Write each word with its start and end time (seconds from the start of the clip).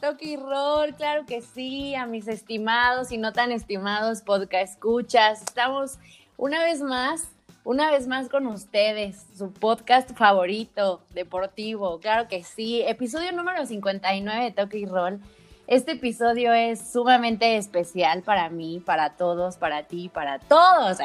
Toque 0.00 0.30
y 0.30 0.36
Roll, 0.36 0.94
claro 0.94 1.26
que 1.26 1.42
sí, 1.42 1.94
a 1.94 2.06
mis 2.06 2.26
estimados 2.26 3.12
y 3.12 3.18
no 3.18 3.34
tan 3.34 3.52
estimados 3.52 4.22
podcast 4.22 4.72
escuchas. 4.72 5.42
Estamos 5.42 5.98
una 6.38 6.64
vez 6.64 6.80
más, 6.80 7.28
una 7.64 7.90
vez 7.90 8.06
más 8.06 8.30
con 8.30 8.46
ustedes, 8.46 9.26
su 9.36 9.52
podcast 9.52 10.16
favorito 10.16 11.02
deportivo, 11.12 12.00
claro 12.00 12.28
que 12.28 12.42
sí. 12.44 12.80
Episodio 12.80 13.30
número 13.32 13.66
59 13.66 14.42
de 14.42 14.50
Toque 14.52 14.78
y 14.78 14.86
Roll. 14.86 15.20
Este 15.66 15.92
episodio 15.92 16.54
es 16.54 16.80
sumamente 16.92 17.58
especial 17.58 18.22
para 18.22 18.48
mí, 18.48 18.80
para 18.80 19.16
todos, 19.18 19.58
para 19.58 19.82
ti, 19.82 20.08
para 20.08 20.38
todos. 20.38 20.96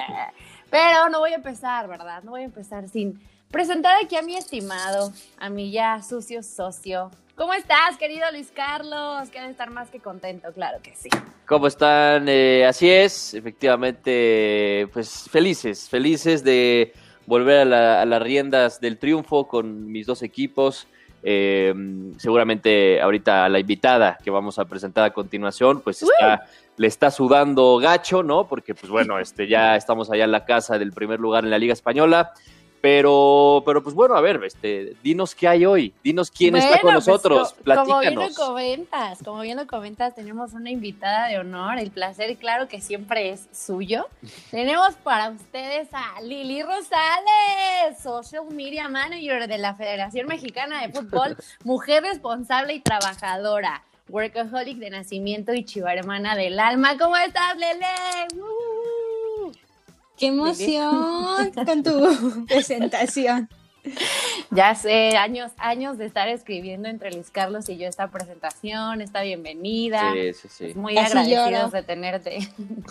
Pero 0.69 1.09
no 1.09 1.19
voy 1.19 1.33
a 1.33 1.35
empezar, 1.35 1.89
¿verdad? 1.89 2.23
No 2.23 2.31
voy 2.31 2.43
a 2.43 2.45
empezar 2.45 2.87
sin 2.87 3.21
presentar 3.51 3.97
aquí 4.01 4.15
a 4.15 4.21
mi 4.21 4.37
estimado, 4.37 5.11
a 5.37 5.49
mi 5.49 5.69
ya 5.71 6.01
sucio 6.01 6.41
socio. 6.41 7.11
¿Cómo 7.35 7.53
estás, 7.53 7.97
querido 7.97 8.25
Luis 8.31 8.49
Carlos? 8.55 9.29
Que 9.29 9.45
estar 9.45 9.69
más 9.69 9.89
que 9.89 9.99
contento, 9.99 10.53
claro 10.53 10.79
que 10.81 10.95
sí. 10.95 11.09
¿Cómo 11.45 11.67
están? 11.67 12.29
Eh, 12.29 12.65
así 12.65 12.89
es, 12.89 13.33
efectivamente, 13.33 14.87
pues 14.93 15.27
felices, 15.29 15.89
felices 15.89 16.45
de 16.45 16.93
volver 17.25 17.73
a, 17.73 18.05
las 18.05 18.21
riendas 18.21 18.79
del 18.79 18.97
triunfo 18.97 19.49
con 19.49 19.91
mis 19.91 20.07
dos 20.07 20.23
equipos. 20.23 20.87
Eh, 21.23 21.73
seguramente 22.17 23.01
ahorita 23.01 23.49
la 23.49 23.59
invitada 23.59 24.17
que 24.23 24.31
vamos 24.31 24.57
a 24.57 24.63
presentar 24.65 25.03
a 25.03 25.11
continuación, 25.11 25.81
pues 25.81 26.05
le 26.77 26.87
está 26.87 27.11
sudando 27.11 27.77
gacho, 27.79 28.23
¿no? 28.23 28.47
Porque 28.47 28.73
pues 28.75 28.89
bueno, 28.89 29.19
este, 29.19 29.49
ya 29.49 29.75
estamos 29.75 30.09
allá 30.09 30.23
en 30.23 30.31
la 30.31 30.45
casa 30.45 30.79
del 30.79 30.93
primer 30.93 31.19
lugar 31.19 31.43
en 31.43 31.49
la 31.49 31.57
Liga 31.57 31.73
Española. 31.73 32.31
Pero, 32.85 33.63
pero 33.65 33.81
pues 33.81 33.95
bueno, 33.95 34.13
a 34.13 34.21
ver, 34.21 34.39
este, 34.43 34.95
dinos 35.01 35.33
qué 35.33 35.47
hay 35.47 35.65
hoy, 35.65 35.91
dinos 36.03 36.29
quién 36.29 36.55
está 36.55 36.79
con 36.81 36.93
pues, 36.93 37.07
nosotros, 37.07 37.55
platícanos. 37.63 37.87
Como 37.87 37.99
bien 37.99 38.15
lo 38.15 38.35
comentas, 38.35 39.23
como 39.23 39.41
bien 39.41 39.57
lo 39.57 39.65
comentas, 39.65 40.13
tenemos 40.13 40.53
una 40.53 40.69
invitada 40.69 41.27
de 41.27 41.39
honor, 41.39 41.79
el 41.79 41.89
placer, 41.89 42.37
claro 42.37 42.67
que 42.67 42.81
siempre 42.81 43.31
es 43.31 43.47
suyo. 43.51 44.07
tenemos 44.51 44.93
para 45.03 45.31
ustedes 45.31 45.87
a 45.93 46.21
Lili 46.21 46.61
Rosales, 46.61 47.97
Social 48.03 48.43
Media 48.53 48.87
Manager 48.87 49.47
de 49.47 49.57
la 49.57 49.73
Federación 49.73 50.27
Mexicana 50.27 50.85
de 50.85 50.93
Fútbol, 50.93 51.37
mujer 51.63 52.03
responsable 52.03 52.75
y 52.75 52.81
trabajadora, 52.81 53.81
workaholic 54.09 54.77
de 54.77 54.91
nacimiento 54.91 55.55
y 55.55 55.65
chiva 55.65 55.91
hermana 55.91 56.35
del 56.35 56.59
alma. 56.59 56.99
¿Cómo 56.99 57.17
estás, 57.17 57.57
Lele? 57.57 57.87
¡Qué 60.17 60.27
emoción 60.27 61.51
con 61.65 61.83
tu 61.83 62.45
presentación! 62.45 63.49
Ya 64.51 64.73
sé, 64.73 65.15
años, 65.17 65.51
años 65.57 65.97
de 65.97 66.05
estar 66.05 66.27
escribiendo 66.27 66.89
entre 66.89 67.11
Luis 67.11 67.29
Carlos 67.29 67.69
y 67.69 67.77
yo 67.77 67.87
esta 67.87 68.09
presentación, 68.09 69.01
esta 69.01 69.21
bienvenida. 69.21 70.11
Sí, 70.13 70.33
sí, 70.33 70.47
sí. 70.49 70.73
muy 70.75 70.97
agradecidos 70.97 71.71
de 71.71 71.83
tenerte. 71.83 72.39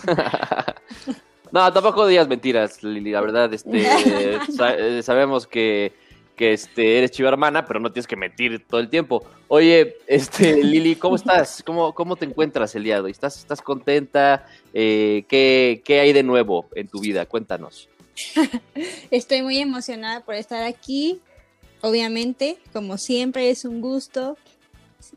no, 1.53 1.73
tampoco 1.73 2.07
digas 2.07 2.29
mentiras, 2.29 2.83
Lili, 2.83 3.11
la 3.11 3.21
verdad, 3.21 3.53
este, 3.53 3.71
eh, 4.47 5.03
sabemos 5.03 5.47
que 5.47 5.93
que 6.37 6.53
este, 6.53 6.99
eres 6.99 7.11
chiva 7.11 7.29
hermana, 7.29 7.65
pero 7.65 7.81
no 7.81 7.93
tienes 7.93 8.07
que 8.07 8.17
mentir 8.17 8.65
todo 8.67 8.81
el 8.81 8.89
tiempo. 8.89 9.25
Oye, 9.49 9.97
este, 10.07 10.63
Lili, 10.65 10.97
¿cómo 10.97 11.17
estás? 11.17 11.63
¿Cómo, 11.65 11.95
cómo 11.95 12.17
te 12.17 12.25
encuentras 12.25 12.75
el 12.75 12.85
día 12.85 12.97
de 12.97 13.03
hoy? 13.03 13.11
¿Estás, 13.11 13.39
estás 13.39 13.63
contenta? 13.63 14.47
Eh, 14.73 15.25
¿qué, 15.29 15.83
¿Qué 15.85 16.01
hay 16.01 16.13
de 16.13 16.23
nuevo 16.23 16.69
en 16.75 16.89
tu 16.89 17.01
vida? 17.01 17.27
Cuéntanos. 17.27 17.89
Estoy 19.11 19.43
muy 19.43 19.59
emocionada 19.59 20.21
por 20.21 20.35
estar 20.35 20.63
aquí. 20.63 21.21
Obviamente, 21.81 22.59
como 22.73 22.99
siempre, 22.99 23.51
es 23.51 23.65
un 23.65 23.81
gusto. 23.81 24.37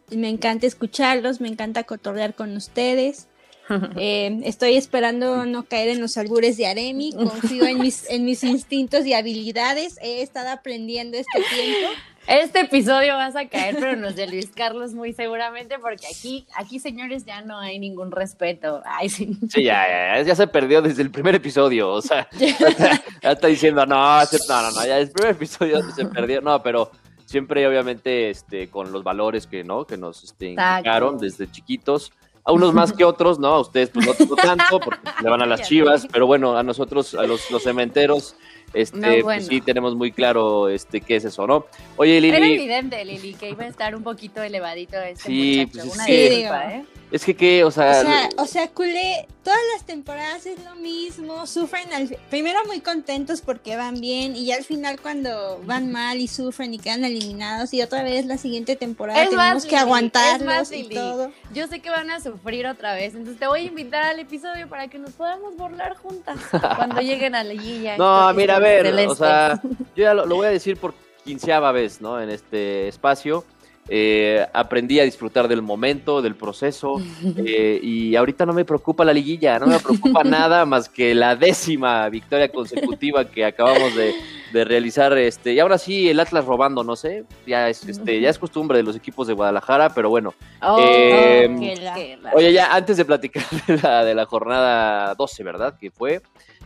Me 0.09 0.29
encanta 0.29 0.67
escucharlos, 0.67 1.39
me 1.39 1.47
encanta 1.47 1.83
cotorrear 1.83 2.35
con 2.35 2.55
ustedes. 2.55 3.27
Eh, 3.99 4.41
estoy 4.43 4.75
esperando 4.75 5.45
no 5.45 5.63
caer 5.63 5.89
en 5.89 6.01
los 6.01 6.17
albures 6.17 6.57
de 6.57 6.67
Aremi, 6.67 7.13
confío 7.13 7.65
en 7.65 7.79
mis, 7.79 8.09
en 8.09 8.25
mis 8.25 8.43
instintos 8.43 9.05
y 9.05 9.13
habilidades, 9.13 9.97
he 10.01 10.21
estado 10.21 10.49
aprendiendo 10.49 11.17
este 11.17 11.39
tiempo. 11.53 11.93
Este 12.27 12.59
episodio 12.59 13.15
vas 13.15 13.37
a 13.37 13.47
caer, 13.47 13.77
pero 13.79 13.95
nos 13.95 14.15
de 14.15 14.27
Luis 14.27 14.49
Carlos 14.53 14.93
muy 14.93 15.13
seguramente, 15.13 15.79
porque 15.79 16.05
aquí, 16.07 16.45
aquí 16.55 16.79
señores, 16.79 17.25
ya 17.25 17.41
no 17.41 17.57
hay 17.57 17.79
ningún 17.79 18.11
respeto. 18.11 18.81
Ay, 18.85 19.07
sí. 19.09 19.37
ya, 19.55 20.21
ya, 20.21 20.35
se 20.35 20.47
perdió 20.47 20.81
desde 20.81 21.01
el 21.01 21.09
primer 21.09 21.35
episodio, 21.35 21.89
o 21.89 22.01
sea, 22.01 22.27
ya 23.23 23.31
está 23.31 23.47
diciendo, 23.47 23.85
no, 23.85 24.19
no, 24.19 24.27
no, 24.49 24.71
no, 24.71 24.85
ya 24.85 24.99
el 24.99 25.09
primer 25.09 25.35
episodio 25.35 25.81
se 25.91 26.05
perdió, 26.05 26.41
no, 26.41 26.61
pero 26.61 26.91
siempre 27.25 27.67
obviamente 27.67 28.29
este, 28.29 28.69
con 28.69 28.91
los 28.91 29.03
valores 29.03 29.47
que, 29.47 29.63
¿no? 29.63 29.85
que 29.85 29.97
nos 29.97 30.23
este, 30.23 30.47
indicaron 30.47 31.17
desde 31.17 31.49
chiquitos 31.51 32.11
a 32.47 32.51
unos 32.53 32.73
más 32.73 32.93
que 32.93 33.03
otros, 33.03 33.37
¿no? 33.37 33.49
A 33.49 33.59
ustedes 33.59 33.89
pues 33.89 34.07
no, 34.27 34.35
tanto 34.35 34.79
porque 34.79 35.01
le 35.21 35.29
van 35.29 35.41
a 35.41 35.45
las 35.45 35.61
chivas, 35.67 36.07
pero 36.11 36.25
bueno, 36.25 36.57
a 36.57 36.63
nosotros, 36.63 37.13
a 37.13 37.23
los, 37.23 37.51
los 37.51 37.61
cementeros, 37.61 38.35
este, 38.73 39.23
pues 39.23 39.47
sí 39.47 39.61
tenemos 39.61 39.95
muy 39.95 40.11
claro 40.11 40.69
este 40.69 41.01
qué 41.01 41.15
es 41.15 41.25
eso, 41.25 41.47
¿no? 41.47 41.65
Oye, 41.95 42.19
Lili. 42.19 42.35
Era 42.35 42.45
evidente, 42.45 43.05
Lili, 43.05 43.33
que 43.33 43.49
iba 43.49 43.63
a 43.63 43.67
estar 43.67 43.95
un 43.95 44.03
poquito 44.03 44.41
elevadito 44.41 44.97
este 44.97 45.23
sí, 45.23 45.67
muchacho. 45.67 45.87
Pues 45.87 45.95
Una 45.95 46.05
disculpa, 46.05 46.73
¿eh? 46.73 46.85
Es 47.09 47.23
que, 47.23 47.35
¿qué? 47.35 47.63
O 47.63 47.71
sea, 47.71 48.01
o 48.01 48.03
sea, 48.03 48.29
o 48.37 48.45
sea, 48.45 48.67
culé, 48.67 49.27
todas 49.41 49.59
las 49.73 49.85
temporadas 49.85 50.45
es 50.45 50.61
lo 50.65 50.75
mismo, 50.75 51.47
sufren 51.47 51.93
al, 51.93 52.17
primero 52.29 52.59
muy 52.65 52.81
contentos 52.81 53.39
porque 53.39 53.77
van 53.77 54.01
bien 54.01 54.35
y 54.35 54.47
ya 54.47 54.57
al 54.57 54.65
final 54.65 54.99
cuando 54.99 55.61
van 55.63 55.89
mal 55.89 56.17
y 56.17 56.27
sufren 56.27 56.73
y 56.73 56.79
quedan 56.79 57.05
eliminados 57.05 57.73
y 57.73 57.81
otra 57.81 58.03
vez 58.03 58.25
la 58.25 58.37
siguiente 58.37 58.75
temporada 58.75 59.25
tenemos 59.25 59.65
que 59.65 59.77
aguantarlos 59.77 60.73
y 60.73 60.83
todo. 60.89 61.31
Yo 61.53 61.67
sé 61.67 61.79
que 61.79 61.89
van 61.89 62.11
a 62.11 62.19
sufrir 62.19 62.67
otra 62.67 62.93
vez, 62.93 63.15
entonces 63.15 63.39
te 63.39 63.47
voy 63.47 63.61
a 63.61 63.63
invitar 63.63 64.03
al 64.03 64.19
episodio 64.19 64.67
para 64.67 64.89
que 64.89 64.99
nos 64.99 65.11
podamos 65.11 65.55
burlar 65.55 65.95
juntas 65.95 66.35
cuando 66.75 66.99
lleguen 66.99 67.35
a 67.35 67.45
la 67.45 67.53
guilla. 67.53 67.95
No, 67.95 68.33
mira, 68.33 68.56
a 68.57 68.59
ver, 68.59 69.07
o 69.07 69.15
sea, 69.15 69.61
yo 69.95 70.03
ya 70.03 70.13
lo, 70.13 70.25
lo 70.25 70.35
voy 70.35 70.47
a 70.47 70.51
decir 70.51 70.77
por 70.77 70.93
quinceava 71.23 71.71
vez, 71.71 72.01
¿no? 72.01 72.21
En 72.21 72.29
este 72.29 72.87
espacio 72.87 73.43
eh, 73.89 74.45
aprendí 74.51 74.99
a 74.99 75.03
disfrutar 75.03 75.47
del 75.47 75.61
momento, 75.61 76.21
del 76.21 76.35
proceso, 76.35 77.01
eh, 77.37 77.79
y 77.81 78.15
ahorita 78.17 78.45
no 78.45 78.53
me 78.53 78.65
preocupa 78.65 79.05
la 79.05 79.13
liguilla, 79.13 79.59
no 79.59 79.67
me 79.67 79.79
preocupa 79.79 80.23
nada 80.25 80.65
más 80.65 80.89
que 80.89 81.15
la 81.15 81.37
décima 81.37 82.09
victoria 82.09 82.49
consecutiva 82.49 83.25
que 83.25 83.45
acabamos 83.45 83.93
de, 83.95 84.13
realizar, 84.51 85.15
este, 85.17 85.53
y 85.53 85.59
ahora 85.59 85.77
sí 85.77 86.09
el 86.09 86.19
Atlas 86.19 86.43
robando, 86.43 86.83
no 86.83 86.95
sé, 86.95 87.25
ya 87.45 87.69
es, 87.69 87.87
este, 87.87 88.19
ya 88.19 88.29
es 88.29 88.39
costumbre 88.39 88.77
de 88.77 88.83
los 88.83 88.95
equipos 88.95 89.27
de 89.27 89.33
Guadalajara, 89.33 89.89
pero 89.93 90.09
bueno. 90.09 90.33
Oh, 90.63 90.79
em, 90.81 91.59
oye, 92.33 92.53
ya 92.53 92.73
antes 92.73 92.97
de 92.97 93.05
platicar 93.05 93.43
de 93.67 93.77
la, 93.77 94.03
de 94.03 94.15
la 94.15 94.25
jornada 94.25 95.13
12, 95.13 95.43
¿verdad? 95.43 95.77
Que 95.79 95.91
fue 95.91 96.23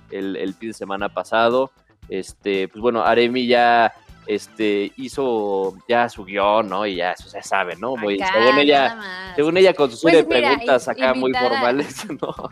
el, 0.09 0.37
el 0.37 0.53
fin 0.53 0.69
de 0.69 0.73
semana 0.73 1.09
pasado, 1.09 1.71
este, 2.11 2.67
pues 2.67 2.81
bueno, 2.81 3.03
Aremi 3.03 3.47
ya 3.47 3.93
este, 4.27 4.91
hizo 4.97 5.73
ya 5.87 6.09
su 6.09 6.25
guion, 6.25 6.67
¿no? 6.67 6.85
Y 6.85 6.97
ya, 6.97 7.13
eso 7.13 7.29
se 7.29 7.41
sabe, 7.41 7.77
¿no? 7.77 7.95
Muy, 7.95 8.19
según 8.19 8.59
ella, 8.59 9.33
según 9.35 9.57
ella 9.57 9.73
con 9.73 9.89
sus 9.89 10.01
pues 10.01 10.25
preguntas 10.25 10.89
acá 10.89 11.13
muy 11.13 11.33
formales, 11.33 12.05
¿no? 12.21 12.51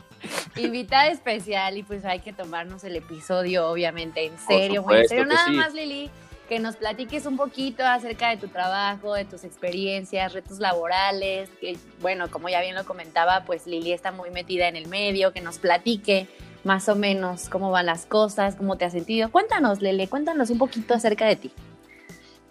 Invitada 0.56 1.10
especial 1.10 1.78
y 1.78 1.84
pues 1.84 2.06
hay 2.06 2.20
que 2.20 2.32
tomarnos 2.32 2.86
el 2.86 2.96
episodio, 2.96 3.70
obviamente, 3.70 4.26
en 4.26 4.38
serio, 4.40 4.82
muy 4.84 5.00
en 5.00 5.08
serio. 5.10 5.26
Nada 5.26 5.50
más, 5.52 5.74
Lili, 5.74 6.10
que 6.48 6.60
nos 6.60 6.78
platiques 6.78 7.26
un 7.26 7.36
poquito 7.36 7.86
acerca 7.86 8.30
de 8.30 8.38
tu 8.38 8.48
trabajo, 8.48 9.14
de 9.14 9.26
tus 9.26 9.44
experiencias, 9.44 10.32
retos 10.32 10.60
laborales, 10.60 11.50
que 11.60 11.78
bueno, 12.00 12.32
como 12.32 12.48
ya 12.48 12.62
bien 12.62 12.76
lo 12.76 12.86
comentaba, 12.86 13.44
pues 13.46 13.68
Lili 13.68 13.92
está 13.92 14.14
muy 14.14 14.32
metida 14.32 14.70
en 14.70 14.78
el 14.78 14.88
medio, 14.88 15.34
que 15.34 15.42
nos 15.42 15.60
platique 15.60 16.30
más 16.64 16.90
o 16.90 16.96
menos 16.96 17.50
cómo 17.50 17.72
van 17.72 17.86
las 17.86 18.06
cosas, 18.06 18.56
cómo 18.56 18.78
te 18.78 18.86
has 18.86 18.94
sentido. 18.94 19.32
Cuéntanos, 19.32 19.82
Lele, 19.82 20.08
cuéntanos 20.08 20.50
un 20.50 20.58
poquito 20.58 20.94
acerca 20.94 21.26
de 21.26 21.36
ti. 21.36 21.52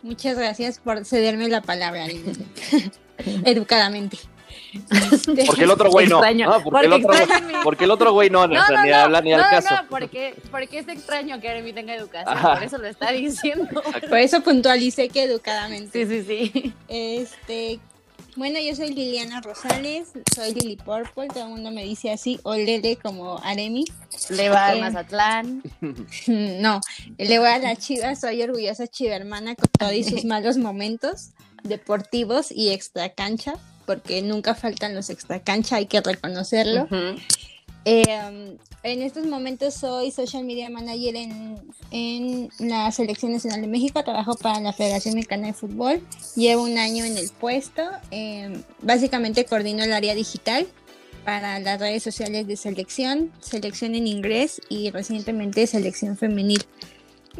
Muchas 0.02 0.38
gracias 0.38 0.78
por 0.78 1.04
cederme 1.04 1.48
la 1.48 1.60
palabra, 1.60 2.06
educadamente. 3.44 4.18
Porque 5.46 5.64
el 5.64 5.70
otro 5.70 5.90
güey 5.90 6.06
no. 6.06 6.20
porque, 6.62 6.86
el 6.86 6.92
otro, 6.92 7.10
porque, 7.64 7.84
el 7.84 7.90
otro, 7.90 8.12
güey 8.12 8.30
no, 8.30 8.46
no, 8.46 8.54
no 8.54 8.82
ni 8.82 8.92
habla 8.92 9.20
ni 9.20 9.32
al 9.32 9.40
caso. 9.40 9.74
No, 9.74 9.88
porque, 9.88 10.34
porque 10.50 10.78
es 10.78 10.88
extraño 10.88 11.40
que 11.40 11.48
Aremi 11.48 11.72
tenga 11.72 11.94
educación, 11.94 12.38
por 12.40 12.62
eso 12.62 12.78
lo 12.78 12.86
está 12.86 13.12
diciendo. 13.12 13.66
Por 14.08 14.18
eso 14.18 14.42
puntualicé 14.42 15.08
que 15.08 15.24
educadamente. 15.24 16.06
Sí, 16.06 16.22
sí, 16.22 16.52
sí. 16.52 16.74
Este, 16.88 17.80
bueno, 18.36 18.60
yo 18.60 18.74
soy 18.76 18.94
Liliana 18.94 19.40
Rosales, 19.40 20.10
soy 20.34 20.54
Lili 20.54 20.76
Purple, 20.76 21.28
todo 21.28 21.44
el 21.44 21.50
mundo 21.50 21.70
me 21.70 21.82
dice 21.84 22.12
así, 22.12 22.38
o 22.44 22.54
Lele 22.54 22.96
como 22.96 23.38
Aremi. 23.42 23.84
Le 24.30 24.48
va 24.48 24.68
a 24.68 24.76
eh, 24.76 24.80
Mazatlán. 24.80 25.62
No, 26.28 26.80
le 27.16 27.38
voy 27.38 27.48
a 27.48 27.58
la 27.58 27.74
chiva, 27.76 28.14
soy 28.14 28.42
orgullosa 28.42 28.86
chiva 28.86 29.16
hermana 29.16 29.54
con 29.54 29.68
todos 29.78 30.06
sus 30.06 30.24
malos 30.24 30.56
momentos 30.56 31.30
deportivos 31.64 32.52
y 32.52 32.70
extra 32.70 33.08
cancha, 33.08 33.54
porque 33.86 34.22
nunca 34.22 34.54
faltan 34.54 34.94
los 34.94 35.10
extra 35.10 35.42
cancha, 35.42 35.76
hay 35.76 35.86
que 35.86 36.00
reconocerlo. 36.00 36.86
Eh, 37.84 38.56
en 38.82 39.02
estos 39.02 39.26
momentos 39.26 39.74
soy 39.74 40.10
social 40.10 40.44
media 40.44 40.70
manager 40.70 41.14
en, 41.90 42.50
la 42.58 42.90
Selección 42.92 43.32
Nacional 43.32 43.60
de 43.60 43.66
México, 43.66 44.02
trabajo 44.04 44.34
para 44.34 44.60
la 44.60 44.72
Federación 44.72 45.14
Mexicana 45.14 45.48
de 45.48 45.52
Fútbol, 45.52 46.00
llevo 46.36 46.62
un 46.62 46.78
año 46.78 47.04
en 47.04 47.16
el 47.16 47.30
puesto, 47.30 47.82
eh, 48.10 48.62
básicamente 48.82 49.44
coordino 49.44 49.84
el 49.84 49.92
área 49.92 50.14
digital 50.14 50.66
para 51.24 51.58
las 51.58 51.80
redes 51.80 52.02
sociales 52.02 52.46
de 52.46 52.56
selección, 52.56 53.32
selección 53.40 53.94
en 53.94 54.06
inglés 54.06 54.60
y 54.68 54.90
recientemente 54.90 55.66
selección 55.66 56.16
femenil. 56.16 56.64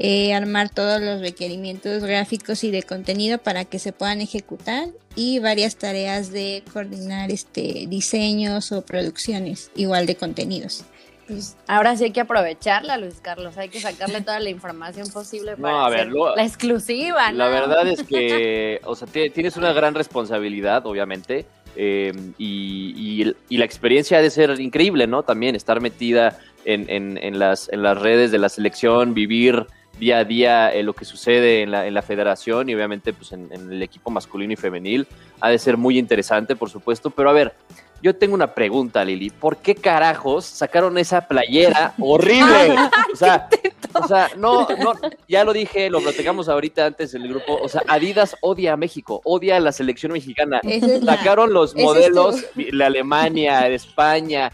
Eh, 0.01 0.33
armar 0.33 0.71
todos 0.71 1.01
los 1.01 1.21
requerimientos 1.21 2.05
gráficos 2.05 2.63
y 2.63 2.71
de 2.71 2.85
contenido 2.85 3.39
para 3.39 3.65
que 3.65 3.81
se 3.81 3.93
puedan 3.93 4.21
ejecutar 4.21 4.91
y 5.17 5.41
varias 5.41 5.75
tareas 5.75 6.31
de 6.31 6.63
coordinar 6.73 7.33
este, 7.33 7.87
diseños 7.89 8.71
o 8.71 8.83
producciones 8.83 9.73
igual 9.75 10.07
de 10.07 10.15
contenidos. 10.15 10.85
Pues, 11.29 11.57
ahora 11.67 11.95
sí 11.95 12.05
hay 12.05 12.11
que 12.11 12.23
aprovecharla, 12.23 12.97
Luis 12.97 13.21
Carlos. 13.21 13.59
Hay 13.59 13.69
que 13.69 13.81
sacarle 13.81 14.23
toda 14.23 14.41
la 14.41 14.49
información 14.49 15.11
posible 15.11 15.57
para 15.57 15.87
hacer 15.87 16.11
la 16.11 16.43
exclusiva. 16.43 17.31
La 17.33 17.49
verdad 17.49 17.87
es 17.87 18.03
que, 18.03 18.81
o 18.85 18.97
sea, 18.97 19.07
tienes 19.07 19.57
una 19.59 19.73
gran 19.75 19.95
responsabilidad, 19.95 20.87
obviamente, 20.87 21.45
eh, 21.77 22.13
y, 22.39 23.25
la 23.51 23.65
experiencia 23.65 24.19
ha 24.19 24.23
de 24.23 24.31
ser 24.31 24.59
increíble, 24.59 25.07
¿no? 25.07 25.23
También 25.23 25.55
estar 25.55 25.81
metida 25.83 26.39
en, 26.65 27.39
las, 27.39 27.69
en 27.71 27.83
las 27.83 27.99
redes 27.99 28.31
de 28.31 28.39
la 28.39 28.49
selección, 28.49 29.13
vivir 29.13 29.67
día 29.99 30.19
a 30.19 30.25
día 30.25 30.73
eh, 30.73 30.83
lo 30.83 30.93
que 30.95 31.05
sucede 31.05 31.63
en 31.63 31.73
la, 31.73 31.87
en 31.87 31.93
la, 31.95 32.03
federación 32.03 32.69
y 32.69 32.75
obviamente 32.75 33.13
pues 33.13 33.33
en, 33.33 33.51
el 33.53 33.83
equipo 33.83 34.11
masculino 34.11 34.53
y 34.53 34.57
femenil. 34.57 35.07
Ha 35.41 35.51
de 35.51 35.59
ser 35.59 35.77
muy 35.77 35.99
interesante, 35.99 36.57
por 36.57 36.71
supuesto. 36.71 37.11
Pero 37.11 37.31
a 37.31 37.33
ver, 37.33 37.55
yo 38.03 38.17
tengo 38.17 38.35
una 38.35 38.55
pregunta, 38.55 39.05
Lili. 39.05 39.31
¿Por 39.31 39.59
qué 39.59 39.75
carajos 39.75 40.45
sacaron 40.45 40.99
esa 40.99 41.27
playera 41.27 41.95
horrible? 41.99 42.77
O 43.11 43.17
sea, 43.17 43.49
o 43.95 44.07
sea, 44.07 44.31
no, 44.37 44.69
no, 44.79 44.93
ya 45.29 45.45
lo 45.45 45.53
dije, 45.53 45.91
lo 45.91 46.01
platicamos 46.01 46.49
ahorita 46.49 46.87
antes 46.87 47.15
en 47.15 47.23
el 47.23 47.29
grupo. 47.31 47.59
O 47.61 47.69
sea, 47.69 47.83
Adidas 47.89 48.37
odia 48.41 48.75
a 48.75 48.77
México, 48.77 49.21
odia 49.25 49.57
a 49.57 49.61
la 49.61 49.73
selección 49.73 50.13
mexicana. 50.13 50.61
Sacaron 51.05 51.53
los 51.53 51.75
modelos, 51.75 52.45
de 52.55 52.85
Alemania, 52.85 53.63
de 53.63 53.75
España. 53.75 54.53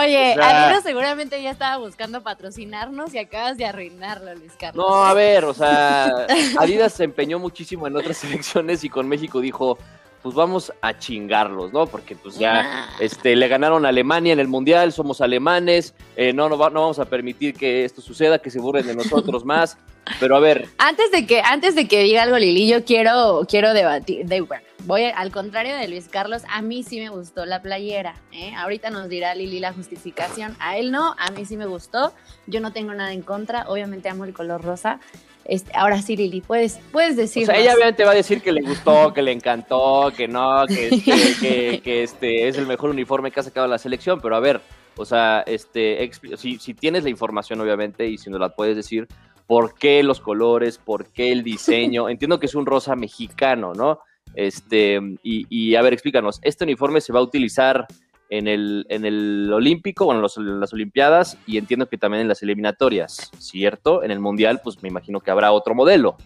Oye, 0.00 0.32
Adidas 0.32 0.82
seguramente 0.82 1.40
ya 1.42 1.50
estaba 1.50 1.76
buscando 1.76 2.22
patrocinarnos 2.22 3.14
y 3.14 3.18
acabas 3.18 3.56
de 3.56 3.66
arruinarlo, 3.66 4.34
Luis 4.34 4.52
Carlos. 4.58 4.84
No, 4.84 5.04
a 5.04 5.14
ver, 5.14 5.44
o 5.44 5.54
sea, 5.54 6.26
Adidas 6.58 6.94
se 6.94 7.04
empeñó 7.04 7.38
muchísimo 7.38 7.86
en 7.86 7.96
otras 7.96 8.16
selecciones 8.16 8.84
y 8.84 8.88
con 8.88 9.06
México 9.08 9.40
dijo, 9.40 9.78
pues 10.26 10.34
vamos 10.34 10.72
a 10.80 10.98
chingarlos, 10.98 11.72
¿no? 11.72 11.86
Porque 11.86 12.16
pues 12.16 12.36
ya 12.36 12.88
este, 12.98 13.36
le 13.36 13.46
ganaron 13.46 13.86
a 13.86 13.90
Alemania 13.90 14.32
en 14.32 14.40
el 14.40 14.48
Mundial, 14.48 14.92
somos 14.92 15.20
alemanes, 15.20 15.94
eh, 16.16 16.32
no, 16.32 16.48
no, 16.48 16.56
no 16.56 16.80
vamos 16.80 16.98
a 16.98 17.04
permitir 17.04 17.54
que 17.54 17.84
esto 17.84 18.02
suceda, 18.02 18.40
que 18.40 18.50
se 18.50 18.58
burlen 18.58 18.88
de 18.88 18.96
nosotros 18.96 19.44
más. 19.44 19.78
Pero 20.18 20.34
a 20.34 20.40
ver. 20.40 20.68
Antes 20.78 21.12
de 21.12 21.28
que, 21.28 21.42
antes 21.42 21.76
de 21.76 21.86
que 21.86 22.02
diga 22.02 22.24
algo 22.24 22.38
Lili, 22.38 22.66
yo 22.66 22.84
quiero, 22.84 23.46
quiero 23.48 23.72
debatir, 23.72 24.26
de, 24.26 24.40
bueno, 24.40 24.64
voy 24.84 25.04
al 25.04 25.30
contrario 25.30 25.76
de 25.76 25.86
Luis 25.86 26.08
Carlos, 26.08 26.42
a 26.50 26.60
mí 26.60 26.82
sí 26.82 26.98
me 26.98 27.08
gustó 27.08 27.46
la 27.46 27.62
playera, 27.62 28.16
¿eh? 28.32 28.52
Ahorita 28.56 28.90
nos 28.90 29.08
dirá 29.08 29.32
Lili 29.36 29.60
la 29.60 29.72
justificación, 29.72 30.56
a 30.58 30.76
él 30.76 30.90
no, 30.90 31.14
a 31.18 31.30
mí 31.30 31.44
sí 31.44 31.56
me 31.56 31.66
gustó, 31.66 32.12
yo 32.48 32.58
no 32.58 32.72
tengo 32.72 32.92
nada 32.94 33.12
en 33.12 33.22
contra, 33.22 33.68
obviamente 33.68 34.08
amo 34.08 34.24
el 34.24 34.34
color 34.34 34.64
rosa, 34.64 34.98
este, 35.48 35.70
ahora 35.74 36.02
sí, 36.02 36.16
Lili, 36.16 36.40
puedes, 36.40 36.80
puedes 36.92 37.16
decir. 37.16 37.44
O 37.44 37.46
sea, 37.46 37.58
ella 37.58 37.74
obviamente 37.74 38.04
va 38.04 38.12
a 38.12 38.14
decir 38.14 38.42
que 38.42 38.52
le 38.52 38.62
gustó, 38.62 39.12
que 39.12 39.22
le 39.22 39.32
encantó, 39.32 40.12
que 40.16 40.26
no, 40.28 40.66
que, 40.68 41.80
que, 41.82 42.02
este 42.02 42.48
es 42.48 42.58
el 42.58 42.66
mejor 42.66 42.90
uniforme 42.90 43.30
que 43.30 43.40
ha 43.40 43.42
sacado 43.42 43.66
la 43.66 43.78
selección, 43.78 44.20
pero 44.20 44.36
a 44.36 44.40
ver, 44.40 44.60
o 44.96 45.04
sea, 45.04 45.42
este, 45.46 46.10
si, 46.36 46.58
si 46.58 46.74
tienes 46.74 47.04
la 47.04 47.10
información, 47.10 47.60
obviamente, 47.60 48.08
y 48.08 48.18
si 48.18 48.30
nos 48.30 48.40
la 48.40 48.50
puedes 48.50 48.76
decir, 48.76 49.06
¿por 49.46 49.74
qué 49.74 50.02
los 50.02 50.20
colores? 50.20 50.78
¿Por 50.78 51.06
qué 51.06 51.32
el 51.32 51.42
diseño? 51.42 52.08
Entiendo 52.10 52.40
que 52.40 52.46
es 52.46 52.54
un 52.54 52.66
rosa 52.66 52.96
mexicano, 52.96 53.72
¿no? 53.72 54.00
Este, 54.34 55.00
y, 55.22 55.46
y 55.48 55.76
a 55.76 55.82
ver, 55.82 55.92
explícanos, 55.92 56.40
¿este 56.42 56.64
uniforme 56.64 57.00
se 57.00 57.12
va 57.12 57.20
a 57.20 57.22
utilizar 57.22 57.86
en 58.30 58.48
el, 58.48 58.86
en 58.88 59.04
el 59.04 59.50
Olímpico, 59.52 60.06
bueno, 60.06 60.26
en 60.36 60.60
las 60.60 60.72
Olimpiadas 60.72 61.38
y 61.46 61.58
entiendo 61.58 61.88
que 61.88 61.98
también 61.98 62.22
en 62.22 62.28
las 62.28 62.42
eliminatorias, 62.42 63.30
¿cierto? 63.38 64.02
En 64.02 64.10
el 64.10 64.20
Mundial, 64.20 64.60
pues 64.62 64.82
me 64.82 64.88
imagino 64.88 65.20
que 65.20 65.30
habrá 65.30 65.52
otro 65.52 65.74
modelo. 65.74 66.16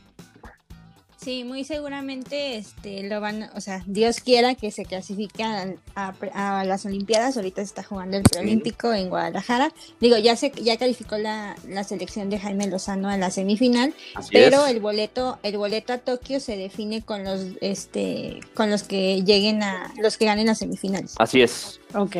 Sí, 1.22 1.44
muy 1.44 1.64
seguramente 1.64 2.56
este, 2.56 3.02
lo 3.02 3.20
van, 3.20 3.50
o 3.54 3.60
sea, 3.60 3.84
Dios 3.86 4.20
quiera 4.20 4.54
que 4.54 4.70
se 4.70 4.86
clasifiquen 4.86 5.78
a, 5.94 6.64
las 6.64 6.86
Olimpiadas. 6.86 7.36
Ahorita 7.36 7.60
se 7.60 7.66
está 7.66 7.82
jugando 7.82 8.16
el 8.16 8.22
preolímpico 8.22 8.92
en 8.94 9.10
Guadalajara. 9.10 9.70
Digo, 10.00 10.16
ya 10.16 10.34
se 10.36 10.50
ya 10.62 10.78
calificó 10.78 11.18
la, 11.18 11.56
selección 11.86 12.30
de 12.30 12.38
Jaime 12.38 12.68
Lozano 12.68 13.10
a 13.10 13.18
la 13.18 13.30
semifinal, 13.30 13.92
pero 14.32 14.66
el 14.66 14.80
boleto 14.80 15.38
el 15.42 15.58
boleto 15.58 15.92
a 15.92 15.98
Tokio 15.98 16.40
se 16.40 16.56
define 16.56 17.02
con 17.02 17.22
los 17.24 17.44
este 17.60 18.40
con 18.54 18.70
los 18.70 18.84
que 18.84 19.22
lleguen 19.22 19.62
a 19.62 19.92
los 19.98 20.16
que 20.16 20.24
ganen 20.24 20.46
las 20.46 20.58
semifinales. 20.58 21.14
Así 21.18 21.42
es. 21.42 21.80
Ok. 21.94 22.16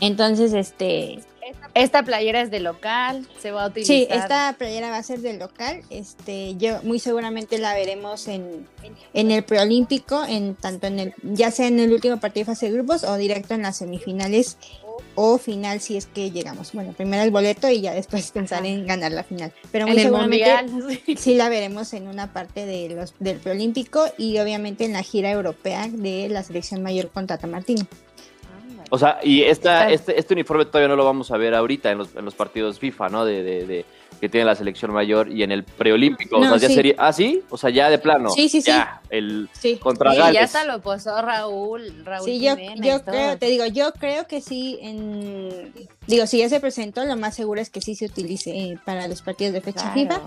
Entonces, 0.00 0.52
este 0.54 1.20
esta 1.74 2.02
playera 2.02 2.40
es 2.40 2.50
de 2.50 2.60
local, 2.60 3.26
se 3.40 3.50
va 3.50 3.64
a 3.64 3.68
utilizar. 3.68 3.96
Sí, 3.96 4.06
esta 4.10 4.54
playera 4.58 4.90
va 4.90 4.98
a 4.98 5.02
ser 5.02 5.20
de 5.20 5.34
local. 5.34 5.82
Este, 5.90 6.56
yo 6.56 6.82
muy 6.82 6.98
seguramente 6.98 7.58
la 7.58 7.74
veremos 7.74 8.28
en, 8.28 8.66
en 9.12 9.30
el 9.30 9.44
preolímpico, 9.44 10.24
en 10.24 10.54
tanto 10.54 10.86
en 10.86 11.00
el, 11.00 11.14
ya 11.22 11.50
sea 11.50 11.66
en 11.66 11.80
el 11.80 11.92
último 11.92 12.18
partido 12.20 12.46
de 12.46 12.52
fase 12.52 12.66
de 12.66 12.72
grupos 12.72 13.04
o 13.04 13.16
directo 13.16 13.54
en 13.54 13.62
las 13.62 13.78
semifinales 13.78 14.56
o 15.14 15.38
final 15.38 15.80
si 15.80 15.96
es 15.96 16.06
que 16.06 16.30
llegamos. 16.30 16.72
Bueno, 16.72 16.92
primero 16.92 17.22
el 17.22 17.30
boleto 17.30 17.68
y 17.68 17.80
ya 17.80 17.92
después 17.92 18.30
pensar 18.30 18.64
en 18.66 18.86
ganar 18.86 19.12
la 19.12 19.24
final. 19.24 19.52
Pero 19.70 19.86
muy 19.86 19.98
seguramente 19.98 21.16
sí. 21.16 21.34
la 21.34 21.48
veremos 21.48 21.92
en 21.92 22.08
una 22.08 22.32
parte 22.32 22.66
de 22.66 22.88
los, 22.94 23.14
del 23.18 23.38
preolímpico 23.38 24.06
y 24.18 24.38
obviamente 24.38 24.84
en 24.84 24.92
la 24.92 25.02
gira 25.02 25.30
europea 25.30 25.88
de 25.88 26.28
la 26.28 26.42
selección 26.42 26.82
mayor 26.82 27.10
contra 27.10 27.38
Tamartino. 27.38 27.86
O 28.90 28.98
sea, 28.98 29.18
y 29.22 29.42
esta, 29.42 29.90
este, 29.90 30.18
este 30.18 30.34
uniforme 30.34 30.66
todavía 30.66 30.88
no 30.88 30.96
lo 30.96 31.04
vamos 31.04 31.30
a 31.30 31.36
ver 31.36 31.54
ahorita 31.54 31.90
en 31.90 31.98
los, 31.98 32.14
en 32.14 32.24
los 32.24 32.34
partidos 32.34 32.78
FIFA, 32.78 33.08
¿no? 33.08 33.24
De, 33.24 33.42
de, 33.42 33.66
de, 33.66 33.84
que 34.20 34.28
tiene 34.28 34.46
la 34.46 34.54
selección 34.54 34.92
mayor 34.92 35.30
y 35.30 35.42
en 35.42 35.52
el 35.52 35.64
preolímpico. 35.64 36.38
o 36.38 36.44
sea, 36.44 36.56
ya 36.56 36.68
sería. 36.68 36.94
Ah, 36.98 37.12
sí, 37.12 37.42
o 37.50 37.56
sea, 37.56 37.70
ya 37.70 37.90
de 37.90 37.98
plano. 37.98 38.30
Sí, 38.30 38.48
sí, 38.48 38.60
sí. 38.60 38.68
Ya, 38.68 39.00
el 39.10 39.48
contra 39.80 40.14
Gales. 40.14 40.34
ya 40.34 40.44
hasta 40.44 40.64
lo 40.64 40.80
posó 40.80 41.20
Raúl, 41.22 42.04
Raúl. 42.04 42.24
Sí, 42.24 42.40
yo, 42.40 42.56
yo 42.76 43.02
creo, 43.04 43.38
te 43.38 43.46
digo, 43.46 43.66
yo 43.66 43.92
creo 43.92 44.26
que 44.26 44.40
sí, 44.40 44.78
en, 44.82 45.72
digo, 46.06 46.26
si 46.26 46.38
ya 46.38 46.48
se 46.48 46.60
presentó, 46.60 47.04
lo 47.04 47.16
más 47.16 47.34
seguro 47.34 47.60
es 47.60 47.70
que 47.70 47.80
sí 47.80 47.94
se 47.94 48.06
utilice 48.06 48.50
eh, 48.50 48.78
para 48.84 49.08
los 49.08 49.22
partidos 49.22 49.52
de 49.52 49.60
fecha 49.60 49.92
FIFA. 49.92 50.20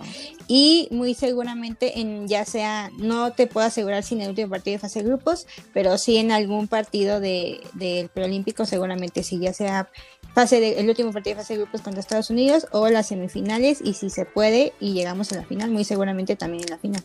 Y 0.47 0.87
muy 0.91 1.13
seguramente 1.13 1.99
en 1.99 2.27
ya 2.27 2.45
sea, 2.45 2.89
no 2.97 3.31
te 3.31 3.47
puedo 3.47 3.67
asegurar 3.67 4.03
si 4.03 4.15
en 4.15 4.21
el 4.21 4.29
último 4.29 4.49
partido 4.49 4.75
de 4.75 4.79
fase 4.79 5.01
de 5.01 5.09
grupos, 5.09 5.47
pero 5.73 5.97
sí 5.97 6.17
en 6.17 6.31
algún 6.31 6.67
partido 6.67 7.19
del 7.19 7.61
de, 7.73 8.09
preolímpico, 8.13 8.65
seguramente 8.65 9.23
sí, 9.23 9.39
ya 9.39 9.53
sea 9.53 9.89
fase 10.33 10.59
de, 10.59 10.79
el 10.79 10.89
último 10.89 11.11
partido 11.11 11.35
de 11.35 11.41
fase 11.41 11.53
de 11.53 11.61
grupos 11.61 11.81
contra 11.81 11.99
Estados 11.99 12.29
Unidos 12.29 12.67
o 12.71 12.89
las 12.89 13.07
semifinales 13.07 13.81
y 13.83 13.93
si 13.93 14.09
se 14.09 14.25
puede 14.25 14.73
y 14.79 14.93
llegamos 14.93 15.31
a 15.31 15.35
la 15.35 15.43
final, 15.43 15.71
muy 15.71 15.83
seguramente 15.83 16.35
también 16.35 16.63
en 16.63 16.69
la 16.69 16.77
final. 16.77 17.03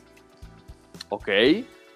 Ok, 1.09 1.29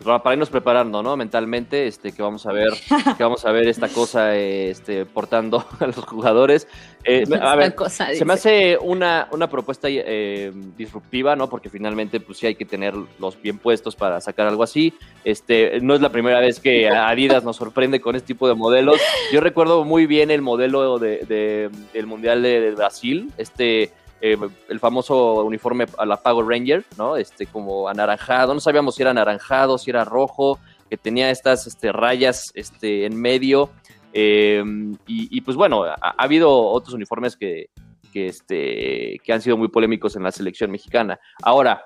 para 0.04 0.34
irnos 0.34 0.50
preparando, 0.50 1.02
¿no? 1.02 1.16
Mentalmente, 1.16 1.86
este, 1.86 2.12
que 2.12 2.22
vamos 2.22 2.46
a 2.46 2.52
ver, 2.52 2.72
que 3.16 3.22
vamos 3.22 3.44
a 3.44 3.52
ver 3.52 3.66
esta 3.66 3.88
cosa, 3.88 4.36
este, 4.36 5.06
portando 5.06 5.64
a 5.80 5.86
los 5.86 6.04
jugadores. 6.04 6.68
Eh, 7.04 7.24
a 7.40 7.54
ver, 7.56 7.74
se 7.88 8.24
me 8.24 8.32
hace 8.34 8.78
una, 8.80 9.28
una 9.30 9.48
propuesta 9.48 9.88
eh, 9.90 10.52
disruptiva, 10.76 11.36
¿no? 11.36 11.48
Porque 11.48 11.70
finalmente, 11.70 12.20
pues 12.20 12.38
sí 12.38 12.46
hay 12.46 12.56
que 12.56 12.64
tener 12.64 12.94
los 13.18 13.40
bien 13.40 13.58
puestos 13.58 13.96
para 13.96 14.20
sacar 14.20 14.46
algo 14.46 14.62
así. 14.62 14.92
Este, 15.24 15.80
no 15.80 15.94
es 15.94 16.00
la 16.00 16.10
primera 16.10 16.40
vez 16.40 16.60
que 16.60 16.88
Adidas 16.90 17.44
nos 17.44 17.56
sorprende 17.56 18.00
con 18.00 18.16
este 18.16 18.28
tipo 18.28 18.48
de 18.48 18.54
modelos. 18.54 19.00
Yo 19.32 19.40
recuerdo 19.40 19.84
muy 19.84 20.06
bien 20.06 20.30
el 20.30 20.42
modelo 20.42 20.98
de, 20.98 21.70
del 21.92 22.06
Mundial 22.06 22.42
de, 22.42 22.72
Brasil, 22.72 23.30
este 23.38 23.92
eh, 24.20 24.36
el 24.68 24.80
famoso 24.80 25.44
uniforme 25.44 25.86
a 25.98 26.06
la 26.06 26.16
Power 26.16 26.46
Ranger, 26.46 26.84
¿no? 26.96 27.16
Este 27.16 27.46
como 27.46 27.88
anaranjado, 27.88 28.54
no 28.54 28.60
sabíamos 28.60 28.94
si 28.94 29.02
era 29.02 29.10
anaranjado, 29.10 29.78
si 29.78 29.90
era 29.90 30.04
rojo, 30.04 30.58
que 30.88 30.96
tenía 30.96 31.30
estas 31.30 31.66
este, 31.66 31.92
rayas 31.92 32.50
este, 32.54 33.04
en 33.04 33.20
medio. 33.20 33.70
Em, 34.12 34.96
y, 35.06 35.40
pues 35.42 35.58
bueno, 35.58 35.84
ha, 35.84 36.14
habido 36.16 36.50
otros 36.50 36.94
uniformes 36.94 37.36
que, 37.36 37.68
que, 38.12 38.28
este, 38.28 39.20
que 39.22 39.32
han 39.32 39.42
sido 39.42 39.58
muy 39.58 39.68
polémicos 39.68 40.16
en 40.16 40.22
la 40.22 40.32
selección 40.32 40.70
mexicana. 40.70 41.20
Ahora, 41.42 41.84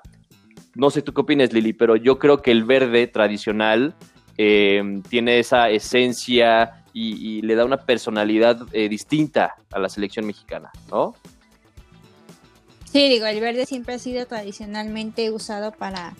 no 0.76 0.90
sé 0.90 1.02
tú 1.02 1.12
qué 1.12 1.22
opinas, 1.22 1.52
Lili, 1.52 1.72
pero 1.72 1.96
yo 1.96 2.18
creo 2.20 2.40
que 2.40 2.52
el 2.52 2.64
verde 2.64 3.08
tradicional 3.08 3.94
em, 4.36 5.02
tiene 5.02 5.40
esa 5.40 5.70
esencia 5.70 6.84
y, 6.92 7.42
le 7.42 7.54
da 7.54 7.64
una 7.64 7.78
personalidad 7.78 8.60
eh, 8.72 8.88
distinta 8.88 9.56
a 9.72 9.78
la 9.78 9.88
selección 9.88 10.26
mexicana, 10.26 10.70
¿no? 10.90 11.14
Sí, 12.92 13.08
digo, 13.08 13.26
el 13.26 13.40
verde 13.40 13.66
siempre 13.66 13.94
ha 13.94 13.98
sido 13.98 14.26
tradicionalmente 14.26 15.30
usado 15.30 15.70
para 15.72 16.14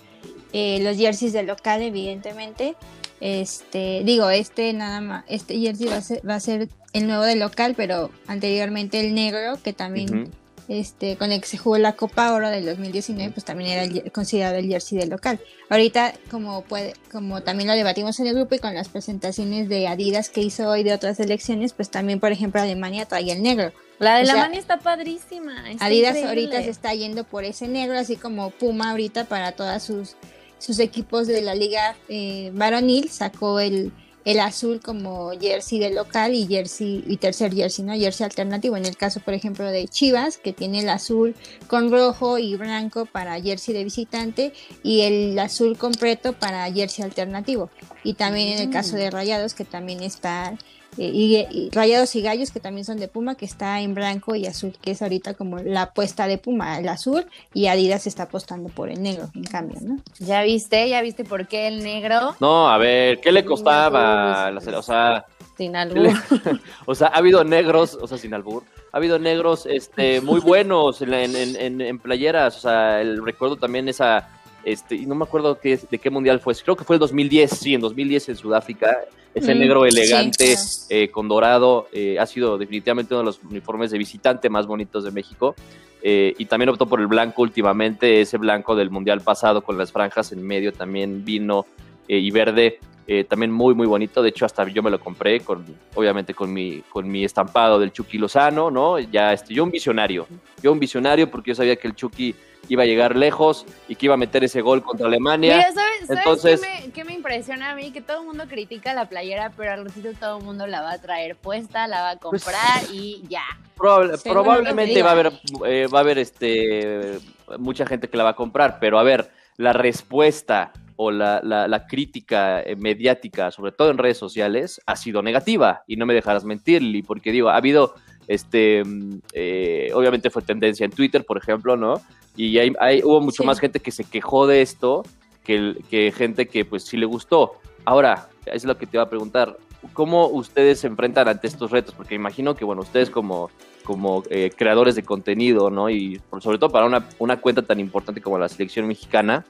eh, 0.53 0.79
los 0.83 0.97
jerseys 0.97 1.33
del 1.33 1.47
local, 1.47 1.83
evidentemente. 1.83 2.77
Este, 3.21 4.03
digo, 4.05 4.31
este 4.31 4.73
nada 4.73 5.01
más, 5.01 5.25
este 5.29 5.59
jersey 5.59 5.89
va 5.89 5.97
a 5.97 6.03
ser, 6.03 6.29
va 6.29 6.35
a 6.37 6.41
ser 6.41 6.69
el 6.93 7.07
nuevo 7.07 7.25
del 7.25 7.41
local, 7.41 7.75
pero 7.77 8.11
anteriormente 8.27 9.01
el 9.01 9.15
negro, 9.15 9.59
que 9.63 9.73
también 9.73 10.31
este, 10.71 11.17
con 11.17 11.33
el 11.33 11.41
que 11.41 11.49
se 11.49 11.59
jugó 11.59 11.79
la 11.79 11.97
Copa 11.97 12.33
Oro 12.33 12.49
del 12.49 12.65
2019, 12.65 13.33
pues 13.33 13.45
también 13.45 13.71
era 13.71 14.11
considerado 14.13 14.55
el 14.55 14.69
jersey 14.69 14.97
del 14.97 15.11
local. 15.11 15.41
Ahorita, 15.69 16.15
como 16.31 16.63
puede, 16.63 16.95
como 17.11 17.43
también 17.43 17.69
lo 17.69 17.75
debatimos 17.75 18.21
en 18.21 18.29
el 18.29 18.37
grupo 18.37 18.55
y 18.55 18.61
con 18.61 18.73
las 18.73 18.89
presentaciones 18.89 19.69
de 19.69 19.89
Adidas 19.89 20.31
que 20.31 20.43
hizo 20.43 20.69
hoy 20.69 20.85
de 20.85 20.95
otras 20.95 21.17
selecciones, 21.17 21.73
pues 21.73 21.91
también, 21.91 22.21
por 22.21 22.31
ejemplo, 22.31 22.61
Alemania 22.61 23.05
trae 23.05 23.33
el 23.33 23.43
negro. 23.43 23.73
La 23.99 24.15
de 24.15 24.31
Alemania 24.31 24.61
está 24.61 24.79
padrísima. 24.79 25.65
Adidas 25.81 26.17
ahorita 26.23 26.63
se 26.63 26.71
está 26.71 26.95
yendo 26.95 27.25
por 27.25 27.43
ese 27.43 27.67
negro, 27.67 27.99
así 27.99 28.15
como 28.15 28.51
Puma 28.51 28.93
ahorita 28.93 29.25
para 29.25 29.51
todos 29.51 29.83
sus, 29.83 30.15
sus 30.59 30.79
equipos 30.79 31.27
de 31.27 31.43
la 31.43 31.57
liga 31.57 31.97
eh, 32.09 32.53
varonil 32.55 33.11
sacó 33.11 33.59
el 33.59 33.91
el 34.25 34.41
azul 34.41 34.81
como 34.81 35.31
jersey 35.41 35.79
de 35.79 35.91
local 35.91 36.35
y 36.35 36.47
jersey 36.47 37.05
y 37.07 37.17
tercer 37.17 37.55
jersey, 37.55 37.85
¿no? 37.85 37.95
Jersey 37.95 38.25
alternativo. 38.25 38.77
En 38.77 38.87
el 38.87 38.97
caso, 38.97 39.21
por 39.21 39.35
ejemplo, 39.35 39.65
de 39.67 39.89
Chivas, 39.89 40.39
que 40.39 40.53
tiene 40.53 40.81
el 40.81 40.89
azul 40.89 41.35
con 41.67 41.91
rojo 41.91 42.39
y 42.39 42.57
blanco 42.57 43.07
para 43.07 43.41
jersey 43.41 43.75
de 43.75 43.85
visitante 43.85 44.53
y 44.83 45.03
el 45.03 45.39
azul 45.39 45.79
completo 45.79 46.33
para 46.35 46.71
jersey 46.73 47.05
alternativo. 47.05 47.71
Y 48.05 48.15
también 48.15 48.59
en 48.59 48.59
el 48.59 48.71
caso 48.71 48.97
de 48.97 49.09
mm. 49.09 49.13
Rayados, 49.13 49.55
que 49.55 49.65
también 49.65 50.03
está 50.03 50.57
eh, 50.99 51.47
y, 51.51 51.71
Rayados 51.71 52.15
y 52.17 52.23
Gallos, 52.23 52.51
que 52.51 52.61
también 52.61 52.85
son 52.85 52.99
de 52.99 53.09
Puma, 53.09 53.35
que 53.35 53.45
está 53.45 53.81
en 53.81 53.95
blanco 53.95 54.35
y 54.35 54.47
azul, 54.47 54.77
que 54.81 54.93
es 54.93 55.03
ahorita 55.03 55.35
como 55.35 55.59
la 55.59 55.83
apuesta 55.83 56.27
de 56.27 56.39
Puma, 56.39 56.79
el 56.79 56.89
azul, 56.89 57.27
y 57.55 57.67
Adidas 57.67 58.07
está 58.07 58.25
apostando 58.25 58.69
por 58.69 58.91
el 58.91 59.03
negro, 59.03 59.31
en 59.35 59.45
cambio, 59.45 59.79
¿no? 59.81 59.99
¿Ya 60.19 60.43
viste? 60.43 60.89
¿Ya 60.89 61.03
viste 61.03 61.25
por 61.25 61.47
qué 61.47 61.69
el 61.69 61.83
negro? 61.83 62.35
No, 62.41 62.69
a 62.69 62.79
ver, 62.79 63.21
¿qué 63.21 63.33
le 63.33 63.45
costaba? 63.45 64.51
o 64.51 64.83
sea, 64.83 65.27
sin 65.57 65.77
albur. 65.77 66.09
o 66.87 66.95
sea, 66.95 67.09
ha 67.09 67.19
habido 67.19 67.45
negros, 67.45 67.99
o 68.01 68.07
sea, 68.07 68.19
sin 68.19 68.35
albur, 68.35 68.65
ha 68.93 68.97
habido 68.97 69.19
negros 69.19 69.67
este, 69.67 70.21
muy 70.21 70.41
buenos 70.41 71.03
en, 71.03 71.15
en, 71.15 71.99
playeras, 71.99 72.57
o 72.57 72.61
sea, 72.61 73.01
el, 73.01 73.25
recuerdo 73.25 73.57
también 73.57 73.89
esa, 73.89 74.29
este, 74.65 74.95
y 74.95 75.07
no 75.07 75.15
me 75.15 75.25
acuerdo 75.25 75.59
qué, 75.59 75.79
de 75.91 75.99
qué 75.99 76.11
mundial 76.11 76.41
fue, 76.41 76.55
creo 76.55 76.77
que 76.77 76.85
fue 76.85 76.97
el 76.97 77.01
2010, 77.01 77.51
sí, 77.51 77.75
en 77.75 77.81
2010 77.81 78.31
en 78.31 78.37
Sudáfrica, 78.37 78.99
ese 79.35 79.55
negro 79.55 79.87
elegante 79.87 80.57
eh, 80.89 81.09
con 81.09 81.29
dorado 81.29 81.89
eh, 81.93 82.19
ha 82.19 82.27
sido 82.27 82.59
definitivamente 82.59 83.15
uno 83.15 83.21
de 83.21 83.27
los 83.27 83.41
uniformes 83.45 83.93
de 83.93 83.99
visitante 83.99 84.51
más 84.51 84.67
bonitos 84.67 85.05
de 85.05 85.13
México. 85.13 85.55
Eh, 86.03 86.35
y 86.39 86.47
también 86.47 86.71
optó 86.71 86.87
por 86.87 86.99
el 86.99 87.07
blanco 87.07 87.43
últimamente, 87.43 88.23
ese 88.23 88.39
blanco 88.39 88.75
del 88.75 88.91
mundial 88.91 89.21
pasado 89.21 89.63
con 89.63 89.77
las 89.77 89.93
franjas 89.93 90.33
en 90.33 90.43
medio 90.43 90.73
también 90.73 91.25
vino 91.25 91.67
y 92.09 92.29
verde, 92.33 92.81
también 93.29 93.53
muy 93.53 93.75
muy 93.75 93.87
bonito. 93.87 94.21
De 94.21 94.31
hecho 94.31 94.47
hasta 94.47 94.67
yo 94.67 94.83
me 94.83 94.91
lo 94.91 94.99
compré 94.99 95.41
con, 95.41 95.65
obviamente 95.95 96.35
con 96.35 96.53
mi 96.53 96.83
con 96.89 97.09
mi 97.09 97.25
estampado 97.25 97.79
del 97.79 97.93
Chucky 97.93 98.19
Lozano, 98.19 98.71
¿no? 98.71 98.99
Ya 98.99 99.33
este, 99.33 99.55
yo 99.55 99.63
un 99.63 99.71
visionario, 99.71 100.27
yo 100.61 100.73
un 100.73 100.81
visionario 100.81 101.31
porque 101.31 101.51
yo 101.51 101.55
sabía 101.55 101.77
que 101.77 101.87
el 101.87 101.95
Chucky 101.95 102.35
iba 102.69 102.83
a 102.85 102.87
llegar 102.87 103.17
lejos 103.17 103.67
y 103.89 103.97
que 103.97 104.07
iba 104.07 104.15
a 104.15 104.19
meter 104.19 104.45
ese 104.45 104.61
gol 104.61 104.83
contra 104.83 105.07
Alemania. 105.07 105.73
¿sabes, 105.73 106.09
Entonces, 106.09 106.63
qué, 106.95 107.05
me, 107.05 107.15
impresiona 107.15 107.71
a 107.71 107.75
mí? 107.75 107.91
Que 107.91 108.01
todo 108.01 108.21
el 108.21 108.27
mundo 108.27 108.45
critica 108.49 108.95
la 108.95 109.09
playera, 109.09 109.53
pero 109.57 109.73
al 109.73 109.85
ratito 109.85 110.11
todo 110.19 110.39
el 110.39 110.45
mundo 110.45 110.67
la 110.67 110.83
va 110.83 110.93
a 110.93 110.99
traer 111.01 111.37
puesta, 111.37 111.87
la 111.89 112.03
va 112.03 112.11
a 112.11 112.17
pues, 112.19 112.45
comprar 112.45 112.85
y 112.93 113.23
ya. 113.29 113.45
probablemente 113.77 115.03
va 115.03 115.11
a 115.11 115.13
haber, 115.13 115.33
eh, 115.67 115.87
va 115.93 115.99
a 115.99 116.03
haber 116.03 116.19
este, 116.19 117.19
mucha 117.59 117.87
gente 117.87 118.09
que 118.09 118.17
la 118.17 118.25
va 118.25 118.31
a 118.31 118.37
comprar, 118.37 118.79
pero 118.79 118.99
a 118.99 119.03
ver, 119.03 119.31
la 119.57 119.73
respuesta 119.73 120.73
o 121.03 121.11
la, 121.11 121.41
la, 121.43 121.87
crítica 121.87 122.61
eh, 122.61 122.77
mediática, 122.77 123.51
sobre 123.51 123.73
todo 123.73 123.91
en 123.91 123.97
redes 123.97 124.19
sociales, 124.19 124.83
ha 124.85 124.97
sido 124.97 125.23
negativa. 125.23 125.83
Y 125.87 125.97
no 125.97 126.05
me 126.05 126.13
dejarás 126.13 126.45
mentir, 126.45 126.83
Lili, 126.83 127.03
porque 127.03 127.33
digo, 127.33 127.49
ha 127.49 127.57
habido, 127.57 127.95
este, 128.31 128.85
mm, 128.85 129.23
eh, 129.33 129.91
obviamente 129.93 130.31
fue 130.31 130.43
tendencia 130.43 130.85
en 130.85 130.93
Twitter, 130.93 131.25
por 131.25 131.37
ejemplo, 131.37 131.77
¿no? 131.77 132.01
Y 132.37 132.59
hay, 132.59 133.03
hubo 133.03 133.21
mucho 133.21 133.43
más 133.43 133.59
gente 133.59 133.81
que 133.81 133.91
se 133.91 134.05
quejó 134.05 134.47
de 134.47 134.63
esto 134.63 135.03
que, 135.43 135.75
que 135.91 136.13
gente 136.13 136.47
que 136.47 136.65
pues 136.65 136.85
sí 136.85 136.97
le 136.97 137.07
gustó. 137.07 137.55
Ahora, 137.85 138.29
es 138.47 138.65
lo 138.65 138.79
que 138.79 138.87
te 138.87 138.99
iba 138.99 139.03
a 139.03 139.09
preguntar, 139.09 139.59
¿cómo 139.95 140.29
ustedes 140.29 140.79
se 140.79 140.87
enfrentan 140.87 141.27
ante 141.27 141.49
estos 141.49 141.73
retos? 141.73 141.93
Porque 141.93 142.15
imagino 142.15 142.55
que, 142.55 142.65
bueno, 142.65 142.83
ustedes 142.83 143.11
como, 143.11 143.51
como 143.83 144.23
eh, 144.31 144.53
creadores 144.57 144.95
de 144.95 145.03
contenido, 145.03 145.69
¿no? 145.69 145.91
Y 145.91 146.21
sobre 146.39 146.59
todo 146.59 146.71
para 146.71 146.87
una, 146.87 147.09
una, 147.19 147.41
cuenta 147.41 147.63
tan 147.63 147.81
importante 147.81 148.21
como 148.21 148.39
la 148.39 148.49
selección 148.49 148.87
mexicana, 148.87 149.45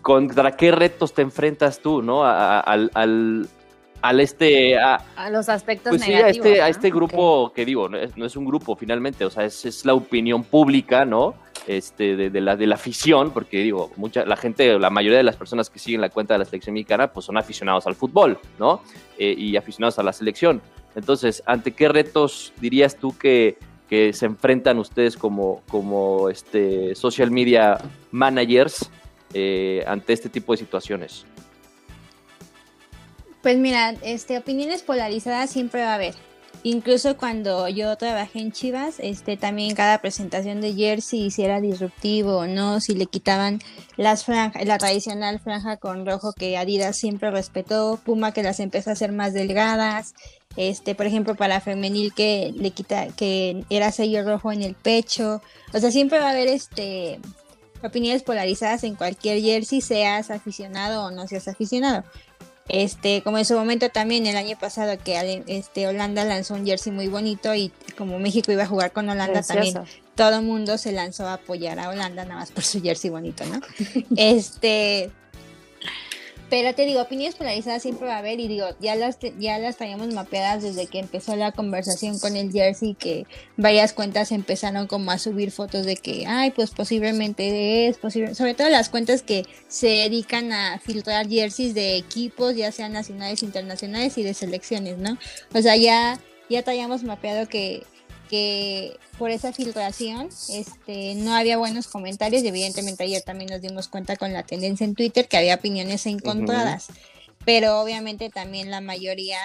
¿contra 0.00 0.52
qué 0.52 0.70
retos 0.70 1.12
te 1.12 1.22
enfrentas 1.22 1.80
tú, 1.80 2.02
¿no? 2.02 2.24
al, 2.24 2.88
al 2.94 3.48
este 4.18 4.78
a, 4.78 5.00
los 5.30 5.48
aspectos 5.48 5.90
pues 5.90 6.08
negativos, 6.08 6.44
sí, 6.44 6.48
a 6.48 6.50
este, 6.50 6.62
a 6.62 6.68
este 6.68 6.90
grupo 6.90 7.52
que 7.54 7.64
digo 7.64 7.88
no 7.88 7.98
es, 7.98 8.16
no 8.16 8.24
es, 8.24 8.36
un 8.36 8.44
grupo 8.44 8.76
finalmente 8.76 9.24
o 9.24 9.30
sea 9.30 9.44
es, 9.44 9.64
es 9.64 9.84
la 9.84 9.94
opinión 9.94 10.44
pública 10.44 11.04
no 11.04 11.34
este, 11.66 12.16
de, 12.16 12.40
la, 12.40 12.56
de 12.56 12.66
la 12.66 12.76
afición, 12.76 13.32
porque 13.32 13.58
digo, 13.58 13.90
mucha, 13.96 14.24
la 14.24 14.36
gente, 14.36 14.78
la 14.78 14.90
mayoría 14.90 15.18
de 15.18 15.24
las 15.24 15.36
personas 15.36 15.68
que 15.68 15.78
siguen 15.78 16.00
la 16.00 16.10
cuenta 16.10 16.34
de 16.34 16.38
la 16.38 16.44
selección 16.44 16.74
mexicana, 16.74 17.12
pues 17.12 17.26
son 17.26 17.36
aficionados 17.36 17.86
al 17.86 17.96
fútbol, 17.96 18.38
¿no? 18.58 18.82
Eh, 19.18 19.34
y 19.36 19.56
aficionados 19.56 19.98
a 19.98 20.02
la 20.02 20.12
selección. 20.12 20.62
Entonces, 20.94 21.42
¿ante 21.46 21.72
qué 21.72 21.88
retos 21.88 22.52
dirías 22.60 22.96
tú 22.96 23.16
que, 23.18 23.58
que 23.88 24.12
se 24.12 24.26
enfrentan 24.26 24.78
ustedes 24.78 25.16
como, 25.16 25.62
como 25.68 26.28
este, 26.28 26.94
social 26.94 27.30
media 27.30 27.78
managers 28.12 28.88
eh, 29.34 29.84
ante 29.86 30.12
este 30.12 30.28
tipo 30.28 30.52
de 30.52 30.58
situaciones? 30.58 31.26
Pues 33.46 33.58
mira, 33.58 33.94
este, 34.02 34.38
opiniones 34.38 34.82
polarizadas 34.82 35.50
siempre 35.50 35.80
va 35.80 35.92
a 35.92 35.94
haber. 35.94 36.16
Incluso 36.64 37.16
cuando 37.16 37.68
yo 37.68 37.94
trabajé 37.96 38.40
en 38.40 38.50
Chivas, 38.50 38.96
este 38.98 39.36
también 39.36 39.76
cada 39.76 40.00
presentación 40.00 40.60
de 40.60 40.74
jersey 40.74 41.30
si 41.30 41.44
era 41.44 41.60
disruptivo 41.60 42.38
o 42.38 42.48
no, 42.48 42.80
si 42.80 42.96
le 42.96 43.06
quitaban 43.06 43.60
las 43.96 44.24
franjas, 44.24 44.66
la 44.66 44.78
tradicional 44.78 45.38
franja 45.38 45.76
con 45.76 46.04
rojo 46.04 46.32
que 46.32 46.58
Adidas 46.58 46.96
siempre 46.96 47.30
respetó, 47.30 48.00
Puma 48.04 48.32
que 48.32 48.42
las 48.42 48.58
empezó 48.58 48.90
a 48.90 48.94
hacer 48.94 49.12
más 49.12 49.32
delgadas, 49.32 50.14
este, 50.56 50.96
por 50.96 51.06
ejemplo, 51.06 51.36
para 51.36 51.60
femenil 51.60 52.12
que 52.14 52.52
le 52.56 52.72
quita 52.72 53.06
que 53.16 53.62
era 53.70 53.92
sello 53.92 54.24
rojo 54.24 54.50
en 54.50 54.62
el 54.62 54.74
pecho, 54.74 55.40
o 55.72 55.78
sea, 55.78 55.92
siempre 55.92 56.18
va 56.18 56.26
a 56.26 56.30
haber 56.30 56.48
este 56.48 57.20
opiniones 57.82 58.22
polarizadas 58.22 58.84
en 58.84 58.94
cualquier 58.94 59.40
jersey, 59.40 59.80
seas 59.80 60.30
aficionado 60.30 61.04
o 61.04 61.10
no 61.10 61.26
seas 61.26 61.48
aficionado. 61.48 62.04
Este, 62.68 63.22
como 63.22 63.38
en 63.38 63.44
su 63.44 63.54
momento 63.54 63.88
también 63.90 64.26
el 64.26 64.36
año 64.36 64.56
pasado 64.58 64.98
que 65.02 65.44
este, 65.46 65.86
Holanda 65.86 66.24
lanzó 66.24 66.54
un 66.54 66.66
jersey 66.66 66.92
muy 66.92 67.06
bonito 67.06 67.54
y 67.54 67.70
como 67.96 68.18
México 68.18 68.50
iba 68.50 68.64
a 68.64 68.66
jugar 68.66 68.92
con 68.92 69.08
Holanda 69.08 69.42
también 69.42 69.74
todo 70.16 70.38
el 70.38 70.44
mundo 70.44 70.78
se 70.78 70.92
lanzó 70.92 71.28
a 71.28 71.34
apoyar 71.34 71.78
a 71.78 71.90
Holanda 71.90 72.24
nada 72.24 72.40
más 72.40 72.50
por 72.50 72.64
su 72.64 72.82
jersey 72.82 73.10
bonito, 73.10 73.44
¿no? 73.44 73.60
este, 74.16 75.12
pero 76.48 76.74
te 76.74 76.86
digo, 76.86 77.02
opiniones 77.02 77.34
polarizadas 77.34 77.82
siempre 77.82 78.06
va 78.06 78.16
a 78.16 78.18
haber 78.18 78.38
y 78.38 78.46
digo, 78.46 78.66
ya 78.80 78.94
las, 78.94 79.18
ya 79.38 79.58
las 79.58 79.76
traíamos 79.76 80.14
mapeadas 80.14 80.62
desde 80.62 80.86
que 80.86 81.00
empezó 81.00 81.34
la 81.34 81.50
conversación 81.50 82.18
con 82.18 82.36
el 82.36 82.52
jersey, 82.52 82.94
que 82.94 83.26
varias 83.56 83.92
cuentas 83.92 84.30
empezaron 84.30 84.86
como 84.86 85.10
a 85.10 85.18
subir 85.18 85.50
fotos 85.50 85.84
de 85.84 85.96
que, 85.96 86.24
ay, 86.26 86.52
pues 86.52 86.70
posiblemente 86.70 87.88
es 87.88 87.98
posible, 87.98 88.34
sobre 88.34 88.54
todo 88.54 88.68
las 88.68 88.88
cuentas 88.88 89.22
que 89.22 89.44
se 89.66 89.88
dedican 89.88 90.52
a 90.52 90.78
filtrar 90.78 91.28
jerseys 91.28 91.74
de 91.74 91.96
equipos, 91.96 92.54
ya 92.54 92.70
sean 92.70 92.92
nacionales, 92.92 93.42
internacionales 93.42 94.16
y 94.16 94.22
de 94.22 94.34
selecciones, 94.34 94.98
¿no? 94.98 95.18
O 95.52 95.62
sea, 95.62 95.76
ya, 95.76 96.20
ya 96.48 96.62
traíamos 96.62 97.02
mapeado 97.02 97.48
que 97.48 97.82
que 98.28 98.98
por 99.18 99.30
esa 99.30 99.52
filtración 99.52 100.28
este, 100.48 101.14
no 101.14 101.34
había 101.34 101.56
buenos 101.56 101.86
comentarios 101.86 102.42
y 102.42 102.48
evidentemente 102.48 103.04
ayer 103.04 103.22
también 103.22 103.50
nos 103.50 103.60
dimos 103.60 103.88
cuenta 103.88 104.16
con 104.16 104.32
la 104.32 104.42
tendencia 104.42 104.84
en 104.84 104.94
Twitter 104.94 105.28
que 105.28 105.36
había 105.36 105.56
opiniones 105.56 106.06
encontradas, 106.06 106.88
pero 107.44 107.80
obviamente 107.80 108.30
también 108.30 108.70
la 108.70 108.80
mayoría, 108.80 109.38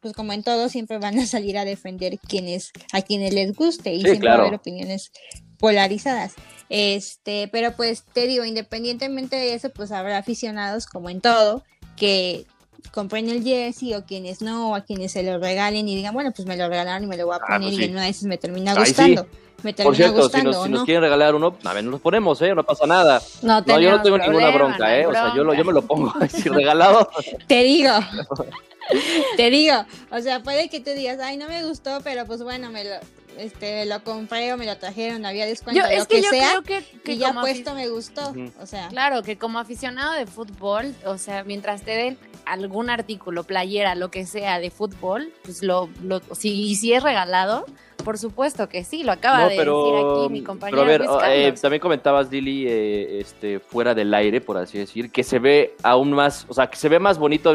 pues 0.00 0.14
como 0.14 0.32
en 0.32 0.42
todo, 0.42 0.68
siempre 0.68 0.98
van 0.98 1.18
a 1.18 1.26
salir 1.26 1.58
a 1.58 1.64
defender 1.64 2.18
quienes, 2.18 2.72
a 2.92 3.02
quienes 3.02 3.34
les 3.34 3.54
guste 3.54 3.92
y 3.92 4.02
siempre 4.02 4.28
va 4.28 4.34
a 4.34 4.38
haber 4.38 4.54
opiniones 4.54 5.12
polarizadas. 5.58 6.34
Este, 6.68 7.48
pero 7.52 7.76
pues 7.76 8.04
te 8.12 8.26
digo, 8.26 8.44
independientemente 8.44 9.36
de 9.36 9.54
eso, 9.54 9.70
pues 9.70 9.92
habrá 9.92 10.18
aficionados 10.18 10.86
como 10.86 11.10
en 11.10 11.20
todo 11.20 11.62
que 11.96 12.46
compren 12.90 13.28
el 13.28 13.42
jersey 13.42 13.94
o 13.94 14.04
quienes 14.04 14.42
no, 14.42 14.70
o 14.70 14.74
a 14.74 14.82
quienes 14.82 15.12
se 15.12 15.22
lo 15.22 15.38
regalen 15.38 15.88
y 15.88 15.96
digan, 15.96 16.14
bueno, 16.14 16.32
pues 16.34 16.46
me 16.46 16.56
lo 16.56 16.68
regalaron 16.68 17.04
y 17.04 17.06
me 17.06 17.16
lo 17.16 17.26
voy 17.26 17.34
a 17.34 17.36
ah, 17.36 17.46
poner 17.46 17.70
pues 17.70 17.80
y 17.80 17.84
en 17.84 17.92
una 17.92 18.02
vez 18.02 18.22
me 18.24 18.38
termina 18.38 18.74
gustando. 18.74 19.26
Me 19.62 19.72
termina 19.72 19.88
Por 19.88 19.96
cierto, 19.96 20.22
gustando, 20.22 20.52
si, 20.52 20.58
nos, 20.58 20.66
si 20.66 20.72
nos, 20.72 20.84
quieren 20.84 21.02
regalar 21.02 21.34
uno, 21.34 21.56
a 21.62 21.72
ver, 21.72 21.84
nos 21.84 21.92
lo 21.92 21.98
ponemos, 22.00 22.42
¿eh? 22.42 22.52
No 22.54 22.64
pasa 22.64 22.84
nada. 22.86 23.22
No, 23.42 23.64
yo 23.78 23.90
no 23.92 24.02
tengo 24.02 24.18
ninguna 24.18 24.50
bronca, 24.50 24.98
¿eh? 24.98 25.06
O 25.06 25.12
sea, 25.12 25.34
yo, 25.36 25.44
lo, 25.44 25.54
yo 25.54 25.64
me 25.64 25.72
lo 25.72 25.82
pongo 25.82 26.12
así 26.20 26.48
regalado. 26.48 27.08
Te 27.46 27.62
digo. 27.62 27.92
Te 29.36 29.50
digo, 29.50 29.74
o 30.10 30.20
sea, 30.20 30.42
puede 30.42 30.68
que 30.68 30.80
tú 30.80 30.90
digas, 30.90 31.18
ay, 31.20 31.36
no 31.36 31.48
me 31.48 31.64
gustó, 31.64 32.00
pero 32.02 32.26
pues 32.26 32.42
bueno, 32.42 32.70
me 32.70 32.84
lo, 32.84 32.90
este, 33.38 33.86
lo 33.86 34.02
compré 34.02 34.52
o 34.52 34.56
me 34.56 34.66
lo 34.66 34.76
trajeron, 34.76 35.24
había 35.24 35.46
descuento, 35.46 35.80
yo, 35.80 35.86
es 35.86 36.06
que, 36.06 36.20
yo 36.20 36.28
creo 36.28 36.62
que, 36.62 36.84
que 37.00 37.16
ya 37.16 37.32
puesto 37.32 37.74
me 37.74 37.88
gustó, 37.88 38.34
o 38.60 38.66
sea. 38.66 38.88
Claro, 38.88 39.22
que 39.22 39.38
como 39.38 39.60
aficionado 39.60 40.12
de 40.14 40.26
fútbol, 40.26 40.94
o 41.06 41.16
sea, 41.16 41.44
mientras 41.44 41.82
te 41.82 41.92
den 41.92 42.18
algún 42.44 42.90
artículo, 42.90 43.44
playera, 43.44 43.94
lo 43.94 44.10
que 44.10 44.26
sea 44.26 44.58
de 44.58 44.70
fútbol, 44.70 45.32
pues 45.42 45.62
lo, 45.62 45.88
lo 46.02 46.20
si, 46.34 46.74
si 46.74 46.92
es 46.92 47.02
regalado, 47.02 47.66
por 48.04 48.18
supuesto 48.18 48.68
que 48.68 48.84
sí, 48.84 49.02
lo 49.02 49.12
acaba 49.12 49.48
de 49.48 49.56
decir 49.56 49.68
aquí 49.68 50.28
mi 50.30 50.42
compañero. 50.42 50.84
Pero 50.86 51.20
a 51.20 51.28
ver, 51.28 51.54
eh, 51.54 51.54
también 51.60 51.80
comentabas, 51.80 52.30
Lili, 52.30 52.66
eh, 52.66 53.20
este, 53.20 53.60
fuera 53.60 53.94
del 53.94 54.12
aire, 54.14 54.40
por 54.40 54.56
así 54.56 54.78
decir, 54.78 55.10
que 55.10 55.22
se 55.22 55.38
ve 55.38 55.74
aún 55.82 56.12
más, 56.12 56.46
o 56.48 56.54
sea, 56.54 56.68
que 56.68 56.76
se 56.76 56.88
ve 56.88 56.98
más 56.98 57.18
bonito 57.18 57.54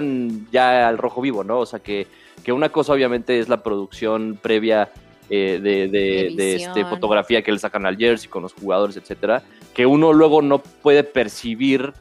ya 0.52 0.88
al 0.88 0.98
rojo 0.98 1.22
vivo, 1.22 1.44
¿no? 1.44 1.60
O 1.60 1.66
sea, 1.66 1.80
que, 1.80 2.08
que 2.44 2.52
una 2.52 2.70
cosa 2.70 2.94
obviamente 2.94 3.40
es 3.40 3.50
la 3.50 3.64
producción 3.64 4.40
previa 4.42 4.90
eh, 5.30 5.60
de, 5.62 5.90
de, 5.90 6.56
este, 6.56 6.86
fotografía 6.86 7.42
que 7.42 7.52
le 7.52 7.60
sacan 7.60 7.86
al 7.86 7.98
jersey 7.98 8.30
con 8.30 8.44
los 8.44 8.54
jugadores, 8.54 8.96
etcétera, 8.96 9.44
que 9.74 9.86
uno 9.86 10.14
luego 10.14 10.42
no 10.42 10.60
puede 10.60 11.04
percibir 11.04 11.94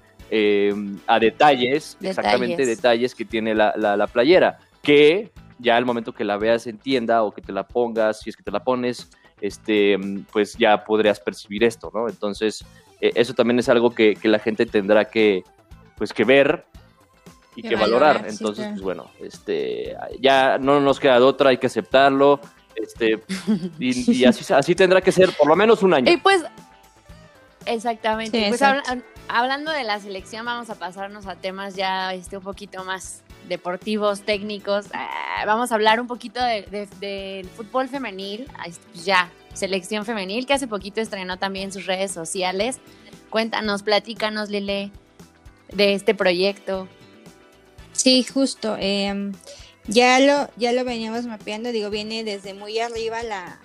a 1.06 1.18
detalles, 1.18 1.96
exactamente 2.00 2.66
detalles 2.66 3.14
que 3.14 3.24
tiene 3.24 3.54
la, 3.54 3.74
la, 3.76 3.96
la 3.96 4.06
playera, 4.06 4.58
que 4.82 5.30
ya 5.58 5.76
al 5.76 5.84
momento 5.84 6.12
que 6.12 6.24
la 6.24 6.36
veas 6.36 6.66
en 6.66 6.78
tienda 6.78 7.22
o 7.22 7.32
que 7.32 7.42
te 7.42 7.52
la 7.52 7.66
pongas, 7.66 8.20
si 8.20 8.30
es 8.30 8.36
que 8.36 8.42
te 8.42 8.50
la 8.50 8.62
pones, 8.62 9.08
este, 9.40 9.98
pues 10.32 10.56
ya 10.56 10.84
podrías 10.84 11.20
percibir 11.20 11.64
esto, 11.64 11.90
¿no? 11.94 12.08
Entonces, 12.08 12.64
eh, 13.00 13.12
eso 13.14 13.34
también 13.34 13.58
es 13.58 13.68
algo 13.68 13.90
que, 13.90 14.18
la 14.22 14.38
gente 14.38 14.66
tendrá 14.66 15.06
que, 15.06 15.44
pues, 15.96 16.12
que 16.12 16.24
ver 16.24 16.64
y 17.54 17.62
que, 17.62 17.76
valorar. 17.76 18.26
Entonces, 18.28 18.66
pues 18.68 18.82
bueno, 18.82 19.10
este, 19.20 19.96
ya 20.20 20.58
no 20.58 20.80
nos 20.80 21.00
queda 21.00 21.18
de 21.18 21.24
otra, 21.24 21.50
hay 21.50 21.58
que 21.58 21.66
aceptarlo. 21.66 22.40
Este, 22.74 23.20
y, 23.78 24.24
así, 24.24 24.52
así 24.52 24.74
tendrá 24.74 25.00
que 25.00 25.12
ser 25.12 25.30
por 25.32 25.48
lo 25.48 25.56
menos 25.56 25.82
un 25.82 25.94
año. 25.94 26.12
Y 26.12 26.18
pues, 26.18 26.44
exactamente. 27.66 28.46
pues 28.48 28.62
hablando 29.28 29.70
de 29.72 29.84
la 29.84 30.00
selección, 30.00 30.44
vamos 30.44 30.70
a 30.70 30.76
pasarnos 30.76 31.26
a 31.26 31.36
temas 31.36 31.74
ya 31.74 32.14
este, 32.14 32.36
un 32.36 32.42
poquito 32.42 32.84
más 32.84 33.22
deportivos, 33.48 34.22
técnicos. 34.22 34.86
Ah, 34.92 35.44
vamos 35.46 35.72
a 35.72 35.74
hablar 35.74 36.00
un 36.00 36.06
poquito 36.06 36.40
del 36.42 37.48
fútbol 37.56 37.88
femenil, 37.88 38.50
pues 38.92 39.04
ya, 39.04 39.30
selección 39.54 40.04
femenil, 40.04 40.46
que 40.46 40.54
hace 40.54 40.66
poquito 40.66 41.00
estrenó 41.00 41.38
también 41.38 41.72
sus 41.72 41.86
redes 41.86 42.10
sociales. 42.10 42.78
Cuéntanos, 43.30 43.82
platícanos, 43.82 44.50
Lile, 44.50 44.90
de 45.72 45.94
este 45.94 46.14
proyecto. 46.14 46.88
Sí, 47.92 48.24
justo. 48.24 48.76
Em, 48.78 49.32
ya, 49.86 50.20
lo, 50.20 50.48
ya 50.56 50.72
lo 50.72 50.84
veníamos 50.84 51.26
mapeando, 51.26 51.72
digo, 51.72 51.90
viene 51.90 52.24
desde 52.24 52.54
muy 52.54 52.78
arriba 52.78 53.22
la, 53.22 53.60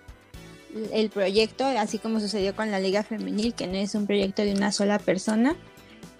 el 0.91 1.09
proyecto, 1.09 1.65
así 1.65 1.97
como 1.97 2.19
sucedió 2.19 2.55
con 2.55 2.71
la 2.71 2.79
Liga 2.79 3.03
Femenil, 3.03 3.53
que 3.53 3.67
no 3.67 3.75
es 3.75 3.95
un 3.95 4.07
proyecto 4.07 4.41
de 4.43 4.53
una 4.53 4.71
sola 4.71 4.99
persona. 4.99 5.55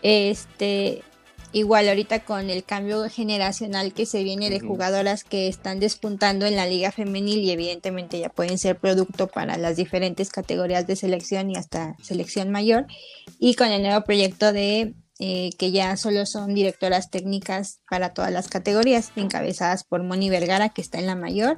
Este, 0.02 1.04
Igual 1.54 1.90
ahorita 1.90 2.24
con 2.24 2.50
el 2.50 2.64
cambio 2.64 3.10
generacional 3.10 3.94
que 3.94 4.06
se 4.06 4.24
viene 4.24 4.50
de 4.50 4.62
jugadoras 4.62 5.26
que 5.26 5.50
están 5.50 5.82
despuntando 5.82 6.46
en 6.46 6.56
la 6.56 6.66
liga 6.66 6.94
femenil 6.94 7.40
y 7.40 7.52
evidentemente 7.52 8.20
ya 8.20 8.30
pueden 8.30 8.58
ser 8.58 8.78
producto 8.78 9.28
para 9.28 9.58
las 9.58 9.76
diferentes 9.76 10.30
categorías 10.30 10.88
de 10.88 10.96
selección 10.96 11.52
y 11.52 11.58
hasta 11.58 11.98
selección 12.02 12.52
mayor. 12.52 12.86
Y 13.38 13.56
con 13.56 13.68
el 13.68 13.82
nuevo 13.82 14.06
proyecto 14.06 14.54
de 14.54 14.94
eh, 15.20 15.50
que 15.58 15.72
ya 15.72 15.98
solo 15.98 16.26
son 16.26 16.54
directoras 16.54 17.12
técnicas 17.12 17.82
para 17.90 18.14
todas 18.14 18.32
las 18.32 18.48
categorías, 18.48 19.12
encabezadas 19.18 19.84
por 19.84 20.04
Moni 20.04 20.30
Vergara, 20.30 20.70
que 20.70 20.82
está 20.82 21.00
en 21.00 21.08
la 21.08 21.16
mayor. 21.16 21.58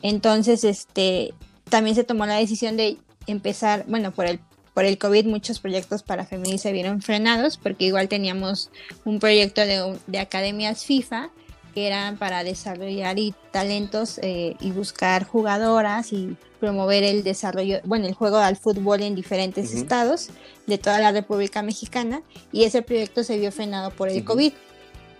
Entonces, 0.00 0.64
este, 0.64 1.34
también 1.68 1.96
se 1.96 2.04
tomó 2.04 2.26
la 2.26 2.36
decisión 2.36 2.76
de 2.76 2.98
empezar, 3.26 3.84
bueno, 3.88 4.12
por 4.12 4.26
el 4.26 4.40
por 4.78 4.84
el 4.84 4.96
COVID 4.96 5.26
muchos 5.26 5.58
proyectos 5.58 6.04
para 6.04 6.24
femenil 6.24 6.60
se 6.60 6.70
vieron 6.70 7.02
frenados 7.02 7.56
porque 7.56 7.86
igual 7.86 8.08
teníamos 8.08 8.70
un 9.04 9.18
proyecto 9.18 9.60
de, 9.60 10.18
academias 10.20 10.84
FIFA 10.84 11.30
que 11.74 11.88
eran 11.88 12.16
para 12.16 12.44
desarrollar 12.44 13.18
y 13.18 13.34
talentos 13.50 14.20
eh, 14.22 14.54
y 14.60 14.70
buscar 14.70 15.24
jugadoras 15.24 16.12
y 16.12 16.36
promover 16.60 17.02
el 17.02 17.24
desarrollo, 17.24 17.80
bueno, 17.82 18.06
el 18.06 18.14
juego 18.14 18.36
al 18.36 18.56
fútbol 18.56 19.02
en 19.02 19.16
diferentes 19.16 19.74
estados 19.74 20.28
de 20.68 20.78
toda 20.78 21.00
la 21.00 21.10
República 21.10 21.60
Mexicana 21.60 22.22
y 22.52 22.62
ese 22.62 22.80
proyecto 22.82 23.24
se 23.24 23.36
vio 23.36 23.50
frenado 23.50 23.90
por 23.90 24.08
el 24.08 24.24
COVID. 24.24 24.52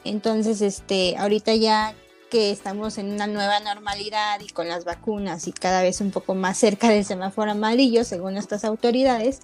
Entonces, 0.05 0.61
este, 0.61 1.17
ahorita 1.17 1.57
ya 1.57 1.97
que 2.31 2.51
estamos 2.51 2.99
en 2.99 3.13
una 3.13 3.27
nueva 3.27 3.61
normalidad 3.61 4.41
y 4.41 4.49
con 4.49 4.69
las 4.69 4.85
vacunas 4.85 5.49
y 5.49 5.53
cada 5.53 5.83
vez 5.83 6.01
un 6.01 6.11
poco 6.11 6.35
más 6.35 6.59
cerca 6.59 6.89
del 6.89 7.05
semáforo 7.05 7.53
amarillo, 7.53 8.05
según 8.05 8.37
estas 8.37 8.65
autoridades, 8.65 9.41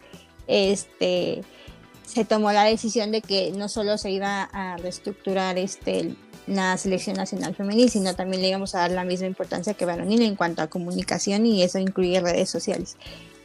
este, 0.47 1.42
se 2.07 2.25
tomó 2.25 2.53
la 2.53 2.64
decisión 2.64 3.11
de 3.11 3.23
que 3.23 3.53
no 3.53 3.68
solo 3.68 3.99
se 3.99 4.11
iba 4.11 4.42
a 4.42 4.77
reestructurar 4.77 5.59
este, 5.59 6.14
la 6.47 6.77
selección 6.77 7.16
nacional 7.16 7.55
femenil, 7.55 7.90
sino 7.90 8.14
también 8.14 8.42
le 8.42 8.49
íbamos 8.49 8.75
a 8.75 8.81
dar 8.81 8.90
la 8.90 9.05
misma 9.05 9.27
importancia 9.27 9.75
que 9.75 9.87
varonil 9.87 10.23
en 10.23 10.37
cuanto 10.37 10.62
a 10.62 10.68
comunicación 10.68 11.47
y 11.47 11.62
eso 11.62 11.79
incluye 11.79 12.20
redes 12.20 12.51
sociales. 12.51 12.97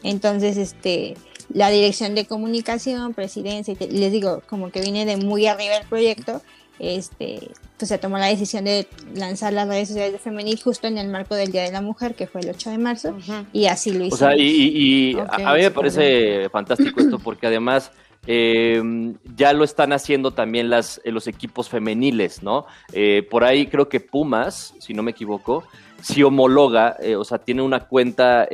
Entonces, 0.03 0.57
este, 0.57 1.15
la 1.53 1.69
dirección 1.69 2.15
de 2.15 2.25
comunicación, 2.25 3.13
presidencia, 3.13 3.75
les 3.89 4.11
digo, 4.11 4.41
como 4.47 4.71
que 4.71 4.81
viene 4.81 5.05
de 5.05 5.17
muy 5.17 5.45
arriba 5.47 5.77
el 5.77 5.87
proyecto, 5.87 6.41
este, 6.79 7.51
pues 7.77 7.89
se 7.89 7.97
tomó 7.97 8.17
la 8.17 8.27
decisión 8.27 8.65
de 8.65 8.87
lanzar 9.13 9.53
las 9.53 9.67
redes 9.67 9.89
sociales 9.89 10.13
de 10.13 10.19
Femenil 10.19 10.61
justo 10.61 10.87
en 10.87 10.97
el 10.97 11.09
marco 11.09 11.35
del 11.35 11.51
Día 11.51 11.63
de 11.63 11.71
la 11.71 11.81
Mujer, 11.81 12.15
que 12.15 12.27
fue 12.27 12.41
el 12.41 12.49
8 12.49 12.71
de 12.71 12.77
marzo, 12.77 13.17
y 13.53 13.65
así 13.65 13.91
lo 13.91 14.05
hicimos. 14.05 14.13
O 14.13 14.17
sea, 14.17 14.35
y, 14.35 15.17
a, 15.29 15.53
mí 15.53 15.61
me 15.61 15.71
parece 15.71 16.49
fantástico 16.49 16.99
esto 16.99 17.19
porque 17.19 17.47
además... 17.47 17.91
Eh, 18.27 18.83
ya 19.37 19.53
lo 19.53 19.63
están 19.63 19.93
haciendo 19.93 20.31
también 20.31 20.69
las, 20.69 20.99
eh, 21.05 21.11
los 21.11 21.25
equipos 21.25 21.69
femeniles, 21.69 22.43
¿no? 22.43 22.65
Eh, 22.91 23.25
por 23.31 23.45
ahí 23.45 23.65
creo 23.65 23.87
que 23.87 24.01
Pumas, 24.01 24.73
si 24.77 24.93
no 24.93 25.01
me 25.01 25.11
equivoco, 25.11 25.63
si 26.01 26.21
homologa, 26.21 26.97
o 27.17 27.23
sea, 27.23 27.39
tiene 27.39 27.61
una 27.61 27.87
cuenta 27.87 28.47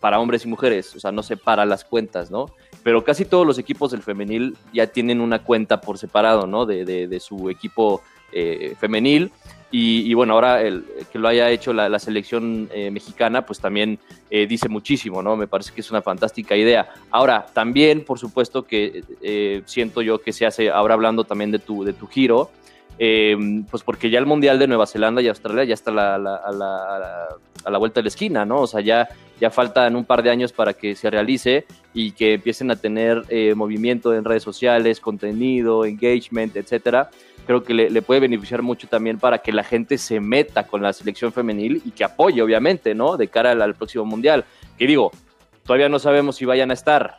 para 0.00 0.18
hombres 0.18 0.46
y 0.46 0.48
mujeres, 0.48 0.96
o 0.96 1.00
sea, 1.00 1.12
no 1.12 1.22
separa 1.22 1.66
las 1.66 1.84
cuentas, 1.84 2.30
¿no? 2.30 2.46
Pero 2.82 3.04
casi 3.04 3.24
todos 3.24 3.46
los 3.46 3.58
equipos 3.58 3.90
del 3.92 4.02
femenil 4.02 4.56
ya 4.72 4.86
tienen 4.86 5.20
una 5.20 5.40
cuenta 5.40 5.80
por 5.80 5.98
separado, 5.98 6.46
¿no? 6.46 6.66
De, 6.66 6.84
de, 6.84 7.20
su 7.20 7.48
equipo 7.50 8.02
eh, 8.32 8.74
femenil. 8.78 9.30
Y, 9.74 10.12
bueno, 10.12 10.34
ahora 10.34 10.60
el, 10.60 10.84
que 11.10 11.18
lo 11.18 11.28
haya 11.28 11.48
hecho 11.48 11.72
la, 11.72 11.98
selección 11.98 12.68
eh, 12.74 12.90
mexicana, 12.90 13.46
pues 13.46 13.58
también 13.58 13.98
eh, 14.28 14.46
dice 14.46 14.68
muchísimo, 14.68 15.22
¿no? 15.22 15.34
Me 15.34 15.46
parece 15.46 15.72
que 15.72 15.80
es 15.80 15.90
una 15.90 16.02
fantástica 16.02 16.54
idea. 16.54 16.90
Ahora, 17.10 17.46
también, 17.54 18.04
por 18.04 18.18
supuesto, 18.18 18.64
que 18.64 19.02
siento 19.64 20.02
yo 20.02 20.20
que 20.20 20.34
se 20.34 20.44
hace, 20.44 20.68
ahora 20.68 20.92
hablando 20.92 21.24
también 21.24 21.50
de 21.50 21.58
tu, 21.58 21.84
de 21.84 21.94
tu 21.94 22.06
giro, 22.06 22.50
pues 22.98 23.82
porque 23.82 24.10
ya 24.10 24.18
el 24.18 24.26
Mundial 24.26 24.58
de 24.58 24.66
Nueva 24.66 24.86
Zelanda 24.86 25.22
y 25.22 25.28
Australia 25.28 25.64
ya 25.64 25.74
está 25.74 25.90
a 25.90 26.18
la 26.18 27.78
vuelta 27.78 28.00
de 28.00 28.04
la 28.04 28.08
esquina, 28.08 28.44
¿no? 28.44 28.60
O 28.60 28.66
sea, 28.66 28.82
ya 28.82 29.08
ya 29.42 29.50
faltan 29.50 29.96
un 29.96 30.04
par 30.04 30.22
de 30.22 30.30
años 30.30 30.52
para 30.52 30.72
que 30.72 30.94
se 30.94 31.10
realice 31.10 31.66
y 31.92 32.12
que 32.12 32.34
empiecen 32.34 32.70
a 32.70 32.76
tener 32.76 33.24
eh, 33.28 33.56
movimiento 33.56 34.14
en 34.14 34.24
redes 34.24 34.44
sociales, 34.44 35.00
contenido, 35.00 35.84
engagement, 35.84 36.54
etcétera. 36.54 37.10
Creo 37.44 37.64
que 37.64 37.74
le, 37.74 38.02
puede 38.02 38.20
beneficiar 38.20 38.62
mucho 38.62 38.86
también 38.86 39.18
para 39.18 39.38
que 39.38 39.50
la 39.50 39.64
gente 39.64 39.98
se 39.98 40.20
meta 40.20 40.68
con 40.68 40.80
la 40.80 40.92
selección 40.92 41.32
femenil 41.32 41.82
y 41.84 41.90
que 41.90 42.04
apoye, 42.04 42.40
obviamente, 42.40 42.94
¿no? 42.94 43.16
De 43.16 43.26
cara 43.26 43.50
al, 43.50 43.74
próximo 43.74 44.04
mundial. 44.04 44.44
Que 44.78 44.86
digo, 44.86 45.10
todavía 45.66 45.88
no 45.88 45.98
sabemos 45.98 46.36
si 46.36 46.44
vayan 46.44 46.70
a 46.70 46.74
estar, 46.74 47.16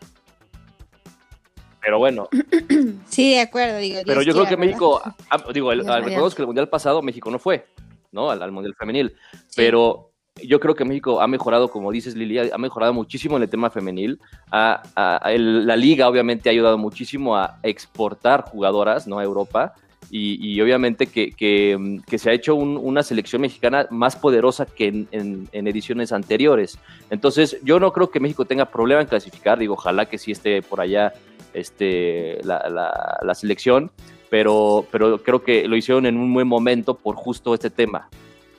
pero 1.81 1.99
bueno. 1.99 2.29
Sí, 3.09 3.33
de 3.33 3.41
acuerdo, 3.41 3.79
digo. 3.79 3.99
Pero 4.05 4.21
yo 4.21 4.31
creo 4.31 4.47
que 4.47 4.55
México, 4.55 5.01
ah, 5.29 5.43
digo, 5.53 5.71
recordemos 5.71 6.33
que 6.33 6.41
el 6.41 6.47
mundial 6.47 6.69
pasado 6.69 7.01
México 7.01 7.29
no 7.29 7.37
fue, 7.37 7.67
¿no? 8.13 8.31
Al, 8.31 8.49
mundial 8.53 8.75
femenil, 8.79 9.13
pero 9.57 10.12
yo 10.41 10.59
creo 10.59 10.75
que 10.75 10.85
México 10.85 11.21
ha 11.21 11.27
mejorado, 11.27 11.69
como 11.69 11.91
dices 11.91 12.15
Lili, 12.15 12.37
ha 12.37 12.57
mejorado 12.57 12.93
muchísimo 12.93 13.37
en 13.37 13.43
el 13.43 13.49
tema 13.49 13.69
femenil. 13.69 14.19
la 14.51 15.75
liga 15.77 16.07
obviamente 16.07 16.49
ha 16.49 16.51
ayudado 16.51 16.77
muchísimo 16.77 17.35
a 17.37 17.57
exportar 17.63 18.43
jugadoras 18.43 19.07
¿no? 19.07 19.19
a 19.19 19.23
Europa 19.23 19.73
y, 20.09 20.61
obviamente 20.61 21.07
que, 21.07 22.01
se 22.17 22.29
ha 22.29 22.33
hecho 22.33 22.55
una 22.55 23.01
selección 23.03 23.41
mexicana 23.41 23.87
más 23.89 24.15
poderosa 24.15 24.65
que 24.65 25.05
en, 25.11 25.49
ediciones 25.51 26.11
anteriores. 26.11 26.77
Entonces 27.09 27.57
yo 27.63 27.79
no 27.79 27.91
creo 27.93 28.09
que 28.09 28.19
México 28.19 28.45
tenga 28.45 28.65
problema 28.65 29.01
en 29.01 29.07
clasificar, 29.07 29.57
digo, 29.57 29.73
ojalá 29.73 30.07
que 30.07 30.17
sí 30.17 30.31
esté 30.31 30.61
por 30.61 30.81
allá 30.81 31.13
este, 31.53 32.39
la, 32.43 33.19
la 33.21 33.35
selección, 33.35 33.91
pero, 34.29 34.85
pero 34.91 35.21
creo 35.21 35.43
que 35.43 35.67
lo 35.67 35.75
hicieron 35.75 36.05
en 36.05 36.17
un 36.17 36.33
buen 36.33 36.47
momento 36.47 36.95
por 36.95 37.15
justo 37.15 37.53
este 37.53 37.69
tema, 37.69 38.09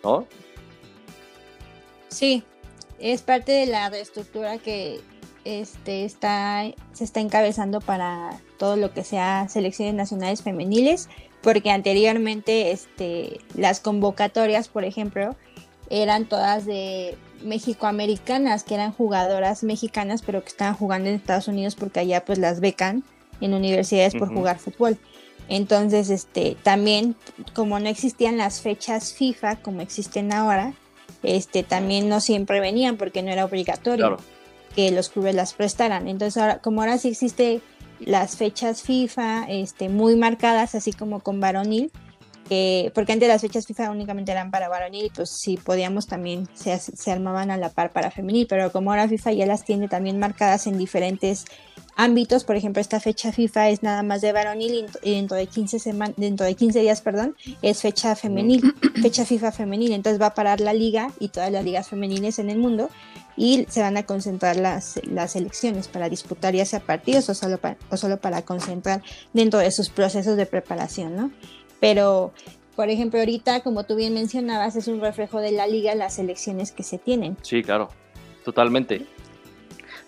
¿no? 0.02 0.26
Sí, 2.14 2.44
es 3.00 3.22
parte 3.22 3.50
de 3.50 3.66
la 3.66 3.90
reestructura 3.90 4.58
que 4.58 5.00
este, 5.44 6.04
está, 6.04 6.62
se 6.92 7.02
está 7.02 7.18
encabezando 7.18 7.80
para 7.80 8.40
todo 8.56 8.76
lo 8.76 8.92
que 8.92 9.02
sea 9.02 9.48
selecciones 9.48 9.94
nacionales 9.94 10.42
femeniles, 10.42 11.08
porque 11.42 11.72
anteriormente 11.72 12.70
este, 12.70 13.40
las 13.56 13.80
convocatorias, 13.80 14.68
por 14.68 14.84
ejemplo, 14.84 15.34
eran 15.90 16.26
todas 16.26 16.66
de 16.66 17.18
mexicoamericanas, 17.42 18.62
que 18.62 18.74
eran 18.74 18.92
jugadoras 18.92 19.64
mexicanas, 19.64 20.22
pero 20.22 20.42
que 20.42 20.50
estaban 20.50 20.74
jugando 20.74 21.08
en 21.08 21.16
Estados 21.16 21.48
Unidos 21.48 21.74
porque 21.74 21.98
allá 21.98 22.24
pues 22.24 22.38
las 22.38 22.60
becan 22.60 23.02
en 23.40 23.54
universidades 23.54 24.14
por 24.14 24.32
jugar 24.32 24.60
fútbol. 24.60 24.98
Entonces, 25.48 26.10
este, 26.10 26.56
también, 26.62 27.16
como 27.54 27.80
no 27.80 27.88
existían 27.88 28.36
las 28.36 28.60
fechas 28.60 29.12
FIFA 29.14 29.56
como 29.56 29.80
existen 29.80 30.32
ahora, 30.32 30.74
este, 31.24 31.62
también 31.62 32.08
no 32.08 32.20
siempre 32.20 32.60
venían 32.60 32.96
porque 32.96 33.22
no 33.22 33.30
era 33.30 33.44
obligatorio 33.44 34.18
que 34.74 34.90
los 34.90 35.08
clubes 35.08 35.34
las 35.34 35.54
prestaran. 35.54 36.08
Entonces, 36.08 36.40
ahora, 36.40 36.58
como 36.58 36.82
ahora 36.82 36.98
sí 36.98 37.08
existe 37.08 37.60
las 38.00 38.36
fechas 38.36 38.82
FIFA 38.82 39.46
este, 39.48 39.88
muy 39.88 40.16
marcadas, 40.16 40.74
así 40.74 40.92
como 40.92 41.20
con 41.20 41.40
varonil, 41.40 41.90
porque 42.94 43.12
antes 43.12 43.28
las 43.28 43.40
fechas 43.40 43.66
FIFA 43.66 43.90
únicamente 43.90 44.32
eran 44.32 44.50
para 44.50 44.68
varonil, 44.68 45.10
pues 45.14 45.30
sí 45.30 45.56
podíamos 45.56 46.06
también, 46.06 46.46
se, 46.54 46.78
se, 46.78 47.10
armaban 47.10 47.50
a 47.50 47.56
la 47.56 47.70
par 47.70 47.90
para 47.90 48.10
femenil, 48.10 48.46
pero 48.48 48.70
como 48.70 48.90
ahora 48.90 49.08
FIFA 49.08 49.32
ya 49.32 49.46
las 49.46 49.64
tiene 49.64 49.88
también 49.88 50.18
marcadas 50.18 50.66
en 50.66 50.76
diferentes 50.76 51.46
ámbitos, 51.96 52.44
por 52.44 52.56
ejemplo, 52.56 52.80
esta 52.80 53.00
fecha 53.00 53.32
FIFA 53.32 53.70
es 53.70 53.82
nada 53.82 54.02
más 54.02 54.20
de 54.20 54.32
varonil 54.32 54.86
y 55.02 55.14
dentro 55.14 55.36
de 55.36 55.46
15 55.46 55.78
semanas, 55.78 56.14
dentro 56.16 56.46
de 56.46 56.54
15 56.54 56.80
días, 56.80 57.00
perdón, 57.00 57.36
es 57.62 57.82
fecha 57.82 58.16
femenil, 58.16 58.74
fecha 59.00 59.24
FIFA 59.24 59.52
femenil, 59.52 59.92
entonces 59.92 60.20
va 60.20 60.26
a 60.26 60.34
parar 60.34 60.60
la 60.60 60.72
liga 60.72 61.10
y 61.20 61.28
todas 61.28 61.50
las 61.50 61.64
ligas 61.64 61.88
femeniles 61.88 62.38
en 62.38 62.50
el 62.50 62.58
mundo 62.58 62.90
y 63.36 63.66
se 63.68 63.80
van 63.80 63.96
a 63.96 64.04
concentrar 64.04 64.56
las, 64.56 65.00
las 65.04 65.36
elecciones 65.36 65.88
para 65.88 66.08
disputar 66.08 66.54
ya 66.54 66.64
sea 66.64 66.80
partidos 66.80 67.28
o 67.28 67.34
solo 67.34 67.58
para, 67.58 67.76
o 67.90 67.96
solo 67.96 68.18
para 68.18 68.42
concentrar 68.42 69.02
dentro 69.32 69.58
de 69.58 69.70
sus 69.70 69.88
procesos 69.88 70.36
de 70.36 70.46
preparación, 70.46 71.16
¿no? 71.16 71.30
Pero, 71.80 72.32
por 72.76 72.88
ejemplo, 72.88 73.18
ahorita, 73.18 73.60
como 73.60 73.84
tú 73.84 73.96
bien 73.96 74.14
mencionabas, 74.14 74.76
es 74.76 74.88
un 74.88 75.00
reflejo 75.00 75.40
de 75.40 75.52
la 75.52 75.66
liga 75.66 75.94
las 75.94 76.18
elecciones 76.18 76.72
que 76.72 76.82
se 76.82 76.98
tienen. 76.98 77.36
Sí, 77.42 77.62
claro, 77.62 77.90
totalmente. 78.44 79.06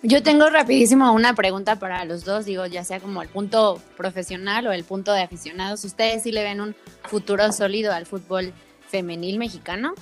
Yo 0.08 0.22
tengo 0.22 0.48
rapidísimo 0.48 1.12
una 1.12 1.34
pregunta 1.34 1.80
para 1.80 2.04
los 2.04 2.24
dos, 2.24 2.44
digo, 2.44 2.64
ya 2.66 2.84
sea 2.84 3.00
como 3.00 3.22
el 3.22 3.28
punto 3.28 3.82
profesional 3.96 4.68
o 4.68 4.72
el 4.72 4.84
punto 4.84 5.12
de 5.12 5.22
aficionados. 5.22 5.84
¿Ustedes 5.84 6.22
sí 6.22 6.30
le 6.30 6.44
ven 6.44 6.60
un 6.60 6.76
futuro 7.02 7.50
sólido 7.50 7.92
al 7.92 8.06
fútbol 8.06 8.52
femenil 8.88 9.36
mexicano? 9.36 9.94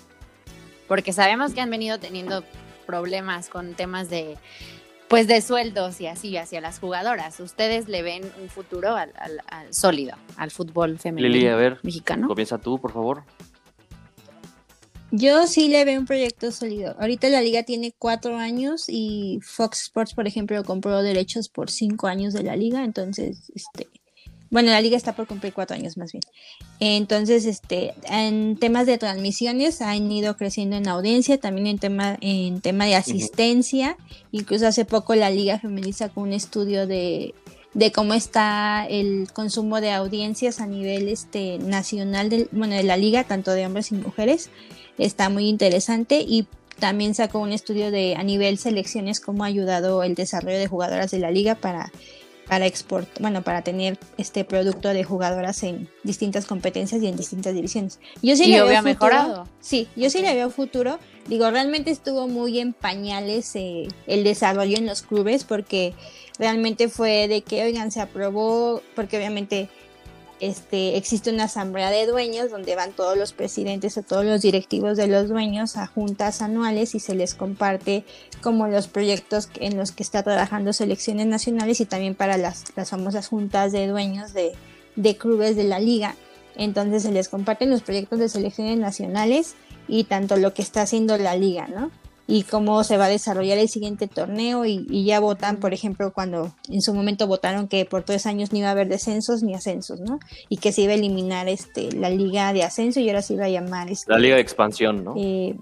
Porque 0.89 1.15
sabemos 1.15 1.55
que 1.55 1.63
han 1.63 1.71
venido 1.71 1.99
teniendo 1.99 2.45
problemas 2.85 3.49
con 3.49 3.73
temas 3.73 4.11
de 4.11 4.37
pues 5.09 5.27
de 5.27 5.41
sueldos 5.41 5.99
y 6.03 6.07
así 6.07 6.37
hacia 6.37 6.61
las 6.61 6.81
jugadoras. 6.81 7.41
¿Ustedes 7.41 7.89
le 7.89 8.03
ven 8.03 8.31
un 8.43 8.51
futuro 8.51 8.95
al, 8.97 9.11
sólido 9.71 10.17
al 10.37 10.51
fútbol 10.51 10.99
femenino 10.99 11.33
Lili, 11.33 11.49
a 11.49 11.57
ver, 11.57 11.79
mexicano? 11.83 12.29
Comienza 12.29 12.59
tú, 12.59 12.79
por 12.79 12.93
favor. 12.93 13.23
Yo 15.17 15.47
sí 15.47 15.69
le 15.69 15.85
veo 15.85 16.01
un 16.01 16.07
proyecto 16.07 16.51
sólido. 16.51 16.97
Ahorita 16.99 17.29
la 17.29 17.41
liga 17.41 17.63
tiene 17.63 17.95
cuatro 17.97 18.37
años 18.37 18.87
y 18.89 19.39
Fox 19.45 19.83
Sports, 19.83 20.13
por 20.13 20.27
ejemplo, 20.27 20.65
compró 20.65 21.05
derechos 21.05 21.49
por 21.49 21.71
cinco 21.71 22.09
años 22.09 22.35
de 22.35 22.43
la 22.43 22.57
liga, 22.57 22.83
entonces, 22.83 23.53
este, 23.55 23.87
bueno, 24.51 24.71
la 24.71 24.81
liga 24.81 24.97
está 24.97 25.15
por 25.15 25.29
cumplir 25.29 25.53
cuatro 25.53 25.77
años 25.77 25.97
más 25.97 26.11
bien. 26.11 26.25
Entonces, 26.81 27.47
este, 27.47 27.95
en 28.11 28.57
temas 28.57 28.87
de 28.87 28.99
transmisiones 28.99 29.83
han 29.83 30.11
ido 30.11 30.37
creciendo 30.37 30.75
en 30.75 30.89
audiencia, 30.89 31.39
también 31.39 31.69
en 31.69 31.79
tema, 31.79 32.19
en 32.21 32.61
tema 32.61 32.85
de 32.87 32.97
asistencia. 32.97 33.97
Incluso 34.33 34.67
hace 34.67 34.85
poco 34.85 35.15
la 35.15 35.31
liga 35.31 35.61
feminista 35.61 36.09
con 36.09 36.25
un 36.25 36.33
estudio 36.33 36.89
de, 36.89 37.35
cómo 37.95 38.15
está 38.15 38.85
el 38.91 39.29
consumo 39.33 39.81
de 39.81 39.93
audiencias 39.93 40.61
a 40.61 40.67
nivel 40.67 41.07
este, 41.07 41.59
nacional 41.61 42.31
de, 42.31 42.49
bueno, 42.51 42.75
de 42.75 42.83
la 42.83 42.97
liga, 42.97 43.23
tanto 43.23 43.53
de 43.53 43.65
hombres 43.65 43.93
y 43.93 43.95
mujeres. 43.95 44.51
Está 44.99 45.29
muy 45.29 45.49
interesante 45.49 46.25
y 46.27 46.47
también 46.79 47.15
sacó 47.15 47.39
un 47.39 47.53
estudio 47.53 47.91
de 47.91 48.17
a 48.17 48.23
nivel 48.23 48.59
selecciones 48.59 49.21
cómo 49.21 49.45
ha 49.45 49.47
ayudado 49.47 50.03
el 50.03 50.15
desarrollo 50.15 50.59
de 50.59 50.67
jugadoras 50.67 51.11
de 51.11 51.19
la 51.19 51.31
liga 51.31 51.55
para 51.55 51.93
para 52.49 52.67
export, 52.67 53.09
bueno, 53.21 53.43
para 53.43 53.63
tener 53.63 53.99
este 54.19 54.45
producto 54.45 54.89
de 54.89 55.05
jugadoras 55.05 55.63
en 55.63 55.89
distintas 56.03 56.47
competencias 56.47 57.03
y 57.03 57.07
en 57.07 57.17
distintas 57.17 57.55
divisiones. 57.55 57.99
Yo 58.23 58.37
sí 58.37 58.47
le 58.47 58.63
veo 58.63 58.83
mejorado. 58.83 59.49
Sí, 59.61 59.89
yo 59.97 60.11
sí 60.11 60.21
le 60.21 60.35
veo 60.35 60.51
futuro. 60.51 60.99
Digo, 61.27 61.51
realmente 61.51 61.91
estuvo 61.91 62.29
muy 62.29 62.59
en 62.59 62.73
pañales 62.73 63.57
eh, 63.57 63.89
el 64.07 64.25
desarrollo 64.25 64.77
en 64.77 64.87
los 64.87 65.03
clubes 65.03 65.45
porque 65.45 65.95
realmente 66.39 66.89
fue 66.89 67.29
de 67.29 67.43
que, 67.43 67.65
oigan, 67.65 67.91
se 67.91 68.01
aprobó, 68.01 68.83
porque 68.95 69.17
obviamente 69.17 69.69
este, 70.41 70.97
existe 70.97 71.31
una 71.31 71.45
asamblea 71.45 71.91
de 71.91 72.07
dueños 72.07 72.51
donde 72.51 72.75
van 72.75 72.93
todos 72.93 73.17
los 73.17 73.33
presidentes 73.33 73.97
o 73.97 74.03
todos 74.03 74.25
los 74.25 74.43
directivos 74.43 74.97
de 74.97 75.07
los 75.07 75.29
dueños 75.29 75.77
a 75.77 75.87
juntas 75.87 76.43
anuales 76.43 76.95
y 76.95 77.01
se 77.01 77.15
les 77.15 77.35
comparte 77.35 78.05
como 78.43 78.67
los 78.67 78.89
proyectos 78.89 79.49
en 79.61 79.77
los 79.77 79.93
que 79.93 80.03
está 80.03 80.23
trabajando 80.23 80.73
selecciones 80.73 81.27
nacionales 81.27 81.81
y 81.81 81.87
también 81.87 82.15
para 82.15 82.37
las, 82.37 82.65
las 82.77 82.91
famosas 82.91 83.29
juntas 83.29 83.73
de 83.73 83.87
dueños 83.87 84.33
de, 84.33 84.53
de 84.97 85.17
clubes 85.17 85.57
de 85.57 85.65
la 85.65 85.79
liga. 85.79 86.17
Entonces 86.57 87.03
se 87.03 87.13
les 87.13 87.29
comparten 87.29 87.71
los 87.71 87.83
proyectos 87.83 88.19
de 88.19 88.29
selecciones 88.29 88.79
nacionales 88.79 89.55
y 89.89 90.05
tanto 90.05 90.37
lo 90.37 90.55
que 90.55 90.63
está 90.63 90.83
haciendo 90.83 91.17
la 91.19 91.37
liga, 91.37 91.67
¿no? 91.69 91.91
Y 92.27 92.45
cómo 92.45 92.83
se 92.85 92.97
va 92.97 93.07
a 93.07 93.09
desarrollar 93.09 93.59
el 93.59 93.69
siguiente 93.69 94.09
torneo 94.09 94.65
y, 94.65 95.05
ya 95.05 95.21
votan, 95.21 95.59
por 95.59 95.75
ejemplo, 95.75 96.13
cuando 96.13 96.55
en 96.69 96.81
su 96.81 96.95
momento 96.95 97.27
votaron 97.27 97.69
que 97.69 97.85
por 97.85 98.03
tres 98.03 98.27
años 98.27 98.53
no 98.53 98.59
iba 98.59 98.69
a 98.69 98.73
haber 98.73 98.89
descensos 98.89 99.43
ni 99.43 99.55
ascensos, 99.55 100.01
¿no? 100.01 100.19
Y 100.49 100.57
que 100.57 100.73
se 100.73 100.83
iba 100.83 100.93
a 100.93 100.97
eliminar 100.97 101.49
este 101.49 101.93
la 101.93 102.09
liga 102.09 102.53
de 102.53 102.63
ascenso 102.63 103.01
y 103.01 103.09
ahora 103.09 103.23
se 103.23 103.35
iba 103.35 103.45
a 103.45 103.51
llamar 103.51 103.91
este, 103.91 104.11
la 104.11 104.19
liga 104.19 104.37
de 104.37 104.41
expansión, 104.41 105.05
¿no? 105.05 105.15
Eh, 105.17 105.55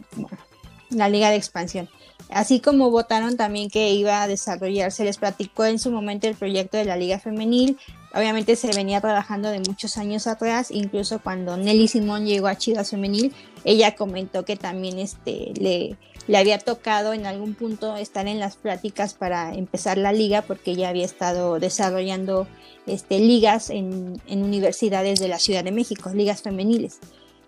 la 0.90 1.08
liga 1.08 1.30
de 1.30 1.36
expansión. 1.36 1.88
Así 2.30 2.60
como 2.60 2.90
votaron 2.90 3.36
también 3.36 3.68
que 3.68 3.90
iba 3.90 4.22
a 4.22 4.28
desarrollarse, 4.28 5.04
les 5.04 5.18
platicó 5.18 5.64
en 5.66 5.78
su 5.78 5.90
momento 5.90 6.28
el 6.28 6.34
proyecto 6.34 6.78
de 6.78 6.84
la 6.84 6.96
liga 6.96 7.18
femenil. 7.18 7.76
Obviamente 8.14 8.56
se 8.56 8.72
venía 8.72 9.00
trabajando 9.00 9.50
de 9.50 9.58
muchos 9.58 9.98
años 9.98 10.26
atrás, 10.26 10.70
incluso 10.70 11.20
cuando 11.20 11.56
Nelly 11.56 11.88
Simón 11.88 12.24
llegó 12.24 12.46
a 12.46 12.56
Chivas 12.56 12.90
Femenil, 12.90 13.34
ella 13.64 13.96
comentó 13.96 14.44
que 14.44 14.56
también 14.56 14.98
este, 14.98 15.52
le, 15.58 15.96
le 16.28 16.38
había 16.38 16.58
tocado 16.58 17.12
en 17.12 17.26
algún 17.26 17.54
punto 17.54 17.96
estar 17.96 18.26
en 18.28 18.38
las 18.38 18.56
pláticas 18.56 19.14
para 19.14 19.54
empezar 19.54 19.98
la 19.98 20.12
liga 20.12 20.42
porque 20.42 20.72
ella 20.72 20.88
había 20.88 21.04
estado 21.04 21.58
desarrollando 21.58 22.46
este, 22.86 23.18
ligas 23.18 23.70
en, 23.70 24.20
universidades 24.28 25.18
de 25.18 25.28
la 25.28 25.38
Ciudad 25.38 25.64
de 25.64 25.72
México, 25.72 26.10
ligas 26.14 26.42
femeniles. 26.42 26.98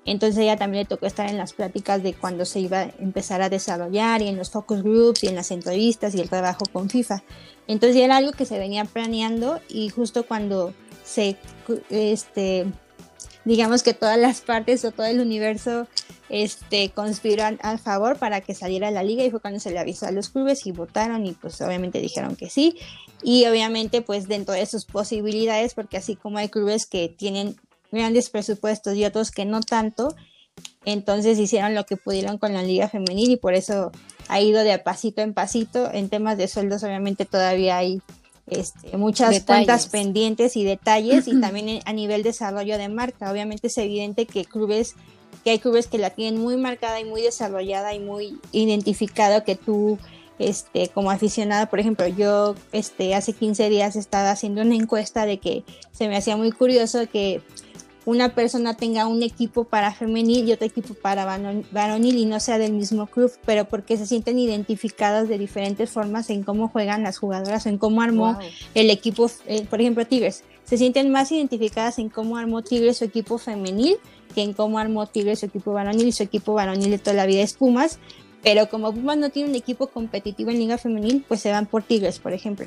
Entonces 0.07 0.39
ella 0.39 0.57
también 0.57 0.83
le 0.83 0.89
tocó 0.89 1.07
estar 1.07 1.31
en 1.31 1.39
las 1.39 1.55
pláticas 1.55 2.03
de 2.03 2.13
cuando 2.13 2.45
se 2.45 2.61
iba 2.61 2.81
a 2.81 2.91
empezar 2.99 3.41
a 3.41 3.49
desarrollar 3.49 4.21
y 4.21 4.29
en 4.29 4.37
los 4.37 4.51
focus 4.51 4.83
groups 4.83 5.25
y 5.25 5.29
en 5.29 5.35
las 5.35 5.51
entrevistas 5.51 6.15
y 6.15 6.21
el 6.21 6.29
trabajo 6.29 6.67
con 6.71 6.91
FIFA. 6.91 7.23
Entonces 7.69 7.97
ya 7.97 8.05
era 8.05 8.19
algo 8.19 8.33
que 8.33 8.45
se 8.45 8.59
venía 8.59 8.85
planeando 8.85 9.61
y 9.69 9.89
justo 9.89 10.27
cuando 10.27 10.75
se, 11.05 11.37
este, 11.89 12.67
digamos 13.45 13.83
que 13.83 13.95
todas 13.95 14.19
las 14.19 14.41
partes 14.41 14.85
o 14.85 14.91
todo 14.91 15.07
el 15.07 15.21
universo 15.21 15.87
este, 16.29 16.91
conspiró 16.91 17.45
a, 17.61 17.79
favor 17.79 18.19
para 18.19 18.41
que 18.41 18.55
saliera 18.55 18.91
la 18.91 19.03
liga 19.03 19.25
y 19.25 19.31
fue 19.31 19.41
cuando 19.41 19.61
se 19.61 19.71
le 19.71 19.79
avisó 19.79 20.07
a 20.07 20.11
los 20.11 20.31
clubes 20.31 20.67
y 20.67 20.73
votaron 20.73 21.27
y 21.27 21.33
pues 21.33 21.61
obviamente 21.61 22.01
dijeron 22.01 22.37
que 22.37 22.51
sí. 22.51 22.77
Y 23.23 23.47
obviamente 23.47 24.03
pues 24.03 24.29
dentro 24.29 24.55
de 24.55 24.67
sus 24.67 24.85
posibilidades, 24.85 25.75
porque 25.75 25.97
así 25.97 26.17
como 26.17 26.39
hay 26.39 26.49
clubes 26.49 26.87
que 26.87 27.09
tienen 27.09 27.57
grandes 27.93 28.31
presupuestos 28.31 28.97
y 28.97 29.05
otros 29.05 29.31
que 29.31 29.45
no 29.45 29.61
tanto, 29.61 30.15
entonces 30.85 31.39
hicieron 31.39 31.75
lo 31.75 31.85
que 31.85 31.97
pudieron 31.97 32.39
con 32.39 32.53
la 32.53 32.63
liga 32.63 32.89
femenil 32.89 33.31
y 33.31 33.37
por 33.37 33.55
eso 33.55 33.93
ha 34.29 34.41
ido 34.41 34.63
de 34.63 34.79
pasito 34.79 35.23
en 35.23 35.35
pasito. 35.35 35.91
En 35.93 36.09
temas 36.09 36.39
de 36.39 36.49
sueldos 36.49 36.83
obviamente 36.83 37.25
todavía 37.25 37.79
hay 37.79 38.01
este, 38.47 38.97
muchas 38.97 39.41
cuentas 39.41 39.89
pendientes 39.89 40.57
y 40.57 40.65
detalles 40.65 41.29
y 41.29 41.41
también 41.41 41.81
a 41.85 41.93
nivel 41.93 42.23
desarrollo 42.23 42.79
de 42.79 42.89
marca. 42.89 43.31
Obviamente 43.31 43.69
es 43.69 43.79
evidente 43.79 44.27
que 44.27 44.45
clubes 44.45 44.95
que 45.43 45.51
hay 45.51 45.59
clubes 45.59 45.87
que 45.87 45.99
la 45.99 46.11
tienen 46.11 46.41
muy 46.41 46.57
marcada 46.57 47.01
y 47.01 47.05
muy 47.05 47.21
desarrollada 47.21 47.95
y 47.95 48.01
muy 48.01 48.39
identificado 48.53 49.45
que 49.45 49.57
tú 49.57 49.99
este, 50.39 50.89
como 50.89 51.11
aficionada, 51.11 51.67
por 51.67 51.81
ejemplo, 51.81 52.07
yo 52.07 52.55
este, 52.73 53.15
hace 53.15 53.33
15 53.35 53.69
días 53.69 53.95
estaba 53.95 54.31
haciendo 54.31 54.63
una 54.63 54.75
encuesta 54.75 55.27
de 55.27 55.39
que 55.39 55.65
se 55.93 56.09
me 56.09 56.17
hacía 56.17 56.37
muy 56.37 56.51
curioso 56.51 57.07
que 57.13 57.41
una 58.07 58.35
persona 58.35 58.75
tenga 58.75 59.07
un 59.07 59.23
equipo 59.23 59.65
para 59.65 59.93
femenil 59.93 60.49
y 60.49 60.53
otro 60.53 60.67
equipo 60.67 60.95
para 60.95 61.25
varonil 61.73 62.19
y 62.19 62.27
no 62.27 62.39
sea 62.41 62.59
del 62.59 62.73
mismo 62.73 63.07
club, 63.07 63.33
pero 63.47 63.65
porque 63.65 63.97
se 63.97 64.07
sienten 64.07 64.39
identificadas 64.39 65.29
de 65.29 65.39
diferentes 65.39 65.91
formas 65.91 66.29
en 66.31 66.43
cómo 66.43 66.69
juegan 66.69 67.03
las 67.03 67.19
jugadoras, 67.19 67.67
en 67.67 67.79
cómo 67.79 68.03
armó 68.03 68.39
el 68.75 68.91
equipo, 68.91 69.31
eh, 69.47 69.67
por 69.69 69.81
ejemplo, 69.81 70.07
Tigres, 70.07 70.45
se 70.65 70.79
sienten 70.79 71.11
más 71.11 71.31
identificadas 71.33 71.99
en 71.99 72.09
cómo 72.09 72.37
armó 72.37 72.63
Tigres 72.63 72.99
su 72.99 73.05
equipo 73.05 73.39
femenil 73.39 73.97
que 74.35 74.43
en 74.43 74.53
cómo 74.53 74.79
armó 74.79 75.07
Tigres 75.07 75.41
su 75.41 75.47
equipo 75.47 75.73
varonil 75.73 76.09
y 76.09 76.13
su 76.13 76.23
equipo 76.23 76.55
varonil 76.55 76.91
de 76.91 76.99
toda 76.99 77.15
la 77.15 77.27
vida 77.27 77.43
es 77.43 77.55
Pumas, 77.55 77.99
pero 78.43 78.69
como 78.69 78.93
Pumas 78.93 79.17
no 79.17 79.31
tiene 79.31 79.49
un 79.49 79.55
equipo 79.55 79.87
competitivo 79.87 80.51
en 80.51 80.59
liga 80.59 80.77
femenil, 80.77 81.25
pues 81.27 81.41
se 81.41 81.51
van 81.51 81.67
por 81.67 81.83
Tigres, 81.83 82.19
por 82.19 82.33
ejemplo. 82.33 82.67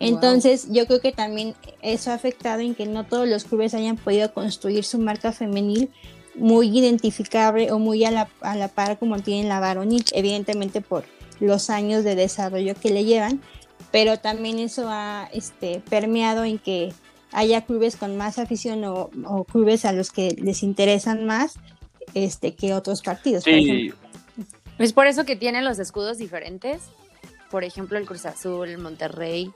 Entonces, 0.00 0.68
yo 0.70 0.86
creo 0.86 1.00
que 1.00 1.12
también 1.12 1.54
eso 1.82 2.10
ha 2.10 2.14
afectado 2.14 2.60
en 2.60 2.74
que 2.74 2.86
no 2.86 3.04
todos 3.04 3.28
los 3.28 3.44
clubes 3.44 3.74
hayan 3.74 3.96
podido 3.96 4.32
construir 4.32 4.84
su 4.84 4.98
marca 4.98 5.32
femenil 5.32 5.90
muy 6.36 6.68
identificable 6.78 7.72
o 7.72 7.78
muy 7.78 8.04
a 8.04 8.10
la, 8.10 8.28
a 8.40 8.56
la 8.56 8.68
par 8.68 8.98
como 8.98 9.18
tienen 9.18 9.48
la 9.48 9.58
varonil, 9.58 10.04
evidentemente 10.12 10.80
por 10.80 11.04
los 11.40 11.70
años 11.70 12.04
de 12.04 12.14
desarrollo 12.14 12.74
que 12.74 12.90
le 12.90 13.04
llevan, 13.04 13.40
pero 13.90 14.18
también 14.18 14.58
eso 14.58 14.86
ha 14.88 15.28
este, 15.32 15.82
permeado 15.88 16.44
en 16.44 16.58
que 16.58 16.92
haya 17.32 17.64
clubes 17.64 17.96
con 17.96 18.16
más 18.16 18.38
afición 18.38 18.84
o, 18.84 19.44
clubes 19.44 19.84
a 19.84 19.92
los 19.92 20.10
que 20.10 20.36
les 20.40 20.62
interesan 20.62 21.26
más 21.26 21.54
este 22.14 22.54
que 22.54 22.74
otros 22.74 23.02
partidos. 23.02 23.44
Sí. 23.44 23.92
es 24.78 24.92
por 24.92 25.06
eso 25.06 25.24
que 25.24 25.36
tienen 25.36 25.64
los 25.64 25.78
escudos 25.78 26.18
diferentes. 26.18 26.82
Por 27.50 27.64
ejemplo, 27.64 27.98
el 27.98 28.06
Cruz 28.06 28.26
Azul, 28.26 28.68
el 28.68 28.78
Monterrey, 28.78 29.50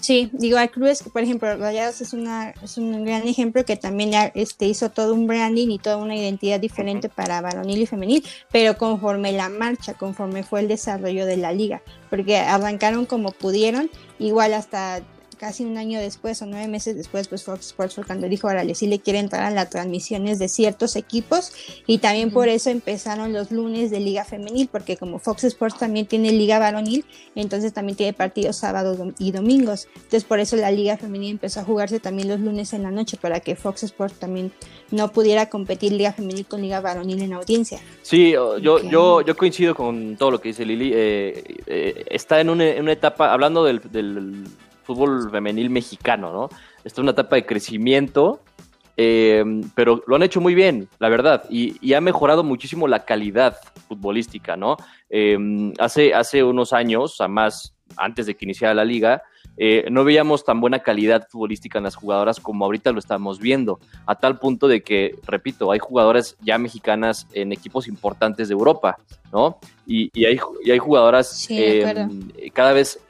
Sí, 0.00 0.30
digo, 0.32 0.56
hay 0.56 0.68
clubes 0.68 1.02
que, 1.02 1.10
por 1.10 1.22
ejemplo, 1.22 1.54
Rayados 1.56 2.00
es, 2.00 2.14
una, 2.14 2.54
es 2.62 2.78
un 2.78 3.04
gran 3.04 3.28
ejemplo 3.28 3.64
que 3.64 3.76
también 3.76 4.10
ya 4.10 4.26
este, 4.34 4.66
hizo 4.66 4.90
todo 4.90 5.14
un 5.14 5.26
branding 5.26 5.68
y 5.68 5.78
toda 5.78 5.98
una 5.98 6.16
identidad 6.16 6.58
diferente 6.58 7.10
para 7.10 7.40
varonil 7.42 7.82
y 7.82 7.86
femenil, 7.86 8.24
pero 8.50 8.78
conforme 8.78 9.32
la 9.32 9.50
marcha, 9.50 9.94
conforme 9.94 10.42
fue 10.42 10.60
el 10.60 10.68
desarrollo 10.68 11.26
de 11.26 11.36
la 11.36 11.52
liga, 11.52 11.82
porque 12.08 12.38
arrancaron 12.38 13.04
como 13.04 13.30
pudieron, 13.32 13.90
igual 14.18 14.54
hasta 14.54 15.02
casi 15.40 15.64
un 15.64 15.78
año 15.78 15.98
después 15.98 16.42
o 16.42 16.46
nueve 16.46 16.68
meses 16.68 16.96
después, 16.96 17.26
pues 17.26 17.44
Fox 17.44 17.68
Sports 17.68 17.94
fue 17.94 18.04
cuando 18.04 18.28
dijo, 18.28 18.46
órale, 18.46 18.74
sí 18.74 18.86
le 18.86 18.98
quiere 18.98 19.20
entrar 19.20 19.44
a 19.44 19.50
las 19.50 19.70
transmisiones 19.70 20.38
de 20.38 20.48
ciertos 20.48 20.96
equipos 20.96 21.52
y 21.86 21.96
también 21.96 22.30
por 22.30 22.50
eso 22.50 22.68
empezaron 22.68 23.32
los 23.32 23.50
lunes 23.50 23.90
de 23.90 24.00
Liga 24.00 24.26
Femenil, 24.26 24.68
porque 24.70 24.98
como 24.98 25.18
Fox 25.18 25.44
Sports 25.44 25.78
también 25.78 26.04
tiene 26.04 26.30
Liga 26.30 26.58
Varonil, 26.58 27.06
entonces 27.34 27.72
también 27.72 27.96
tiene 27.96 28.12
partidos 28.12 28.56
sábados 28.56 28.98
y 29.18 29.32
domingos. 29.32 29.88
Entonces 29.94 30.24
por 30.24 30.40
eso 30.40 30.56
la 30.56 30.70
Liga 30.70 30.98
Femenil 30.98 31.30
empezó 31.30 31.60
a 31.60 31.64
jugarse 31.64 32.00
también 32.00 32.28
los 32.28 32.38
lunes 32.40 32.74
en 32.74 32.82
la 32.82 32.90
noche, 32.90 33.16
para 33.16 33.40
que 33.40 33.56
Fox 33.56 33.84
Sports 33.84 34.18
también 34.18 34.52
no 34.90 35.10
pudiera 35.10 35.48
competir 35.48 35.92
Liga 35.92 36.12
Femenil 36.12 36.44
con 36.44 36.60
Liga 36.60 36.82
Varonil 36.82 37.22
en 37.22 37.32
audiencia. 37.32 37.80
Sí, 38.02 38.32
yo, 38.32 38.58
yo, 38.58 39.22
yo 39.22 39.36
coincido 39.38 39.74
con 39.74 40.18
todo 40.18 40.32
lo 40.32 40.38
que 40.38 40.50
dice 40.50 40.66
Lili. 40.66 40.92
Eh, 40.94 41.62
eh, 41.66 42.04
está 42.10 42.42
en 42.42 42.50
una, 42.50 42.66
en 42.66 42.82
una, 42.82 42.92
etapa, 42.92 43.32
hablando 43.32 43.64
del, 43.64 43.80
del 43.90 44.44
fútbol 44.82 45.30
femenil 45.30 45.70
mexicano, 45.70 46.32
¿no? 46.32 46.48
Está 46.84 47.00
en 47.00 47.04
una 47.04 47.12
etapa 47.12 47.36
de 47.36 47.46
crecimiento, 47.46 48.40
eh, 49.02 49.42
pero 49.74 50.02
lo 50.06 50.16
han 50.16 50.22
hecho 50.22 50.42
muy 50.42 50.54
bien, 50.54 50.86
la 50.98 51.08
verdad, 51.08 51.44
y, 51.48 51.94
ha 51.94 52.02
mejorado 52.02 52.44
muchísimo 52.44 52.86
la 52.86 53.06
calidad 53.06 53.56
futbolística, 53.88 54.58
¿no? 54.58 54.76
Eh, 55.08 55.72
hace, 55.78 56.12
hace 56.12 56.44
unos 56.44 56.74
años, 56.74 57.18
a 57.22 57.26
más 57.26 57.74
antes 57.96 58.26
de 58.26 58.34
que 58.34 58.44
iniciara 58.44 58.74
la 58.74 58.84
liga, 58.84 59.22
eh, 59.56 59.86
no 59.90 60.04
veíamos 60.04 60.44
tan 60.44 60.60
buena 60.60 60.80
calidad 60.80 61.26
futbolística 61.30 61.78
en 61.78 61.84
las 61.84 61.96
jugadoras 61.96 62.40
como 62.40 62.66
ahorita 62.66 62.92
lo 62.92 62.98
estamos 62.98 63.40
viendo, 63.40 63.80
a 64.04 64.16
tal 64.16 64.38
punto 64.38 64.68
de 64.68 64.82
que, 64.82 65.14
repito, 65.26 65.72
hay 65.72 65.78
jugadoras 65.78 66.36
ya 66.42 66.58
mexicanas 66.58 67.26
en 67.32 67.52
equipos 67.52 67.88
importantes 67.88 68.48
de 68.48 68.52
Europa, 68.52 68.98
¿no? 69.32 69.58
Y, 69.86 70.10
hay, 70.26 70.38
hay, 70.70 70.78
jugadoras 70.78 71.48
cada 72.52 72.72
vez 72.74 73.00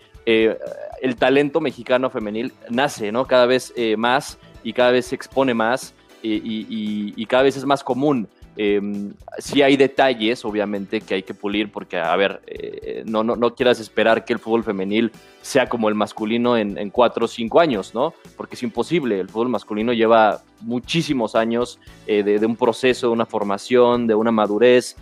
el 1.00 1.16
talento 1.16 1.60
mexicano 1.60 2.10
femenil 2.10 2.52
nace, 2.68 3.12
¿no? 3.12 3.26
Cada 3.26 3.46
vez 3.46 3.72
eh, 3.76 3.96
más 3.96 4.38
y 4.62 4.72
cada 4.72 4.90
vez 4.90 5.06
se 5.06 5.14
expone 5.14 5.54
más 5.54 5.94
y, 6.22 7.24
cada 7.26 7.44
vez 7.44 7.56
es 7.56 7.64
más 7.64 7.82
común. 7.82 8.28
Eh, 8.56 8.80
sí 9.38 9.62
hay 9.62 9.76
detalles, 9.78 10.44
obviamente, 10.44 11.00
que 11.00 11.14
hay 11.14 11.22
que 11.22 11.32
pulir 11.32 11.72
porque, 11.72 11.96
a 11.96 12.14
ver, 12.16 12.42
eh, 12.46 13.04
no, 13.06 13.24
no, 13.24 13.36
no, 13.36 13.54
quieras 13.54 13.80
esperar 13.80 14.26
que 14.26 14.34
el 14.34 14.38
fútbol 14.38 14.64
femenil 14.64 15.12
sea 15.40 15.66
como 15.66 15.88
el 15.88 15.94
masculino 15.94 16.58
en, 16.58 16.90
cuatro 16.90 17.24
o 17.24 17.28
cinco 17.28 17.60
años, 17.60 17.94
¿no? 17.94 18.12
Porque 18.36 18.56
es 18.56 18.62
imposible. 18.62 19.18
El 19.18 19.30
fútbol 19.30 19.48
masculino 19.48 19.94
lleva 19.94 20.42
muchísimos 20.60 21.34
años 21.34 21.78
de, 22.06 22.22
de, 22.22 22.44
un 22.44 22.56
proceso, 22.56 23.06
de 23.06 23.12
una 23.14 23.24
formación, 23.24 24.06
de 24.06 24.14
una 24.14 24.32
madurez, 24.32 24.96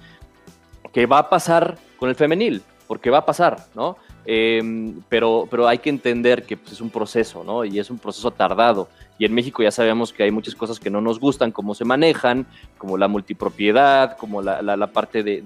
que 0.92 1.06
va 1.06 1.18
a 1.18 1.28
pasar 1.28 1.78
con 1.96 2.10
el 2.10 2.14
femenil, 2.14 2.62
porque 2.86 3.10
va 3.10 3.18
a 3.18 3.26
pasar, 3.26 3.66
¿no? 3.74 3.96
Em, 4.30 5.00
pero, 5.08 5.48
pero 5.50 5.66
hay 5.66 5.78
que 5.78 5.88
entender 5.88 6.42
que 6.42 6.58
pues, 6.58 6.72
es 6.72 6.82
un 6.82 6.90
proceso, 6.90 7.42
¿no? 7.44 7.64
Y 7.64 7.78
es 7.78 7.88
un 7.88 7.98
proceso 7.98 8.30
tardado. 8.30 8.90
Y 9.18 9.24
en 9.24 9.32
México 9.32 9.62
ya 9.62 9.70
sabemos 9.70 10.12
que 10.12 10.22
hay 10.22 10.30
muchas 10.30 10.54
cosas 10.54 10.78
que 10.78 10.90
no 10.90 11.00
nos 11.00 11.18
gustan, 11.18 11.50
cómo 11.50 11.74
se 11.74 11.86
manejan, 11.86 12.46
como 12.76 12.98
la 12.98 13.08
multipropiedad, 13.08 14.18
como 14.18 14.42
la, 14.42 14.60
la, 14.60 14.86
parte 14.88 15.22
de, 15.22 15.40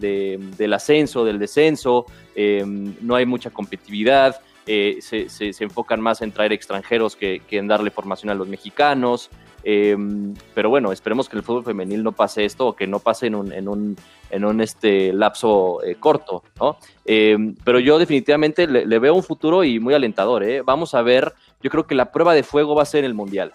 del 0.58 0.72
ascenso, 0.72 1.24
del 1.24 1.38
descenso, 1.38 2.06
em, 2.34 2.96
no 3.00 3.14
hay 3.14 3.24
mucha 3.24 3.50
competitividad. 3.50 4.40
Eh, 4.66 4.98
se, 5.00 5.28
se, 5.28 5.52
enfocan 5.62 6.00
más 6.00 6.20
en 6.20 6.32
traer 6.32 6.52
extranjeros 6.52 7.14
que, 7.14 7.40
que 7.48 7.58
en 7.58 7.68
darle 7.68 7.92
formación 7.92 8.30
a 8.30 8.34
los 8.34 8.48
mexicanos. 8.48 9.30
Em, 9.64 10.35
pero 10.55 10.70
bueno, 10.70 10.92
esperemos 10.92 11.29
que 11.29 11.37
el 11.37 11.42
fútbol 11.42 11.64
femenil 11.64 12.03
no 12.03 12.12
pase 12.12 12.44
esto 12.44 12.68
o 12.68 12.77
que 12.77 12.87
no 12.87 12.98
pase 12.98 13.29
en 13.29 13.35
un, 13.35 13.53
en 13.53 13.68
un, 13.68 13.96
en 14.31 14.44
un 14.44 14.61
este, 14.61 15.12
lapso 15.12 15.83
eh, 15.85 15.96
corto, 15.96 16.42
¿no? 16.59 16.77
Em, 17.05 17.55
pero 17.64 17.79
yo 17.79 17.98
definitivamente 17.98 18.66
le, 18.66 18.98
veo 18.98 19.14
un 19.14 19.22
futuro 19.22 19.62
y 19.64 19.79
muy 19.79 19.94
alentador, 19.94 20.42
¿eh? 20.42 20.62
Vamos 20.62 20.94
a 20.94 21.03
ver, 21.03 21.33
yo 21.62 21.70
creo 21.70 21.87
que 21.87 21.94
la 21.94 22.11
prueba 22.11 22.35
de 22.35 22.42
fuego 22.42 22.75
va 22.75 22.83
a 22.83 22.87
ser 22.87 23.05
el 23.05 23.14
Mundial. 23.14 23.53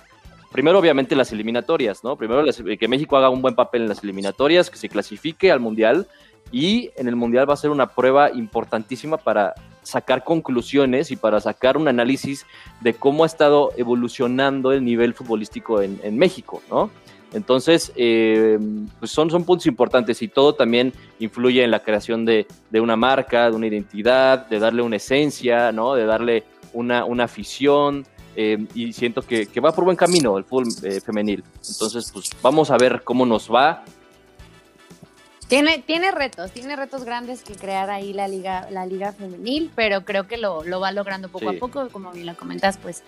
Primero, 0.51 0.79
obviamente, 0.79 1.15
las 1.15 1.31
eliminatorias, 1.33 2.03
¿no? 2.03 2.15
Primero, 2.15 2.43
que 2.79 2.87
México 2.87 3.17
haga 3.17 3.29
un 3.29 3.41
buen 3.41 3.55
papel 3.55 3.83
en 3.83 3.89
las 3.89 4.03
eliminatorias, 4.03 4.69
que 4.69 4.77
se 4.77 4.87
clasifique 4.87 5.51
al 5.51 5.59
Mundial 5.59 6.07
y 6.51 6.91
en 6.95 7.09
el 7.09 7.17
Mundial 7.17 7.49
va 7.49 7.53
a 7.53 7.57
ser 7.57 7.69
una 7.69 7.87
prueba 7.87 8.31
importantísima 8.31 9.17
para 9.17 9.53
sacar 9.87 10.23
conclusiones 10.23 11.11
y 11.11 11.15
para 11.15 11.39
sacar 11.39 11.77
un 11.77 11.87
análisis 11.87 12.45
de 12.81 12.93
cómo 12.93 13.23
ha 13.23 13.27
estado 13.27 13.71
evolucionando 13.77 14.71
el 14.71 14.83
nivel 14.83 15.13
futbolístico 15.13 15.81
en, 15.81 16.17
México, 16.17 16.61
¿no? 16.69 16.89
Entonces, 17.33 17.91
eh, 17.95 18.57
pues 18.99 19.11
son, 19.11 19.29
son 19.29 19.43
puntos 19.43 19.65
importantes 19.67 20.21
y 20.21 20.27
todo 20.27 20.55
también 20.55 20.93
influye 21.19 21.63
en 21.63 21.71
la 21.71 21.81
creación 21.81 22.25
de, 22.25 22.47
una 22.73 22.95
marca, 22.95 23.49
de 23.49 23.55
una 23.55 23.67
identidad, 23.67 24.47
de 24.47 24.59
darle 24.59 24.81
una 24.81 24.95
esencia, 24.95 25.71
¿no? 25.71 25.93
De 25.95 26.05
darle 26.05 26.43
una, 26.73 27.05
una 27.05 27.25
afición. 27.25 28.05
Eh, 28.39 28.65
y 28.75 28.93
siento 28.93 29.23
que, 29.23 29.47
va 29.59 29.71
por 29.71 29.83
buen 29.83 29.97
camino 29.97 30.37
el 30.37 30.43
fútbol 30.43 30.67
eh, 30.83 31.01
femenil. 31.01 31.43
Entonces, 31.67 32.11
pues 32.13 32.29
vamos 32.41 32.69
a 32.71 32.77
ver 32.77 33.01
cómo 33.03 33.25
nos 33.25 33.51
va. 33.51 33.83
Tiene, 35.47 35.79
tiene 35.79 36.11
retos, 36.11 36.51
tiene 36.51 36.75
retos 36.75 37.05
grandes 37.05 37.41
que 37.41 37.55
crear 37.55 37.89
ahí 37.89 38.11
la 38.11 38.27
liga, 38.27 38.67
la 38.69 38.85
liga 38.85 39.13
femenil, 39.13 39.71
pero 39.75 40.03
creo 40.03 40.27
que 40.27 40.37
lo, 40.37 40.63
lo 40.63 40.81
va 40.81 40.91
logrando 40.91 41.29
poco 41.29 41.49
a 41.49 41.53
poco, 41.53 41.87
como 41.89 42.11
bien 42.11 42.25
lo 42.25 42.35
comentas, 42.35 42.77
pues 42.77 43.03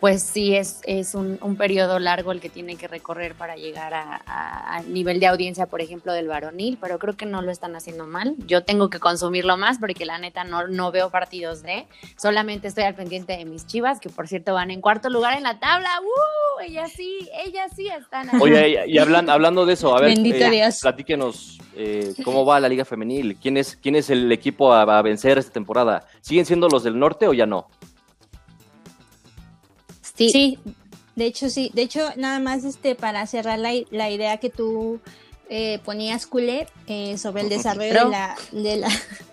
pues 0.00 0.22
sí 0.22 0.56
es, 0.56 0.80
es 0.84 1.14
un, 1.14 1.38
un, 1.42 1.56
periodo 1.56 1.98
largo 1.98 2.32
el 2.32 2.40
que 2.40 2.48
tiene 2.48 2.76
que 2.76 2.88
recorrer 2.88 3.34
para 3.34 3.56
llegar 3.56 3.92
a, 3.94 4.82
nivel 4.88 5.20
de 5.20 5.26
audiencia, 5.26 5.66
por 5.66 5.82
ejemplo, 5.82 6.12
del 6.14 6.26
varonil, 6.26 6.78
pero 6.80 6.98
creo 6.98 7.16
que 7.16 7.26
no 7.26 7.42
lo 7.42 7.50
están 7.50 7.76
haciendo 7.76 8.06
mal. 8.06 8.34
Yo 8.46 8.64
tengo 8.64 8.88
que 8.88 8.98
consumirlo 8.98 9.58
más 9.58 9.78
porque 9.78 10.06
la 10.06 10.18
neta 10.18 10.42
no, 10.42 10.66
no 10.68 10.90
veo 10.90 11.10
partidos 11.10 11.62
de, 11.62 11.86
solamente 12.16 12.68
estoy 12.68 12.84
al 12.84 12.94
pendiente 12.94 13.36
de 13.36 13.44
mis 13.44 13.66
chivas, 13.66 14.00
que 14.00 14.08
por 14.08 14.26
cierto 14.26 14.54
van 14.54 14.70
en 14.70 14.80
cuarto 14.80 15.10
lugar 15.10 15.36
en 15.36 15.42
la 15.42 15.60
tabla. 15.60 15.88
¡Uh! 16.00 16.62
Ellas 16.62 16.92
sí, 16.96 17.28
ellas 17.46 17.70
sí 17.76 17.88
están 17.88 18.30
ahí. 18.30 18.40
Oye, 18.40 18.84
y 18.86 18.98
hablando 18.98 19.66
de 19.66 19.74
eso, 19.74 19.94
a 19.94 20.00
ver, 20.00 20.18
eh, 20.18 20.70
platíquenos 20.80 21.58
eh, 21.76 22.14
cómo 22.24 22.46
va 22.46 22.58
la 22.58 22.68
liga 22.68 22.86
femenil, 22.86 23.36
quién 23.40 23.58
es, 23.58 23.76
quién 23.76 23.96
es 23.96 24.08
el 24.08 24.32
equipo 24.32 24.72
a, 24.72 24.82
a 24.82 25.02
vencer 25.02 25.36
esta 25.36 25.52
temporada. 25.52 26.06
¿Siguen 26.22 26.46
siendo 26.46 26.68
los 26.68 26.84
del 26.84 26.98
norte 26.98 27.28
o 27.28 27.34
ya 27.34 27.46
no? 27.46 27.68
Sí. 30.28 30.58
de 31.16 31.26
hecho 31.26 31.48
sí, 31.48 31.70
de 31.74 31.82
hecho 31.82 32.00
nada 32.16 32.38
más 32.38 32.64
este 32.64 32.94
para 32.94 33.26
cerrar 33.26 33.58
la, 33.58 33.72
la 33.90 34.10
idea 34.10 34.36
que 34.36 34.50
tú 34.50 35.00
eh, 35.52 35.80
ponías 35.84 36.28
culé 36.28 36.68
eh, 36.86 37.18
sobre 37.18 37.42
el 37.42 37.48
desarrollo 37.48 37.92
de 37.92 38.08
la, 38.08 38.36
de 38.52 38.76
la, 38.76 38.88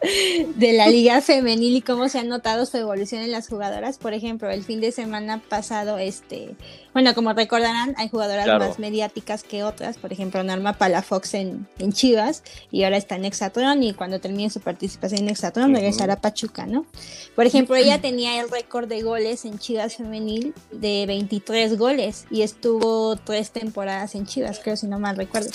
de, 0.55 0.73
la, 0.73 0.87
liga 0.87 1.21
femenil 1.21 1.75
y 1.75 1.81
cómo 1.81 2.09
se 2.09 2.17
ha 2.17 2.23
notado 2.23 2.65
su 2.65 2.75
evolución 2.77 3.21
en 3.21 3.31
las 3.31 3.47
jugadoras. 3.47 3.99
Por 3.99 4.15
ejemplo, 4.15 4.49
el 4.49 4.63
fin 4.63 4.81
de 4.81 4.91
semana 4.91 5.43
pasado, 5.47 5.99
este, 5.99 6.55
bueno, 6.97 7.13
como 7.13 7.31
recordarán, 7.31 7.93
hay 7.99 8.09
jugadoras 8.09 8.47
más 8.47 8.79
mediáticas 8.79 9.43
que 9.43 9.63
otras. 9.63 9.99
Por 9.99 10.11
ejemplo, 10.11 10.41
Norma 10.41 10.73
Palafox 10.73 11.35
en, 11.35 11.67
en 11.77 11.93
Chivas 11.93 12.41
y 12.71 12.85
ahora 12.85 12.97
está 12.97 13.17
en 13.17 13.25
Exatron 13.25 13.83
y 13.83 13.93
cuando 13.93 14.19
termine 14.19 14.49
su 14.49 14.61
participación 14.61 15.21
en 15.21 15.29
Exatron 15.29 15.75
regresará 15.75 16.13
a 16.13 16.21
Pachuca, 16.21 16.65
¿no? 16.65 16.87
Por 17.35 17.45
ejemplo, 17.45 17.75
ella 17.75 18.01
tenía 18.01 18.41
el 18.41 18.49
récord 18.49 18.87
de 18.87 19.03
goles 19.03 19.45
en 19.45 19.59
Chivas 19.59 19.97
femenil 19.97 20.55
de 20.71 21.05
23 21.05 21.77
goles 21.77 22.25
y 22.31 22.41
estuvo 22.41 23.15
tres 23.15 23.51
temporadas 23.51 24.15
en 24.15 24.25
Chivas, 24.25 24.59
creo 24.63 24.75
si 24.75 24.87
no 24.87 24.97
mal 24.97 25.17
recuerdo. 25.17 25.51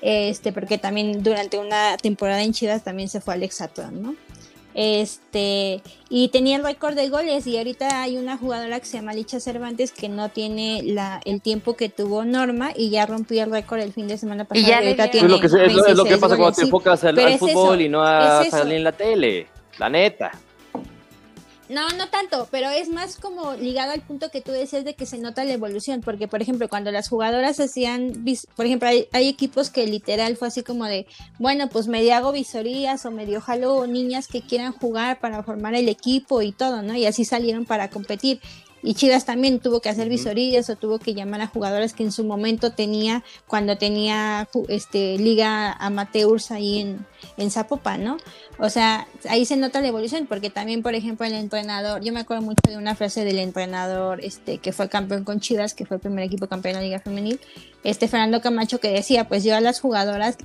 Este, 0.00 0.54
porque 0.54 0.78
también 0.78 1.22
durante 1.22 1.58
una 1.58 1.98
temporada 1.98 2.42
en 2.42 2.54
Chivas 2.54 2.82
también 2.82 3.10
se 3.10 3.20
fue 3.20 3.34
al 3.34 3.42
Exatron, 3.42 4.02
¿no? 4.02 4.14
Este, 4.80 5.82
y 6.08 6.28
tenía 6.28 6.54
el 6.54 6.62
récord 6.62 6.94
de 6.94 7.08
goles 7.08 7.48
y 7.48 7.58
ahorita 7.58 8.00
hay 8.00 8.16
una 8.16 8.38
jugadora 8.38 8.78
que 8.78 8.86
se 8.86 8.98
llama 8.98 9.12
Licha 9.12 9.40
Cervantes 9.40 9.90
que 9.90 10.08
no 10.08 10.28
tiene 10.28 10.84
la, 10.84 11.20
el 11.24 11.42
tiempo 11.42 11.74
que 11.74 11.88
tuvo 11.88 12.24
Norma 12.24 12.70
y 12.76 12.88
ya 12.88 13.04
rompió 13.04 13.42
el 13.42 13.50
récord 13.50 13.80
el 13.80 13.92
fin 13.92 14.06
de 14.06 14.16
semana 14.18 14.44
pasado. 14.44 14.64
Y 14.64 14.70
ya 14.70 14.78
es, 14.78 14.96
lo 15.24 15.40
que, 15.40 15.46
es, 15.48 15.96
lo 15.96 16.04
que 16.04 16.16
pasa 16.16 16.36
cuando 16.36 16.52
te 16.52 16.62
enfocas 16.62 17.02
al, 17.02 17.18
fútbol 17.40 17.80
y 17.80 17.88
no 17.88 18.04
a 18.04 18.44
salir 18.44 18.74
en 18.74 18.84
la 18.84 18.92
tele, 18.92 19.48
la 19.80 19.90
neta. 19.90 20.30
No, 21.68 21.86
no 21.90 22.08
tanto, 22.08 22.48
pero 22.50 22.70
es 22.70 22.88
más 22.88 23.16
como 23.16 23.52
ligado 23.54 23.92
al 23.92 24.00
punto 24.00 24.30
que 24.30 24.40
tú 24.40 24.52
decías 24.52 24.84
de 24.84 24.94
que 24.94 25.04
se 25.04 25.18
nota 25.18 25.44
la 25.44 25.52
evolución, 25.52 26.00
porque 26.00 26.26
por 26.26 26.40
ejemplo, 26.40 26.68
cuando 26.68 26.90
las 26.90 27.08
jugadoras 27.08 27.60
hacían, 27.60 28.24
por 28.56 28.64
ejemplo, 28.64 28.88
hay, 28.88 29.06
equipos 29.28 29.68
que 29.68 29.86
literal 29.86 30.36
fue 30.36 30.48
así 30.48 30.62
como 30.62 30.86
de, 30.86 31.06
bueno, 31.38 31.68
pues 31.68 31.86
medio 31.86 32.14
hago 32.14 32.32
visorías 32.32 33.04
o 33.04 33.10
medio 33.10 33.42
jalo 33.42 33.86
niñas 33.86 34.28
que 34.28 34.40
quieran 34.40 34.72
jugar 34.72 35.20
para 35.20 35.42
formar 35.42 35.74
el 35.74 35.88
equipo 35.90 36.40
y 36.40 36.52
todo, 36.52 36.80
¿no? 36.80 36.94
Y 36.94 37.04
así 37.04 37.26
salieron 37.26 37.66
para 37.66 37.90
competir. 37.90 38.40
Y 38.82 38.94
Chivas 38.94 39.24
también 39.24 39.58
tuvo 39.58 39.80
que 39.80 39.88
hacer 39.88 40.08
visorías 40.08 40.70
o 40.70 40.76
tuvo 40.76 40.98
que 40.98 41.14
llamar 41.14 41.40
a 41.40 41.46
jugadores 41.46 41.94
que 41.94 42.04
en 42.04 42.12
su 42.12 42.24
momento 42.24 42.72
tenía, 42.72 43.24
cuando 43.46 43.76
tenía 43.76 44.48
este, 44.68 45.18
liga 45.18 45.72
amateurs 45.72 46.50
ahí 46.50 46.80
en, 46.80 47.06
en 47.36 47.50
Zapopan, 47.50 48.04
¿no? 48.04 48.16
O 48.58 48.70
sea, 48.70 49.06
ahí 49.28 49.44
se 49.44 49.56
nota 49.56 49.80
la 49.80 49.88
evolución, 49.88 50.26
porque 50.26 50.50
también, 50.50 50.82
por 50.82 50.94
ejemplo, 50.94 51.26
el 51.26 51.34
entrenador, 51.34 52.02
yo 52.02 52.12
me 52.12 52.20
acuerdo 52.20 52.42
mucho 52.42 52.60
de 52.68 52.76
una 52.76 52.94
frase 52.94 53.24
del 53.24 53.38
entrenador 53.38 54.20
este, 54.22 54.58
que 54.58 54.72
fue 54.72 54.88
campeón 54.88 55.24
con 55.24 55.40
Chivas, 55.40 55.74
que 55.74 55.86
fue 55.86 55.96
el 55.96 56.00
primer 56.00 56.24
equipo 56.24 56.46
campeón 56.48 56.74
de 56.74 56.80
la 56.80 56.84
Liga 56.84 56.98
Femenil, 57.00 57.40
este 57.84 58.08
Fernando 58.08 58.40
Camacho, 58.40 58.80
que 58.80 58.90
decía, 58.90 59.28
pues 59.28 59.44
yo 59.44 59.54
a 59.54 59.60
las 59.60 59.80
jugadoras 59.80 60.36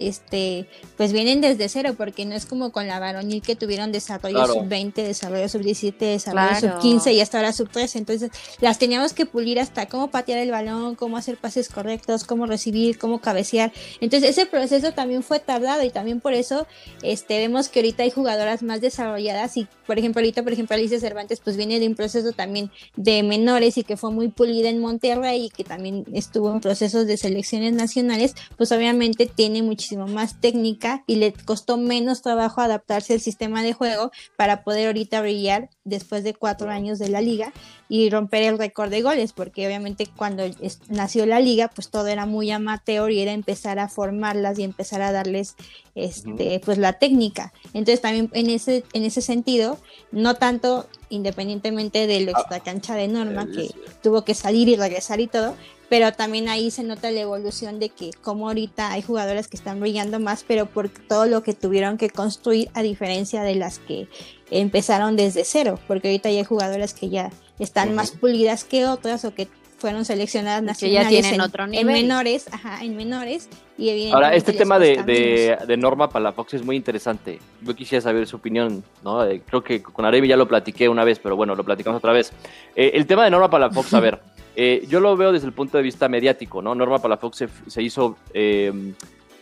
este, 0.00 0.66
pues 0.96 1.12
vienen 1.12 1.40
desde 1.40 1.68
cero, 1.68 1.94
porque 1.96 2.24
no 2.24 2.34
es 2.34 2.46
como 2.46 2.72
con 2.72 2.86
la 2.86 2.98
varonil 2.98 3.42
que 3.42 3.54
tuvieron 3.54 3.92
desarrollo 3.92 4.46
sub-20, 4.46 4.94
desarrollo 4.94 5.48
sub-17, 5.48 5.96
desarrollo 5.98 6.58
sub-15 6.58 7.12
y 7.14 7.20
hasta 7.20 7.38
ahora 7.38 7.52
sub-13. 7.52 7.96
Entonces, 7.96 8.30
las 8.60 8.78
teníamos 8.78 9.12
que 9.12 9.26
pulir 9.26 9.60
hasta 9.60 9.86
cómo 9.86 10.10
patear 10.10 10.38
el 10.38 10.50
balón, 10.50 10.94
cómo 10.94 11.18
hacer 11.18 11.36
pases 11.36 11.68
correctos, 11.68 12.24
cómo 12.24 12.46
recibir, 12.46 12.98
cómo 12.98 13.20
cabecear. 13.20 13.72
Entonces, 14.00 14.30
ese 14.30 14.46
proceso 14.46 14.92
también 14.92 15.22
fue 15.22 15.38
tardado 15.38 15.84
y 15.84 15.90
también 15.90 16.20
por 16.20 16.32
eso 16.32 16.66
este, 17.02 17.38
vemos 17.38 17.68
que 17.68 17.80
ahorita 17.80 18.02
hay 18.02 18.10
jugadoras 18.10 18.62
más 18.62 18.80
desarrolladas 18.80 19.56
y, 19.58 19.68
por 19.86 19.98
ejemplo, 19.98 20.20
ahorita, 20.20 20.42
por 20.42 20.52
ejemplo, 20.52 20.74
Alicia 20.76 20.98
Cervantes, 20.98 21.40
pues 21.40 21.56
viene 21.56 21.78
de 21.78 21.86
un 21.86 21.94
proceso 21.94 22.32
también 22.32 22.70
de 22.96 23.22
menores 23.22 23.76
y 23.76 23.84
que 23.84 23.98
fue 23.98 24.10
muy 24.10 24.28
pulida 24.28 24.70
en 24.70 24.78
Monterrey 24.78 25.46
y 25.46 25.50
que 25.50 25.64
también 25.64 26.06
estuvo 26.14 26.50
en 26.52 26.60
procesos 26.60 27.06
de 27.06 27.18
selecciones 27.18 27.74
nacionales, 27.74 28.34
pues 28.56 28.72
obviamente 28.72 29.26
tiene 29.26 29.62
muchísimo 29.62 29.89
más 29.96 30.40
técnica 30.40 31.04
y 31.06 31.16
le 31.16 31.32
costó 31.32 31.76
menos 31.76 32.22
trabajo 32.22 32.60
adaptarse 32.60 33.14
al 33.14 33.20
sistema 33.20 33.62
de 33.62 33.72
juego 33.72 34.10
para 34.36 34.64
poder 34.64 34.88
ahorita 34.88 35.20
brillar 35.20 35.70
después 35.84 36.24
de 36.24 36.34
cuatro 36.34 36.70
años 36.70 36.98
de 36.98 37.08
la 37.08 37.20
liga 37.20 37.52
y 37.88 38.08
romper 38.10 38.42
el 38.44 38.58
récord 38.58 38.90
de 38.90 39.02
goles, 39.02 39.32
porque 39.32 39.66
obviamente 39.66 40.06
cuando 40.16 40.44
nació 40.88 41.26
la 41.26 41.40
liga, 41.40 41.68
pues 41.68 41.90
todo 41.90 42.06
era 42.06 42.26
muy 42.26 42.50
amateur 42.50 43.10
y 43.10 43.20
era 43.20 43.32
empezar 43.32 43.78
a 43.78 43.88
formarlas 43.88 44.58
y 44.58 44.62
empezar 44.62 45.02
a 45.02 45.12
darles 45.12 45.56
este, 45.94 46.60
pues 46.64 46.78
la 46.78 46.94
técnica. 46.94 47.52
Entonces 47.74 48.00
también 48.00 48.30
en 48.32 48.50
ese, 48.50 48.84
en 48.92 49.04
ese 49.04 49.22
sentido, 49.22 49.78
no 50.12 50.34
tanto 50.34 50.86
independientemente 51.08 52.06
de 52.06 52.20
lo 52.20 52.32
ah, 52.34 52.40
extra 52.40 52.60
cancha 52.60 52.94
de 52.94 53.08
Norma, 53.08 53.46
que 53.46 53.70
tuvo 54.02 54.24
que 54.24 54.34
salir 54.34 54.68
y 54.68 54.76
regresar 54.76 55.20
y 55.20 55.26
todo, 55.26 55.56
pero 55.90 56.12
también 56.12 56.48
ahí 56.48 56.70
se 56.70 56.84
nota 56.84 57.10
la 57.10 57.20
evolución 57.20 57.80
de 57.80 57.88
que 57.88 58.12
como 58.22 58.46
ahorita 58.46 58.92
hay 58.92 59.02
jugadores 59.02 59.48
que 59.48 59.56
están 59.56 59.80
brillando 59.80 60.20
más, 60.20 60.44
pero 60.46 60.66
por 60.66 60.88
todo 60.88 61.26
lo 61.26 61.42
que 61.42 61.52
tuvieron 61.52 61.98
que 61.98 62.08
construir 62.08 62.70
a 62.74 62.82
diferencia 62.82 63.42
de 63.42 63.56
las 63.56 63.80
que 63.80 64.06
empezaron 64.52 65.16
desde 65.16 65.44
cero, 65.44 65.80
porque 65.88 66.08
ahorita 66.08 66.30
ya 66.30 66.38
hay 66.38 66.44
jugadoras 66.44 66.94
que 66.94 67.08
ya 67.08 67.30
están 67.58 67.96
más 67.96 68.12
pulidas 68.12 68.62
que 68.62 68.86
otras 68.86 69.24
o 69.24 69.34
que 69.34 69.48
fueron 69.78 70.04
seleccionadas 70.04 70.62
nacionales 70.62 71.08
que 71.08 71.14
ya 71.14 71.22
tienen 71.22 71.34
en, 71.34 71.40
otro 71.40 71.66
nivel. 71.66 71.88
en 71.88 71.92
menores, 71.92 72.46
ajá, 72.52 72.84
en 72.84 72.96
menores 72.96 73.48
y 73.76 74.12
Ahora, 74.12 74.34
este 74.34 74.52
tema 74.52 74.78
de, 74.78 75.02
de, 75.02 75.56
de, 75.66 75.76
Norma 75.78 76.10
Palafox 76.10 76.52
es 76.52 76.62
muy 76.62 76.76
interesante. 76.76 77.40
Yo 77.62 77.74
quisiera 77.74 78.02
saber 78.02 78.26
su 78.26 78.36
opinión, 78.36 78.84
¿no? 79.02 79.24
Eh, 79.24 79.42
creo 79.44 79.64
que 79.64 79.82
con 79.82 80.04
Aremi 80.04 80.28
ya 80.28 80.36
lo 80.36 80.46
platiqué 80.46 80.86
una 80.86 81.02
vez, 81.02 81.18
pero 81.18 81.34
bueno, 81.34 81.54
lo 81.54 81.64
platicamos 81.64 81.96
otra 81.96 82.12
vez. 82.12 82.30
Eh, 82.76 82.90
el 82.94 83.06
tema 83.06 83.24
de 83.24 83.30
Norma 83.30 83.48
Palafox, 83.48 83.94
a 83.94 84.00
ver, 84.00 84.20
eh, 84.56 84.84
yo 84.88 85.00
lo 85.00 85.16
veo 85.16 85.32
desde 85.32 85.46
el 85.46 85.52
punto 85.52 85.76
de 85.76 85.82
vista 85.82 86.08
mediático, 86.08 86.62
¿no? 86.62 86.74
Norma 86.74 86.98
Palafox 86.98 87.36
se, 87.36 87.48
se 87.66 87.82
hizo, 87.82 88.16
eh, 88.34 88.92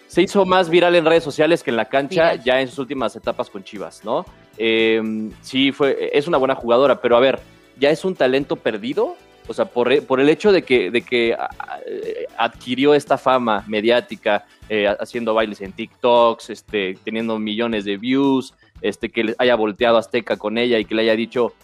se 0.06 0.22
hizo 0.22 0.44
más 0.44 0.68
viral 0.68 0.94
en 0.94 1.04
redes 1.04 1.24
sociales 1.24 1.62
que 1.62 1.70
en 1.70 1.76
la 1.76 1.86
cancha 1.86 2.34
ya 2.34 2.60
en 2.60 2.68
sus 2.68 2.78
últimas 2.78 3.16
etapas 3.16 3.50
con 3.50 3.64
Chivas, 3.64 4.04
¿no? 4.04 4.24
Eh, 4.56 5.30
sí, 5.40 5.72
fue, 5.72 6.10
es 6.12 6.26
una 6.26 6.38
buena 6.38 6.54
jugadora, 6.54 7.00
pero 7.00 7.16
a 7.16 7.20
ver, 7.20 7.40
¿ya 7.78 7.90
es 7.90 8.04
un 8.04 8.14
talento 8.14 8.56
perdido? 8.56 9.16
O 9.46 9.54
sea, 9.54 9.64
por, 9.64 9.90
el 9.90 10.28
hecho 10.28 10.52
de 10.52 10.62
que, 10.62 10.90
de 10.90 11.00
que 11.00 11.34
adquirió 12.36 12.92
esta 12.92 13.16
fama 13.16 13.64
mediática, 13.66 14.44
haciendo 15.00 15.32
bailes 15.32 15.62
en 15.62 15.72
TikToks, 15.72 16.50
este, 16.50 16.98
teniendo 17.02 17.38
millones 17.38 17.86
de 17.86 17.96
views, 17.96 18.52
este, 18.82 19.08
que 19.08 19.34
haya 19.38 19.54
volteado 19.54 19.96
Azteca 19.96 20.36
con 20.36 20.58
ella 20.58 20.78
y 20.78 20.84
que 20.84 20.94
le 20.94 21.00
haya 21.02 21.16
dicho, 21.16 21.54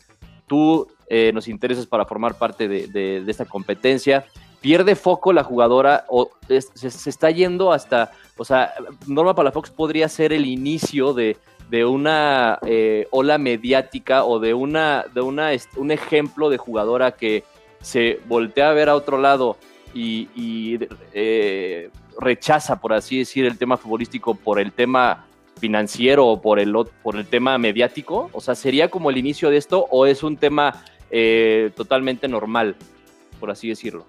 tú 0.46 0.88
eh, 1.08 1.32
nos 1.32 1.48
intereses 1.48 1.86
para 1.86 2.04
formar 2.04 2.36
parte 2.36 2.68
de, 2.68 3.24
esta 3.26 3.44
competencia. 3.44 4.24
Pierde 4.60 4.96
foco 4.96 5.32
la 5.32 5.44
jugadora 5.44 6.06
o 6.08 6.30
se, 6.48 6.88
está 7.10 7.30
yendo 7.30 7.72
hasta, 7.72 8.12
o 8.36 8.44
sea, 8.44 8.72
Norma 9.06 9.34
Palafox 9.34 9.70
podría 9.70 10.08
ser 10.08 10.32
el 10.32 10.46
inicio 10.46 11.12
de, 11.12 11.36
una 11.84 12.60
eh, 12.64 13.08
ola 13.10 13.36
mediática 13.36 14.24
o 14.24 14.38
de, 14.38 14.54
una, 14.54 15.04
de 15.12 15.20
una, 15.20 15.50
un 15.76 15.90
ejemplo 15.90 16.48
de 16.48 16.56
jugadora 16.56 17.12
que 17.12 17.42
se 17.80 18.20
voltea 18.26 18.70
a 18.70 18.74
ver 18.74 18.88
a 18.88 18.94
otro 18.94 19.18
lado 19.18 19.56
y, 19.92 20.78
eh, 21.12 21.90
rechaza, 22.18 22.80
por 22.80 22.92
así 22.92 23.18
decir, 23.18 23.44
el 23.44 23.58
tema 23.58 23.76
futbolístico 23.76 24.34
por 24.34 24.60
el 24.60 24.72
tema 24.72 25.26
financiero 25.64 26.26
o 26.26 26.42
por 26.42 26.60
el, 26.60 26.74
por 27.02 27.16
el 27.16 27.24
tema 27.24 27.56
mediático? 27.56 28.28
O 28.34 28.40
sea, 28.42 28.54
¿sería 28.54 28.90
como 28.90 29.08
el 29.08 29.16
inicio 29.16 29.48
de 29.48 29.56
esto 29.56 29.86
o 29.90 30.04
es 30.04 30.22
un 30.22 30.36
tema 30.36 30.84
eh, 31.10 31.70
totalmente 31.74 32.28
normal, 32.28 32.76
por 33.40 33.50
así 33.50 33.70
decirlo? 33.70 34.04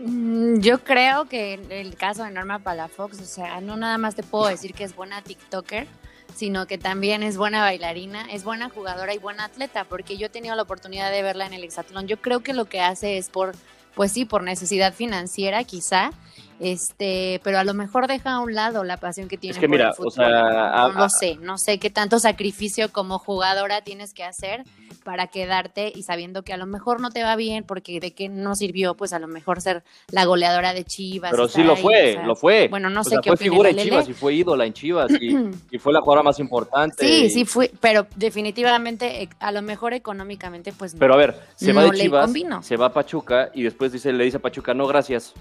Mm, 0.00 0.60
yo 0.60 0.78
creo 0.84 1.24
que 1.24 1.54
el 1.70 1.96
caso 1.96 2.22
de 2.22 2.30
Norma 2.30 2.60
Palafox, 2.60 3.20
o 3.20 3.24
sea, 3.24 3.60
no 3.60 3.76
nada 3.76 3.98
más 3.98 4.14
te 4.14 4.22
puedo 4.22 4.46
decir 4.46 4.74
que 4.74 4.84
es 4.84 4.94
buena 4.94 5.22
TikToker, 5.22 5.88
sino 6.36 6.68
que 6.68 6.78
también 6.78 7.24
es 7.24 7.36
buena 7.36 7.62
bailarina, 7.62 8.30
es 8.30 8.44
buena 8.44 8.70
jugadora 8.70 9.12
y 9.12 9.18
buena 9.18 9.46
atleta, 9.46 9.86
porque 9.86 10.16
yo 10.16 10.26
he 10.26 10.30
tenido 10.30 10.54
la 10.54 10.62
oportunidad 10.62 11.10
de 11.10 11.22
verla 11.22 11.46
en 11.46 11.52
el 11.52 11.64
hexatlón. 11.64 12.06
Yo 12.06 12.18
creo 12.18 12.44
que 12.44 12.52
lo 12.52 12.66
que 12.66 12.80
hace 12.80 13.18
es 13.18 13.28
por, 13.28 13.56
pues 13.96 14.12
sí, 14.12 14.24
por 14.24 14.44
necesidad 14.44 14.94
financiera 14.94 15.64
quizá, 15.64 16.12
este, 16.60 17.40
pero 17.44 17.58
a 17.58 17.64
lo 17.64 17.74
mejor 17.74 18.06
deja 18.08 18.32
a 18.32 18.40
un 18.40 18.54
lado 18.54 18.84
la 18.84 18.96
pasión 18.96 19.28
que 19.28 19.36
tiene. 19.36 19.52
Es 19.52 19.60
que 19.60 19.68
mira, 19.68 19.92
o 19.96 20.10
sea, 20.10 20.88
no, 20.94 21.08
sé, 21.08 21.36
no 21.40 21.58
sé 21.58 21.78
qué 21.78 21.90
tanto 21.90 22.18
sacrificio 22.18 22.90
como 22.92 23.18
jugadora 23.18 23.82
tienes 23.82 24.12
que 24.12 24.24
hacer 24.24 24.64
para 25.04 25.28
quedarte 25.28 25.92
y 25.94 26.02
sabiendo 26.02 26.42
que 26.42 26.52
a 26.52 26.56
lo 26.56 26.66
mejor 26.66 27.00
no 27.00 27.10
te 27.10 27.22
va 27.22 27.36
bien 27.36 27.64
porque 27.64 28.00
de 28.00 28.12
qué 28.12 28.28
no 28.28 28.54
sirvió, 28.54 28.94
pues 28.94 29.12
a 29.12 29.18
lo 29.18 29.28
mejor 29.28 29.60
ser 29.60 29.82
la 30.10 30.24
goleadora 30.24 30.74
de 30.74 30.84
Chivas. 30.84 31.30
Pero 31.30 31.48
sí 31.48 31.62
lo 31.62 31.76
fue, 31.76 32.18
lo 32.24 32.34
fue. 32.34 32.68
Bueno, 32.68 32.90
no 32.90 33.04
sé 33.04 33.16
qué 33.22 33.30
fue 33.30 33.36
figura 33.36 33.70
en 33.70 33.76
Chivas 33.76 34.08
y 34.08 34.12
fue 34.12 34.34
ídola 34.34 34.66
en 34.66 34.72
Chivas 34.72 35.10
y, 35.20 35.30
fue 35.78 35.92
la 35.92 36.00
jugadora 36.00 36.24
más 36.24 36.40
importante. 36.40 37.06
Sí, 37.06 37.30
sí 37.30 37.44
fue, 37.44 37.70
pero 37.80 38.06
definitivamente 38.16 39.22
eh, 39.22 39.28
a 39.38 39.52
lo 39.52 39.62
mejor 39.62 39.94
económicamente 39.94 40.72
pues 40.72 40.94
Pero 40.98 41.14
a 41.14 41.16
ver, 41.16 41.40
se 41.54 41.72
va 41.72 41.84
de 41.84 41.90
Chivas, 41.92 42.30
se 42.62 42.76
va 42.76 42.86
a 42.86 42.92
Pachuca 42.92 43.50
y 43.54 43.62
después 43.62 43.92
dice 43.92 44.12
le 44.12 44.24
dice 44.24 44.38
a 44.38 44.40
Pachuca, 44.40 44.74
"No, 44.74 44.86
gracias." 44.86 45.34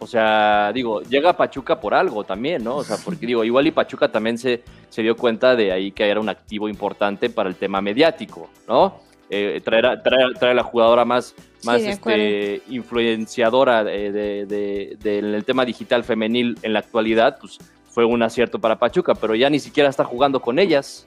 O 0.00 0.06
sea, 0.06 0.70
digo, 0.72 1.02
llega 1.02 1.36
Pachuca 1.36 1.80
por 1.80 1.94
algo 1.94 2.24
también, 2.24 2.62
¿no? 2.62 2.76
O 2.76 2.84
sea, 2.84 2.96
porque 3.04 3.26
digo, 3.26 3.44
igual 3.44 3.66
y 3.66 3.70
Pachuca 3.72 4.10
también 4.10 4.38
se, 4.38 4.62
se 4.88 5.02
dio 5.02 5.16
cuenta 5.16 5.56
de 5.56 5.72
ahí 5.72 5.90
que 5.90 6.08
era 6.08 6.20
un 6.20 6.28
activo 6.28 6.68
importante 6.68 7.30
para 7.30 7.48
el 7.48 7.56
tema 7.56 7.80
mediático, 7.80 8.48
¿no? 8.68 9.00
Eh, 9.30 9.60
traer, 9.62 9.86
a, 9.86 10.02
traer, 10.02 10.56
la 10.56 10.62
jugadora 10.62 11.04
más, 11.04 11.34
más 11.62 11.82
este, 11.82 12.62
influenciadora 12.68 13.84
de, 13.84 14.10
de, 14.46 15.18
en 15.18 15.34
el 15.34 15.44
tema 15.44 15.66
digital 15.66 16.02
femenil 16.02 16.58
en 16.62 16.72
la 16.72 16.78
actualidad, 16.78 17.36
pues 17.38 17.58
fue 17.90 18.06
un 18.06 18.22
acierto 18.22 18.58
para 18.58 18.78
Pachuca, 18.78 19.14
pero 19.14 19.34
ya 19.34 19.50
ni 19.50 19.58
siquiera 19.58 19.90
está 19.90 20.04
jugando 20.04 20.40
con 20.40 20.58
ellas. 20.58 21.06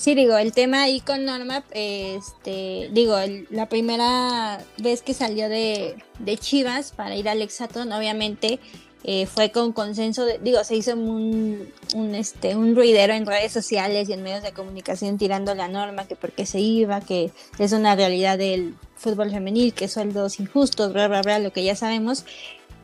Sí, 0.00 0.14
digo, 0.14 0.38
el 0.38 0.54
tema 0.54 0.84
ahí 0.84 1.00
con 1.00 1.26
Norma, 1.26 1.62
este, 1.72 2.88
digo, 2.90 3.16
la 3.50 3.68
primera 3.68 4.64
vez 4.78 5.02
que 5.02 5.12
salió 5.12 5.50
de, 5.50 6.02
Chivas 6.38 6.92
para 6.92 7.16
ir 7.16 7.28
al 7.28 7.42
Exaton, 7.42 7.92
obviamente 7.92 8.60
eh, 9.04 9.26
fue 9.26 9.50
con 9.50 9.74
consenso, 9.74 10.24
digo, 10.42 10.64
se 10.64 10.76
hizo 10.76 10.94
un, 10.94 11.70
un, 11.94 12.14
este, 12.14 12.56
un 12.56 12.74
ruidero 12.74 13.12
en 13.12 13.26
redes 13.26 13.52
sociales 13.52 14.08
y 14.08 14.14
en 14.14 14.22
medios 14.22 14.42
de 14.42 14.52
comunicación 14.52 15.18
tirando 15.18 15.54
la 15.54 15.68
norma, 15.68 16.08
que 16.08 16.16
por 16.16 16.32
qué 16.32 16.46
se 16.46 16.60
iba, 16.60 17.02
que 17.02 17.30
es 17.58 17.72
una 17.72 17.94
realidad 17.94 18.38
del 18.38 18.76
fútbol 18.96 19.30
femenil, 19.30 19.74
que 19.74 19.86
sueldos 19.86 20.40
injustos, 20.40 20.94
bla, 20.94 21.08
bla, 21.08 21.20
bla, 21.20 21.38
lo 21.40 21.52
que 21.52 21.62
ya 21.62 21.76
sabemos. 21.76 22.24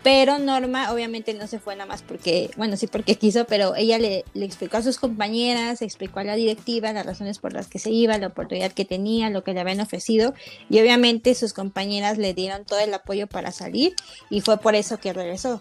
Pero 0.07 0.39
Norma 0.39 0.93
obviamente 0.93 1.35
no 1.35 1.49
se 1.49 1.59
fue 1.59 1.75
nada 1.75 1.89
más 1.89 2.03
porque, 2.03 2.49
bueno, 2.57 2.77
sí 2.77 2.87
porque 2.87 3.17
quiso, 3.17 3.45
pero 3.45 3.75
ella 3.75 3.99
le, 3.99 4.25
explicó 4.35 4.77
a 4.77 4.83
sus 4.83 4.99
compañeras, 4.99 5.83
explicó 5.83 6.21
a 6.21 6.23
la 6.23 6.37
directiva 6.37 6.93
las 6.93 7.05
razones 7.05 7.41
por 7.41 7.53
las 7.53 7.67
que 7.67 7.81
se 7.81 7.91
iba, 7.91 8.17
la 8.17 8.29
oportunidad 8.29 8.71
que 8.71 8.85
tenía, 8.85 9.31
lo 9.31 9.43
que 9.43 9.53
le 9.53 9.59
habían 9.59 9.81
ofrecido 9.81 10.33
y 10.71 10.79
obviamente 10.79 11.35
sus 11.35 11.53
compañeras 11.53 12.19
le 12.19 12.35
dieron 12.35 12.65
todo 12.65 12.79
el 12.79 12.95
apoyo 12.95 13.27
para 13.27 13.51
salir 13.51 13.97
y 14.31 14.43
fue 14.43 14.59
por 14.59 14.77
eso 14.77 14.99
que 14.99 15.13
regresó. 15.13 15.61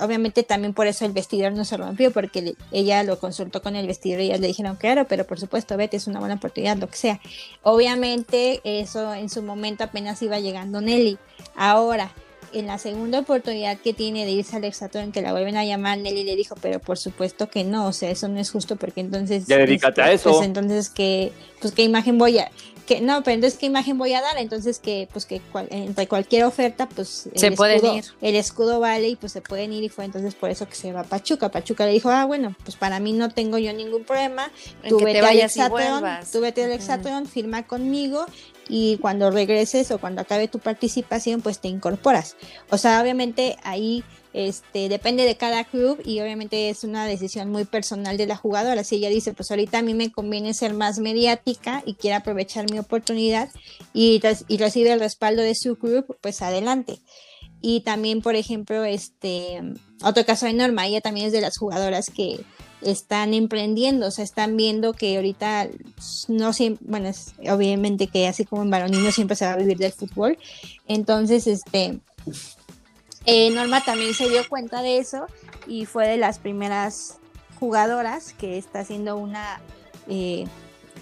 Obviamente 0.00 0.42
también 0.42 0.74
por 0.74 0.88
eso 0.88 1.04
el 1.04 1.12
vestidor 1.12 1.52
no 1.52 1.64
se 1.64 1.76
rompió, 1.76 2.10
porque 2.10 2.56
ella 2.72 3.04
lo 3.04 3.20
consultó 3.20 3.62
con 3.62 3.76
el 3.76 3.86
vestidor 3.86 4.22
y 4.22 4.24
ellas 4.24 4.40
le 4.40 4.48
dijeron, 4.48 4.74
claro, 4.74 5.06
pero 5.06 5.24
por 5.24 5.38
supuesto, 5.38 5.76
vete, 5.76 5.98
es 5.98 6.08
una 6.08 6.18
buena 6.18 6.34
oportunidad, 6.34 6.78
lo 6.78 6.88
que 6.88 6.96
sea. 6.96 7.20
Obviamente 7.62 8.60
eso 8.64 9.14
en 9.14 9.30
su 9.30 9.40
momento 9.40 9.84
apenas 9.84 10.20
iba 10.22 10.40
llegando 10.40 10.80
Nelly. 10.80 11.16
Ahora, 11.54 12.10
en 12.54 12.66
la 12.66 12.78
segunda 12.78 13.20
oportunidad 13.20 13.78
que 13.78 13.92
tiene 13.92 14.24
de 14.24 14.32
irse 14.32 14.56
al 14.56 14.64
exatlón 14.64 15.12
que 15.12 15.22
la 15.22 15.32
vuelven 15.32 15.56
a 15.56 15.64
llamar, 15.64 15.98
Nelly 15.98 16.24
le 16.24 16.36
dijo, 16.36 16.54
pero 16.60 16.78
por 16.78 16.98
supuesto 16.98 17.48
que 17.48 17.64
no, 17.64 17.86
o 17.86 17.92
sea, 17.92 18.10
eso 18.10 18.28
no 18.28 18.38
es 18.38 18.50
justo 18.50 18.76
porque 18.76 19.00
entonces... 19.00 19.46
Ya 19.46 19.58
dedícate 19.58 20.02
a 20.02 20.12
este, 20.12 20.28
eso. 20.28 20.36
Pues 20.36 20.46
entonces, 20.46 20.90
que, 20.90 21.32
pues, 21.60 21.72
¿qué 21.72 21.82
imagen 21.82 22.18
voy 22.18 22.38
a...? 22.38 22.50
Que, 22.86 23.00
no, 23.00 23.22
pero 23.22 23.36
entonces, 23.36 23.58
¿qué 23.58 23.66
imagen 23.66 23.96
voy 23.96 24.12
a 24.12 24.20
dar? 24.20 24.36
Entonces, 24.36 24.78
que, 24.78 25.08
pues, 25.12 25.24
que 25.24 25.40
entre 25.70 26.06
cualquier 26.06 26.44
oferta, 26.44 26.86
pues, 26.86 27.28
se 27.34 27.46
el 27.46 27.54
pueden 27.54 27.76
escudo, 27.76 27.96
ir. 27.96 28.04
El 28.20 28.36
escudo 28.36 28.80
vale 28.80 29.08
y 29.08 29.16
pues 29.16 29.32
se 29.32 29.40
pueden 29.40 29.72
ir 29.72 29.84
y 29.84 29.88
fue 29.88 30.04
entonces 30.04 30.34
por 30.34 30.50
eso 30.50 30.68
que 30.68 30.74
se 30.74 30.92
va 30.92 31.00
a 31.00 31.04
Pachuca. 31.04 31.50
Pachuca 31.50 31.86
le 31.86 31.92
dijo, 31.92 32.10
ah, 32.10 32.26
bueno, 32.26 32.54
pues 32.62 32.76
para 32.76 33.00
mí 33.00 33.12
no 33.12 33.30
tengo 33.30 33.56
yo 33.56 33.72
ningún 33.72 34.04
problema, 34.04 34.50
tú 34.88 34.98
vete 34.98 35.20
al 35.20 35.70
vuelvas. 35.70 36.30
tú 36.30 36.40
vete 36.40 36.64
al 36.64 36.70
Ujú. 36.70 36.76
exatlón, 36.76 37.26
firma 37.26 37.66
conmigo 37.66 38.26
y 38.68 38.98
cuando 38.98 39.30
regreses 39.30 39.90
o 39.90 39.98
cuando 39.98 40.20
acabe 40.20 40.48
tu 40.48 40.58
participación, 40.58 41.40
pues 41.40 41.60
te 41.60 41.68
incorporas. 41.68 42.36
O 42.70 42.78
sea, 42.78 43.00
obviamente 43.00 43.56
ahí 43.62 44.04
este, 44.34 44.88
depende 44.88 45.24
de 45.24 45.36
cada 45.36 45.62
club 45.62 46.02
y 46.04 46.20
obviamente 46.20 46.68
es 46.68 46.82
una 46.82 47.06
decisión 47.06 47.50
muy 47.50 47.64
personal 47.64 48.16
de 48.16 48.26
la 48.26 48.36
jugadora. 48.36 48.82
Si 48.82 48.96
ella 48.96 49.08
dice, 49.08 49.32
pues 49.32 49.48
ahorita 49.52 49.78
a 49.78 49.82
mí 49.82 49.94
me 49.94 50.10
conviene 50.10 50.54
ser 50.54 50.74
más 50.74 50.98
mediática 50.98 51.84
y 51.86 51.94
quiere 51.94 52.16
aprovechar 52.16 52.68
mi 52.68 52.80
oportunidad 52.80 53.48
y, 53.92 54.20
y 54.48 54.56
recibe 54.58 54.92
el 54.92 54.98
respaldo 54.98 55.40
de 55.40 55.54
su 55.54 55.76
club, 55.76 56.18
pues 56.20 56.42
adelante. 56.42 56.98
Y 57.60 57.80
también, 57.82 58.22
por 58.22 58.34
ejemplo, 58.34 58.84
este 58.84 59.62
otro 60.02 60.26
caso 60.26 60.46
de 60.46 60.52
Norma, 60.52 60.86
ella 60.86 61.00
también 61.00 61.28
es 61.28 61.32
de 61.32 61.40
las 61.40 61.56
jugadoras 61.56 62.10
que 62.10 62.44
están 62.82 63.34
emprendiendo, 63.34 64.08
o 64.08 64.10
sea, 64.10 64.24
están 64.24 64.56
viendo 64.56 64.94
que 64.94 65.14
ahorita 65.14 65.68
no 66.26 66.52
siempre, 66.52 66.84
bueno, 66.88 67.10
obviamente 67.50 68.08
que 68.08 68.26
así 68.26 68.44
como 68.44 68.62
en 68.62 68.70
varonil 68.70 69.04
no 69.04 69.12
siempre 69.12 69.36
se 69.36 69.46
va 69.46 69.52
a 69.52 69.56
vivir 69.56 69.78
del 69.78 69.92
fútbol. 69.92 70.38
Entonces, 70.88 71.46
este 71.46 72.00
eh, 73.26 73.50
Norma 73.50 73.82
también 73.82 74.14
se 74.14 74.28
dio 74.28 74.48
cuenta 74.48 74.82
de 74.82 74.98
eso 74.98 75.26
y 75.66 75.86
fue 75.86 76.06
de 76.06 76.16
las 76.16 76.38
primeras 76.38 77.18
jugadoras 77.58 78.32
que 78.34 78.58
está 78.58 78.80
haciendo 78.80 79.16
una 79.16 79.60
eh, 80.08 80.46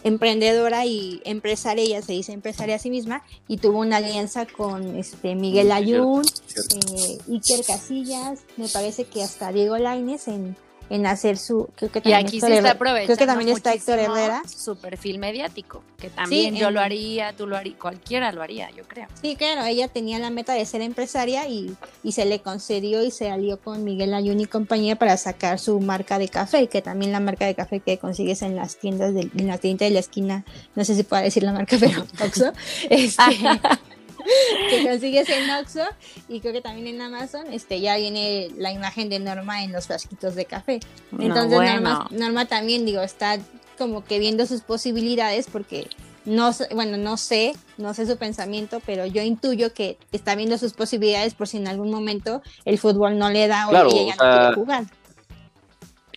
emprendedora 0.05 0.85
y 0.87 1.20
empresaria, 1.25 1.85
ella 1.85 2.03
se 2.03 2.12
dice 2.12 2.33
empresaria 2.33 2.77
a 2.77 2.79
sí 2.79 2.91
misma, 2.91 3.23
y 3.49 3.59
tuvo 3.59 3.81
una 3.81 3.99
alianza 3.99 4.47
con 4.47 4.97
este 4.97 5.35
Miguel 5.35 5.73
Ayun, 5.73 6.25
eh, 6.25 7.18
Iker 7.29 7.64
Casillas, 7.64 8.41
me 8.57 8.68
parece 8.68 9.05
que 9.05 9.23
hasta 9.23 9.53
Diego 9.53 9.79
Laines 9.79 10.29
en, 10.29 10.57
en 10.93 11.07
hacer 11.07 11.38
su, 11.38 11.68
creo 11.74 11.90
que 11.90 12.03
Y 12.05 12.12
aquí 12.12 12.36
Héctor 12.36 12.51
se 12.51 12.57
está 12.59 12.76
creo 12.78 13.16
que 13.16 13.26
también 13.26 13.49
está 13.49 13.72
Héctor 13.72 13.99
Herrera. 13.99 14.43
su 14.47 14.76
perfil 14.76 15.18
mediático, 15.18 15.82
que 15.99 16.11
también 16.11 16.53
Sí, 16.55 16.61
yo 16.61 16.68
en- 16.68 16.74
lo 16.74 16.80
haría, 16.80 17.32
tú 17.34 17.47
lo 17.47 17.57
harías, 17.57 17.78
cualquiera 17.78 18.30
lo 18.30 18.43
haría, 18.43 18.70
yo 18.76 18.84
creo. 18.84 19.09
Sí, 19.22 19.34
claro, 19.36 19.64
ella 19.64 19.88
tenía 19.88 20.18
la 20.18 20.28
meta 20.28 20.53
de 20.53 20.66
ser 20.66 20.82
empresaria 20.82 21.49
y, 21.49 21.74
y 22.03 22.12
se 22.12 22.26
le 22.26 22.40
concedió 22.40 23.03
y 23.03 23.11
se 23.11 23.30
alió 23.30 23.59
con 23.59 23.84
Miguel 23.84 24.12
Ayun 24.12 24.38
y 24.40 24.45
compañía 24.47 24.97
para 24.97 25.16
sacar 25.16 25.59
su 25.59 25.80
marca 25.80 26.18
de 26.18 26.28
café, 26.28 26.68
que 26.68 26.82
también 26.82 27.11
la 27.12 27.20
marca 27.20 27.47
de 27.47 27.55
café 27.55 27.80
que 27.80 27.97
consigues 27.99 28.43
en 28.43 28.55
las 28.55 28.76
tiendas, 28.76 29.14
de, 29.14 29.30
en 29.34 29.47
la 29.47 29.57
tienda 29.59 29.86
de 29.86 29.93
la 29.93 30.01
esquina, 30.01 30.45
no 30.74 30.84
sé 30.84 30.95
si 30.95 31.05
puedo 31.05 31.22
decir 31.22 31.43
la 31.43 31.53
marca, 31.53 31.76
pero 31.80 32.03
Oxxo, 32.22 32.53
este, 32.90 33.22
que 34.70 34.87
consigues 34.89 35.29
en 35.29 35.51
Oxxo 35.51 35.85
y 36.29 36.41
creo 36.41 36.53
que 36.53 36.61
también 36.61 36.87
en 36.89 37.01
Amazon, 37.01 37.53
este, 37.53 37.81
ya 37.81 37.97
viene 37.97 38.49
la 38.57 38.73
imagen 38.73 39.09
de 39.09 39.18
Norma 39.18 39.62
en 39.64 39.73
los 39.73 39.87
frasquitos 39.87 40.35
de 40.35 40.45
café. 40.45 40.81
No, 41.11 41.23
Entonces 41.23 41.55
bueno. 41.55 41.81
Norma, 41.81 42.09
Norma 42.11 42.47
también, 42.47 42.85
digo, 42.85 43.03
está 43.03 43.39
como 43.79 44.05
que 44.05 44.18
viendo 44.18 44.47
sus 44.47 44.61
posibilidades 44.61 45.47
porque 45.51 45.89
no 46.25 46.53
bueno, 46.75 46.97
no 46.97 47.16
sé, 47.16 47.53
no 47.79 47.95
sé 47.95 48.07
su 48.07 48.16
pensamiento, 48.16 48.81
pero 48.87 49.07
yo 49.07 49.23
intuyo 49.23 49.73
que 49.73 49.99
está 50.12 50.35
viendo 50.35 50.59
sus 50.59 50.73
posibilidades 50.73 51.35
por 51.35 51.49
si 51.49 51.57
en 51.57 51.68
algún 51.68 51.91
momento 51.91 52.43
el 52.64 52.79
fútbol 52.79 53.18
no 53.18 53.31
le 53.31 53.49
da 53.49 53.66
o 53.66 53.70
Claro, 53.70 53.89
ella 53.91 54.03
o 54.03 54.07
ya 54.07 54.14
sea, 54.14 54.27
no 54.27 54.39
quiere 54.39 54.55
jugar. 54.55 54.85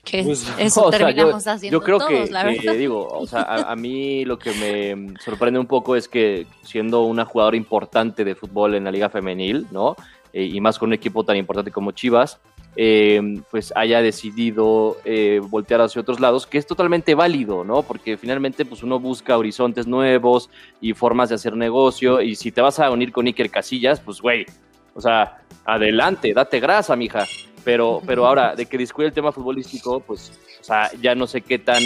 Que 0.06 0.24
Pues, 0.24 0.50
eso 0.58 0.84
o 0.86 0.92
sea, 0.92 1.00
terminamos 1.00 1.44
yo, 1.44 1.52
haciendo 1.52 1.80
yo 1.80 1.84
creo 1.84 1.98
todos, 1.98 2.30
que, 2.30 2.32
la 2.32 2.74
digo, 2.74 3.08
o 3.08 3.28
sea, 3.28 3.42
a, 3.42 3.72
a 3.72 3.76
mí 3.76 4.24
lo 4.24 4.40
que 4.40 4.52
me 4.54 5.20
sorprende 5.20 5.60
un 5.60 5.68
poco 5.68 5.96
es 5.96 6.08
que 6.08 6.48
siendo 6.64 7.02
una 7.04 7.26
jugadora 7.26 7.58
importante 7.58 8.24
de 8.24 8.36
fútbol 8.36 8.76
en 8.76 8.86
la 8.86 8.92
liga 8.92 9.10
femenil, 9.10 9.68
¿no? 9.72 9.96
Eh, 10.36 10.44
y 10.44 10.60
más 10.60 10.78
con 10.78 10.90
un 10.90 10.94
equipo 10.94 11.24
tan 11.24 11.38
importante 11.38 11.72
como 11.72 11.92
Chivas, 11.92 12.40
eh, 12.76 13.22
pues 13.50 13.72
haya 13.74 14.02
decidido 14.02 14.98
eh, 15.06 15.40
voltear 15.42 15.80
hacia 15.80 16.02
otros 16.02 16.20
lados, 16.20 16.46
que 16.46 16.58
es 16.58 16.68
totalmente 16.68 17.16
válido, 17.16 17.64
¿no? 17.64 17.84
Porque 17.84 18.18
finalmente 18.18 18.66
pues 18.66 18.84
uno 18.84 19.00
busca 19.00 19.38
horizontes 19.38 19.88
nuevos 19.88 20.50
y 20.82 20.94
formas 20.94 21.30
de 21.30 21.36
hacer 21.36 21.56
negocio, 21.56 22.22
y 22.22 22.36
si 22.36 22.52
te 22.52 22.60
vas 22.60 22.82
a 22.82 22.92
unir 22.92 23.14
con 23.14 23.28
Iker 23.28 23.50
Casillas, 23.50 24.02
pues 24.02 24.20
güey, 24.20 24.46
o 24.94 25.00
sea, 25.00 25.38
adelante, 25.64 26.34
date 26.34 26.60
grasa, 26.60 26.98
mija. 26.98 27.26
Pero, 27.66 28.02
pero 28.06 28.26
ahora, 28.26 28.56
de 28.56 28.66
que 28.66 28.78
discutir 28.78 29.08
el 29.08 29.14
tema 29.14 29.34
futbolístico, 29.34 30.00
pues, 30.00 30.32
o 30.62 30.64
sea, 30.64 30.90
ya 31.02 31.14
no 31.16 31.28
sé 31.28 31.42
qué 31.42 31.60
tan, 31.60 31.84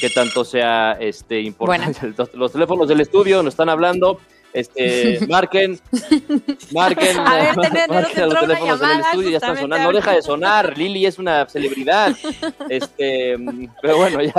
qué 0.00 0.08
tanto 0.10 0.44
sea 0.44 0.92
este 1.00 1.40
importante. 1.40 2.12
Los, 2.16 2.32
los 2.34 2.52
teléfonos 2.52 2.86
del 2.86 3.00
estudio 3.00 3.42
nos 3.42 3.54
están 3.54 3.68
hablando. 3.68 4.20
Este, 4.54 5.18
marquen, 5.28 5.80
marquen, 6.74 7.18
A 7.18 7.36
ver, 7.36 7.56
marquen 7.56 7.90
a 8.22 8.26
los 8.26 8.38
teléfonos 8.40 8.80
del 8.80 8.88
llamada 8.88 9.00
estudio, 9.00 9.30
ya 9.30 9.36
están 9.38 9.56
sonando. 9.56 9.90
No 9.90 9.96
deja 9.96 10.12
de 10.12 10.20
sonar, 10.20 10.76
Lili 10.76 11.06
es 11.06 11.18
una 11.18 11.46
celebridad. 11.48 12.14
Este, 12.68 13.36
pero 13.80 13.96
bueno, 13.96 14.20
ya 14.22 14.34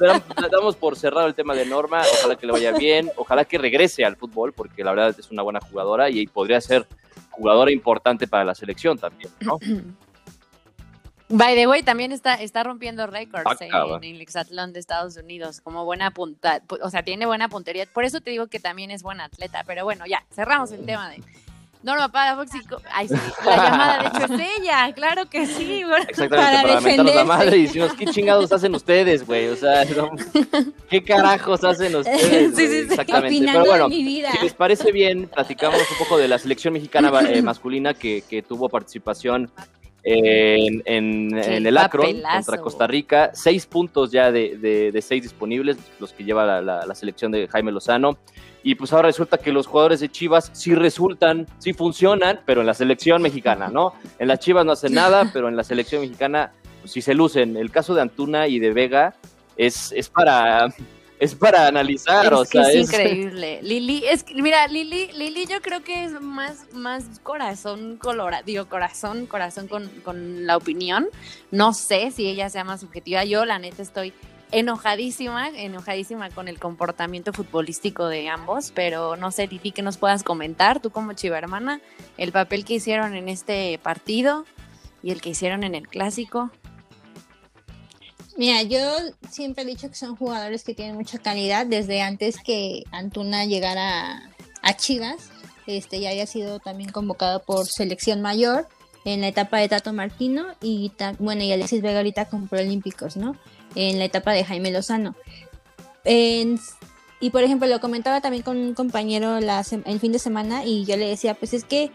damos- 0.00 0.50
damos 0.50 0.74
por 0.76 0.96
cerrado 0.96 1.28
el 1.28 1.34
tema 1.34 1.54
de 1.54 1.66
Norma. 1.66 2.02
Ojalá 2.18 2.34
que 2.34 2.46
le 2.46 2.52
vaya 2.52 2.72
bien, 2.72 3.12
ojalá 3.14 3.44
que 3.44 3.56
regrese 3.58 4.04
al 4.04 4.16
fútbol, 4.16 4.52
porque 4.52 4.82
la 4.82 4.90
verdad 4.90 5.14
es 5.16 5.30
una 5.30 5.42
buena 5.42 5.60
jugadora 5.60 6.10
y 6.10 6.26
podría 6.26 6.60
ser 6.60 6.84
jugadora 7.30 7.70
importante 7.70 8.26
para 8.26 8.44
la 8.44 8.56
selección 8.56 8.98
también, 8.98 9.30
¿no? 9.40 9.58
By 11.28 11.54
the 11.54 11.66
way, 11.66 11.82
también 11.82 12.12
está, 12.12 12.34
está 12.34 12.62
rompiendo 12.62 13.06
récords 13.06 13.46
Ah, 13.46 13.96
en, 14.02 14.04
el 14.04 14.20
hexatlón 14.20 14.72
de 14.74 14.80
Estados 14.80 15.16
Unidos, 15.16 15.60
como 15.62 15.84
buena 15.84 16.10
punta, 16.10 16.60
pu- 16.66 16.78
o 16.82 16.90
sea, 16.90 17.02
tiene 17.02 17.24
buena 17.24 17.48
puntería. 17.48 17.86
Por 17.86 18.04
eso 18.04 18.20
te 18.20 18.30
digo 18.30 18.46
que 18.48 18.60
también 18.60 18.90
es 18.90 19.02
buena 19.02 19.24
atleta. 19.24 19.64
Pero 19.66 19.84
bueno, 19.84 20.04
ya, 20.06 20.22
cerramos 20.34 20.70
el 20.72 20.84
tema 20.84 21.08
de 21.10 21.22
Norma 21.82 22.10
para 22.10 22.36
Foxy. 22.36 22.58
Ay, 22.92 23.08
sí, 23.08 23.14
la 23.44 23.56
llamada 23.56 23.98
de 24.02 24.06
hecho 24.24 24.34
es 24.34 24.50
ella, 24.60 24.92
claro 24.94 25.28
que 25.30 25.46
sí. 25.46 25.82
bueno. 25.88 26.04
Exactamente, 26.08 26.68
Para 26.74 26.80
para, 27.04 27.14
la 27.14 27.24
madre 27.24 27.56
y 27.56 27.62
decirnos, 27.62 27.94
¿qué 27.94 28.04
chingados 28.06 28.52
hacen 28.52 28.74
ustedes, 28.74 29.26
güey? 29.26 29.48
O 29.48 29.56
sea, 29.56 29.84
no, 29.86 30.10
¿qué 30.90 31.02
carajos 31.02 31.64
hacen 31.64 31.94
ustedes? 31.96 32.54
Sí, 32.54 32.66
sí, 32.66 32.68
sí. 32.68 32.78
Exactamente. 32.90 33.36
Opinando 33.36 33.60
Pero 33.62 33.70
bueno, 33.72 33.88
de 33.88 33.96
mi 33.96 34.04
vida. 34.04 34.30
si 34.32 34.38
les 34.42 34.52
parece 34.54 34.92
bien, 34.92 35.26
platicamos 35.28 35.78
un 35.90 35.98
poco 35.98 36.18
de 36.18 36.28
la 36.28 36.38
selección 36.38 36.74
mexicana 36.74 37.10
eh, 37.30 37.40
masculina 37.42 37.94
que, 37.94 38.22
que 38.28 38.42
tuvo 38.42 38.68
participación 38.68 39.50
en, 40.04 40.82
en- 40.84 41.30
Qué 41.42 41.56
en 41.56 41.66
el 41.66 41.76
Akron 41.78 42.06
papelazo. 42.06 42.34
contra 42.46 42.62
Costa 42.62 42.86
Rica. 42.86 43.30
Seis 43.34 43.66
puntos 43.66 44.10
ya 44.12 44.30
de, 44.30 44.56
de- 44.58 44.92
de 44.92 45.02
seis 45.02 45.22
disponibles, 45.22 45.76
los 45.98 46.12
que 46.12 46.24
lleva 46.24 46.44
la, 46.44 46.60
la- 46.60 46.86
la 46.86 46.94
selección 46.94 47.32
de 47.32 47.48
Jaime 47.48 47.72
Lozano. 47.72 48.18
Y 48.62 48.74
pues 48.76 48.92
ahora 48.92 49.08
resulta 49.08 49.36
que 49.38 49.52
los 49.52 49.66
jugadores 49.66 50.00
de 50.00 50.08
Chivas 50.08 50.50
sí 50.54 50.74
resultan, 50.74 51.46
sí 51.58 51.72
funcionan, 51.74 52.40
pero 52.46 52.60
en 52.62 52.66
la 52.66 52.72
selección 52.74 53.20
mexicana, 53.20 53.68
¿no? 53.68 53.92
En 54.18 54.28
las 54.28 54.38
Chivas 54.40 54.64
no 54.64 54.72
hacen 54.72 54.94
nada, 54.94 55.28
pero 55.34 55.48
en 55.48 55.56
la 55.56 55.64
selección 55.64 56.00
mexicana 56.02 56.52
pues, 56.80 56.92
sí 56.92 57.02
se 57.02 57.12
lucen. 57.14 57.56
El 57.56 57.70
caso 57.70 57.94
de 57.94 58.00
Antuna 58.02 58.46
y 58.48 58.58
de 58.58 58.72
Vega 58.72 59.14
es, 59.56 59.92
es 59.92 60.08
para... 60.08 60.68
Es 61.20 61.34
para 61.34 61.68
analizar, 61.68 62.26
Es 62.26 62.32
o 62.32 62.42
que 62.42 62.48
sea, 62.48 62.68
es 62.70 62.74
es- 62.74 62.88
increíble. 62.92 63.60
Lili, 63.62 64.04
es 64.06 64.24
que, 64.24 64.34
mira, 64.42 64.66
Lili, 64.66 65.10
Lili 65.12 65.46
yo 65.46 65.62
creo 65.62 65.82
que 65.82 66.04
es 66.04 66.20
más, 66.20 66.66
más 66.72 67.04
corazón 67.22 67.96
colorado, 67.98 68.42
digo, 68.44 68.66
corazón, 68.68 69.26
corazón 69.26 69.68
con, 69.68 69.88
con 70.04 70.44
la 70.46 70.56
opinión. 70.56 71.06
No 71.52 71.72
sé 71.72 72.10
si 72.10 72.26
ella 72.28 72.50
sea 72.50 72.64
más 72.64 72.80
subjetiva. 72.80 73.24
Yo, 73.24 73.44
la 73.44 73.58
neta, 73.60 73.80
estoy 73.80 74.12
enojadísima, 74.50 75.48
enojadísima 75.50 76.30
con 76.30 76.48
el 76.48 76.58
comportamiento 76.58 77.32
futbolístico 77.32 78.06
de 78.08 78.28
ambos, 78.28 78.72
pero 78.74 79.16
no 79.16 79.30
sé, 79.30 79.46
Lili, 79.46 79.70
que 79.72 79.82
nos 79.82 79.98
puedas 79.98 80.22
comentar, 80.24 80.80
tú 80.80 80.90
como 80.90 81.12
chiva 81.12 81.38
hermana, 81.38 81.80
el 82.18 82.32
papel 82.32 82.64
que 82.64 82.74
hicieron 82.74 83.14
en 83.14 83.28
este 83.28 83.78
partido 83.82 84.46
y 85.02 85.10
el 85.12 85.20
que 85.20 85.30
hicieron 85.30 85.62
en 85.64 85.74
el 85.74 85.86
clásico. 85.88 86.50
Mira, 88.36 88.62
yo 88.62 88.80
siempre 89.30 89.62
he 89.62 89.66
dicho 89.66 89.88
que 89.88 89.94
son 89.94 90.16
jugadores 90.16 90.64
que 90.64 90.74
tienen 90.74 90.96
mucha 90.96 91.18
calidad 91.18 91.66
desde 91.66 92.02
antes 92.02 92.36
que 92.44 92.82
Antuna 92.90 93.44
llegara 93.44 94.30
a 94.62 94.76
Chivas. 94.76 95.30
Este 95.66 96.00
ya 96.00 96.10
había 96.10 96.26
sido 96.26 96.58
también 96.58 96.90
convocado 96.90 97.42
por 97.42 97.66
selección 97.66 98.20
mayor 98.20 98.68
en 99.04 99.20
la 99.20 99.28
etapa 99.28 99.58
de 99.58 99.68
Tato 99.68 99.92
Martino 99.92 100.46
y 100.60 100.90
bueno, 101.18 101.42
y 101.42 101.52
Alexis 101.52 101.80
Vega 101.80 101.98
ahorita 101.98 102.24
con 102.28 102.48
Olímpicos, 102.50 103.16
¿no? 103.16 103.36
En 103.74 103.98
la 103.98 104.04
etapa 104.04 104.32
de 104.32 104.44
Jaime 104.44 104.72
Lozano. 104.72 105.14
Y 106.04 107.30
por 107.30 107.42
ejemplo, 107.42 107.68
lo 107.68 107.80
comentaba 107.80 108.20
también 108.20 108.42
con 108.42 108.56
un 108.56 108.74
compañero 108.74 109.38
el 109.38 110.00
fin 110.00 110.12
de 110.12 110.18
semana 110.18 110.64
y 110.64 110.84
yo 110.84 110.96
le 110.96 111.08
decía, 111.08 111.34
pues 111.34 111.54
es 111.54 111.64
que 111.64 111.92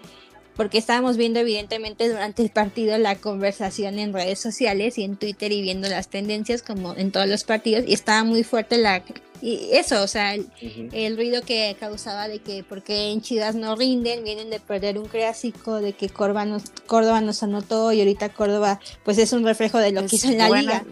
porque 0.60 0.78
estábamos 0.78 1.16
viendo 1.16 1.40
evidentemente 1.40 2.10
durante 2.10 2.42
el 2.42 2.50
partido 2.50 2.98
la 2.98 3.16
conversación 3.16 3.98
en 3.98 4.12
redes 4.12 4.40
sociales 4.40 4.98
y 4.98 5.06
en 5.06 5.16
Twitter 5.16 5.54
y 5.54 5.62
viendo 5.62 5.88
las 5.88 6.10
tendencias 6.10 6.64
como 6.64 6.94
en 6.98 7.14
todos 7.14 7.28
los 7.28 7.46
partidos 7.46 7.86
y 7.88 7.94
estaba 7.94 8.26
muy 8.26 8.44
fuerte 8.44 8.78
la, 8.78 9.02
y 9.42 9.70
eso, 9.72 10.04
o 10.04 10.08
sea, 10.08 10.36
el, 10.36 11.16
ruido 11.16 11.42
que 11.44 11.76
causaba 11.80 12.28
de 12.28 12.40
que 12.40 12.66
porque 12.68 13.12
en 13.12 13.22
Chivas 13.22 13.56
no 13.56 13.78
rinden, 13.78 14.26
vienen 14.26 14.50
de 14.50 14.60
perder 14.60 15.00
un 15.00 15.08
clásico, 15.08 15.80
de 15.80 15.94
que 15.94 16.10
Córdoba 16.10 16.44
nos, 16.44 16.64
Córdoba 16.88 17.22
nos 17.22 17.42
anotó 17.42 17.94
y 17.94 18.00
ahorita 18.00 18.30
Córdoba 18.34 18.82
pues 19.06 19.18
es 19.18 19.32
un 19.32 19.46
reflejo 19.46 19.78
de 19.78 19.94
lo 19.94 20.06
que 20.06 20.18
hizo 20.18 20.28
en 20.28 20.40
la 20.40 20.50
liga. 20.50 20.86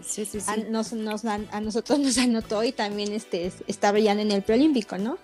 A, 0.46 0.56
nos, 0.70 0.94
a, 1.26 1.60
nosotros 1.60 1.98
nos 1.98 2.16
anotó 2.16 2.64
y 2.64 2.72
también 2.72 3.12
este, 3.12 3.52
está 3.66 3.92
brillando 3.92 4.22
en 4.22 4.30
el 4.30 4.40
preolímpico, 4.40 4.96
¿no? 4.96 5.18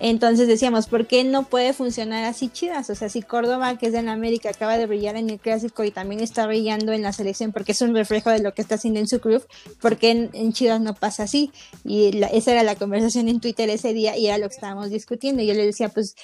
Entonces 0.00 0.48
decíamos, 0.48 0.86
¿por 0.86 1.06
qué 1.06 1.24
no 1.24 1.44
puede 1.44 1.72
funcionar 1.74 2.24
así 2.24 2.48
Chivas? 2.48 2.88
O 2.88 2.94
sea, 2.94 3.10
si 3.10 3.20
Córdoba, 3.20 3.76
que 3.76 3.86
es 3.86 3.92
de 3.92 4.02
la 4.02 4.12
América, 4.12 4.48
acaba 4.48 4.78
de 4.78 4.86
brillar 4.86 5.16
en 5.16 5.28
el 5.28 5.38
clásico 5.38 5.84
y 5.84 5.90
también 5.90 6.20
está 6.20 6.46
brillando 6.46 6.92
en 6.92 7.02
la 7.02 7.12
selección 7.12 7.52
porque 7.52 7.72
es 7.72 7.82
un 7.82 7.94
reflejo 7.94 8.30
de 8.30 8.40
lo 8.40 8.54
que 8.54 8.62
está 8.62 8.76
haciendo 8.76 8.98
en 8.98 9.08
su 9.08 9.20
club, 9.20 9.46
¿por 9.80 9.98
qué 9.98 10.30
en, 10.32 10.52
Chivas 10.52 10.80
no 10.80 10.94
pasa 10.94 11.24
así? 11.24 11.52
Y 11.84 12.22
esa 12.32 12.52
era 12.52 12.62
la 12.62 12.76
conversación 12.76 13.28
en 13.28 13.40
Twitter 13.40 13.68
ese 13.68 13.92
día 13.92 14.16
y 14.16 14.26
era 14.26 14.38
lo 14.38 14.48
que 14.48 14.54
estábamos 14.54 14.90
discutiendo. 14.90 15.42
Y 15.42 15.46
yo 15.46 15.54
le 15.54 15.66
decía, 15.66 15.90
pues 15.90 16.16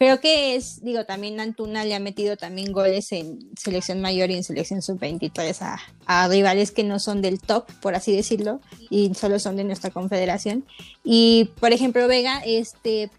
creo 0.00 0.18
que 0.18 0.56
es, 0.56 0.82
digo, 0.82 1.04
también 1.04 1.38
Antuna 1.40 1.84
le 1.84 1.94
ha 1.94 2.00
metido 2.00 2.38
también 2.38 2.72
goles 2.72 3.12
en 3.12 3.38
selección 3.54 4.00
mayor 4.00 4.30
y 4.30 4.34
en 4.34 4.42
selección 4.42 4.80
sub-23 4.80 5.60
a, 5.60 5.78
a, 6.06 6.26
rivales 6.26 6.70
que 6.70 6.84
no 6.84 6.98
son 6.98 7.20
del 7.20 7.38
top, 7.38 7.70
por 7.82 7.94
así 7.94 8.16
decirlo, 8.16 8.62
y 8.88 9.12
solo 9.12 9.38
son 9.38 9.56
de 9.56 9.64
nuestra 9.64 9.90
confederación. 9.90 10.64
Y, 11.04 11.50
por 11.60 11.74
ejemplo, 11.74 12.08
Vega, 12.08 12.40
este, 12.46 13.10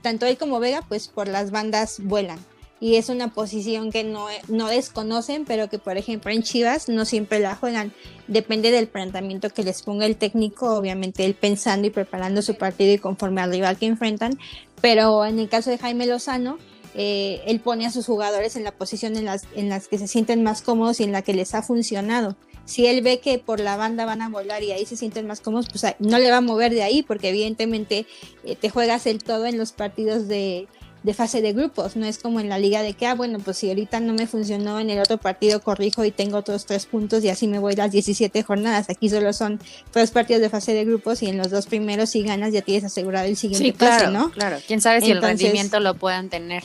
tanto 0.00 0.24
él 0.24 0.38
como 0.38 0.60
Vega, 0.60 0.80
pues 0.88 1.08
por 1.08 1.28
las 1.28 1.50
bandas 1.50 1.98
vuelan 2.00 2.38
y 2.80 2.96
es 2.96 3.10
una 3.10 3.28
posición 3.28 3.92
que 3.92 4.04
no, 4.04 4.26
no 4.48 4.68
desconocen, 4.68 5.44
pero 5.44 5.68
que 5.68 5.78
por 5.78 5.98
ejemplo 5.98 6.32
en 6.32 6.42
Chivas 6.42 6.88
no 6.88 7.04
siempre 7.04 7.38
la 7.38 7.54
juegan. 7.54 7.92
Depende 8.26 8.70
del 8.70 8.88
planteamiento 8.88 9.50
que 9.50 9.62
les 9.62 9.82
ponga 9.82 10.06
el 10.06 10.16
técnico, 10.16 10.74
obviamente 10.74 11.26
él 11.26 11.34
pensando 11.34 11.86
y 11.86 11.90
preparando 11.90 12.40
su 12.40 12.56
partido 12.56 12.92
y 12.92 12.98
conforme 12.98 13.42
al 13.42 13.52
rival 13.52 13.76
que 13.76 13.86
enfrentan, 13.86 14.38
pero 14.80 15.26
en 15.26 15.38
el 15.38 15.48
caso 15.48 15.70
de 15.70 15.78
Jaime 15.78 16.06
Lozano, 16.06 16.58
eh, 16.94 17.42
él 17.46 17.60
pone 17.60 17.86
a 17.86 17.90
sus 17.90 18.06
jugadores 18.06 18.56
en 18.56 18.64
la 18.64 18.72
posición 18.72 19.16
en 19.16 19.26
las, 19.26 19.44
en 19.54 19.68
las 19.68 19.86
que 19.86 19.98
se 19.98 20.08
sienten 20.08 20.42
más 20.42 20.62
cómodos 20.62 21.00
y 21.00 21.04
en 21.04 21.12
la 21.12 21.22
que 21.22 21.34
les 21.34 21.54
ha 21.54 21.62
funcionado. 21.62 22.36
Si 22.64 22.86
él 22.86 23.02
ve 23.02 23.20
que 23.20 23.38
por 23.38 23.60
la 23.60 23.76
banda 23.76 24.04
van 24.04 24.22
a 24.22 24.28
volar 24.28 24.62
y 24.62 24.72
ahí 24.72 24.86
se 24.86 24.96
sienten 24.96 25.26
más 25.26 25.40
cómodos, 25.40 25.66
pues 25.68 25.84
no 25.98 26.18
le 26.18 26.30
va 26.30 26.38
a 26.38 26.40
mover 26.40 26.72
de 26.72 26.82
ahí, 26.82 27.02
porque 27.02 27.28
evidentemente 27.28 28.06
eh, 28.44 28.56
te 28.56 28.70
juegas 28.70 29.06
el 29.06 29.22
todo 29.22 29.46
en 29.46 29.58
los 29.58 29.72
partidos 29.72 30.28
de, 30.28 30.68
de 31.02 31.14
fase 31.14 31.40
de 31.40 31.52
grupos, 31.52 31.96
no 31.96 32.04
es 32.04 32.18
como 32.18 32.40
en 32.40 32.48
la 32.48 32.58
liga 32.58 32.82
de 32.82 32.92
que, 32.92 33.06
ah, 33.06 33.14
bueno, 33.14 33.38
pues 33.38 33.56
si 33.56 33.68
ahorita 33.68 34.00
no 34.00 34.12
me 34.12 34.26
funcionó 34.26 34.80
en 34.80 34.90
el 34.90 34.98
otro 35.00 35.18
partido, 35.18 35.60
corrijo 35.60 36.04
y 36.04 36.10
tengo 36.10 36.36
otros 36.36 36.66
tres 36.66 36.86
puntos 36.86 37.24
y 37.24 37.28
así 37.28 37.48
me 37.48 37.58
voy 37.58 37.74
las 37.74 37.90
17 37.90 38.42
jornadas. 38.42 38.90
Aquí 38.90 39.08
solo 39.08 39.32
son 39.32 39.60
tres 39.90 40.10
partidos 40.10 40.42
de 40.42 40.50
fase 40.50 40.74
de 40.74 40.84
grupos 40.84 41.22
y 41.22 41.28
en 41.28 41.38
los 41.38 41.50
dos 41.50 41.66
primeros 41.66 42.10
si 42.10 42.22
ganas 42.22 42.52
ya 42.52 42.62
tienes 42.62 42.84
asegurado 42.84 43.26
el 43.26 43.36
siguiente 43.36 43.66
sí, 43.66 43.72
claro, 43.72 44.10
¿no? 44.10 44.30
Claro, 44.30 44.58
quién 44.66 44.80
sabe 44.80 45.00
si 45.00 45.10
el 45.10 45.22
rendimiento 45.22 45.80
lo 45.80 45.94
puedan 45.94 46.28
tener 46.28 46.64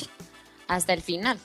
hasta 0.67 0.93
el 0.93 1.01
final. 1.01 1.37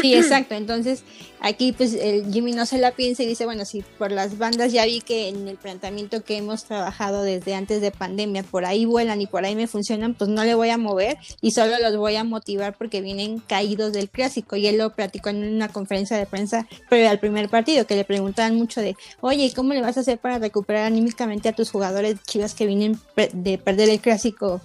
Sí, 0.00 0.14
exacto. 0.14 0.54
Entonces, 0.54 1.02
aquí 1.46 1.72
pues 1.72 1.94
el 1.94 2.32
Jimmy 2.32 2.52
no 2.52 2.66
se 2.66 2.78
la 2.78 2.90
piensa 2.90 3.22
y 3.22 3.26
dice, 3.26 3.44
bueno, 3.44 3.64
si 3.64 3.82
por 3.82 4.10
las 4.10 4.36
bandas 4.38 4.72
ya 4.72 4.84
vi 4.84 5.00
que 5.00 5.28
en 5.28 5.46
el 5.48 5.56
planteamiento 5.56 6.24
que 6.24 6.36
hemos 6.36 6.64
trabajado 6.64 7.22
desde 7.22 7.54
antes 7.54 7.80
de 7.80 7.90
pandemia, 7.90 8.42
por 8.42 8.64
ahí 8.64 8.84
vuelan 8.84 9.20
y 9.20 9.26
por 9.26 9.44
ahí 9.44 9.54
me 9.54 9.66
funcionan, 9.66 10.14
pues 10.14 10.28
no 10.28 10.44
le 10.44 10.54
voy 10.54 10.70
a 10.70 10.78
mover 10.78 11.18
y 11.40 11.52
solo 11.52 11.78
los 11.78 11.96
voy 11.96 12.16
a 12.16 12.24
motivar 12.24 12.76
porque 12.76 13.00
vienen 13.00 13.38
caídos 13.38 13.92
del 13.92 14.10
clásico. 14.10 14.56
Y 14.56 14.66
él 14.66 14.78
lo 14.78 14.90
platicó 14.90 15.28
en 15.28 15.54
una 15.54 15.68
conferencia 15.68 16.16
de 16.16 16.26
prensa 16.26 16.66
previo 16.88 17.10
al 17.10 17.20
primer 17.20 17.48
partido, 17.48 17.86
que 17.86 17.94
le 17.94 18.04
preguntaban 18.04 18.56
mucho 18.56 18.80
de, 18.80 18.96
oye, 19.20 19.52
¿cómo 19.54 19.72
le 19.72 19.80
vas 19.80 19.96
a 19.96 20.00
hacer 20.00 20.18
para 20.18 20.38
recuperar 20.38 20.84
anímicamente 20.84 21.48
a 21.48 21.52
tus 21.52 21.70
jugadores 21.70 22.16
chivas 22.24 22.54
que 22.54 22.66
vienen 22.66 22.98
de 23.32 23.58
perder 23.58 23.88
el 23.88 24.00
clásico, 24.00 24.60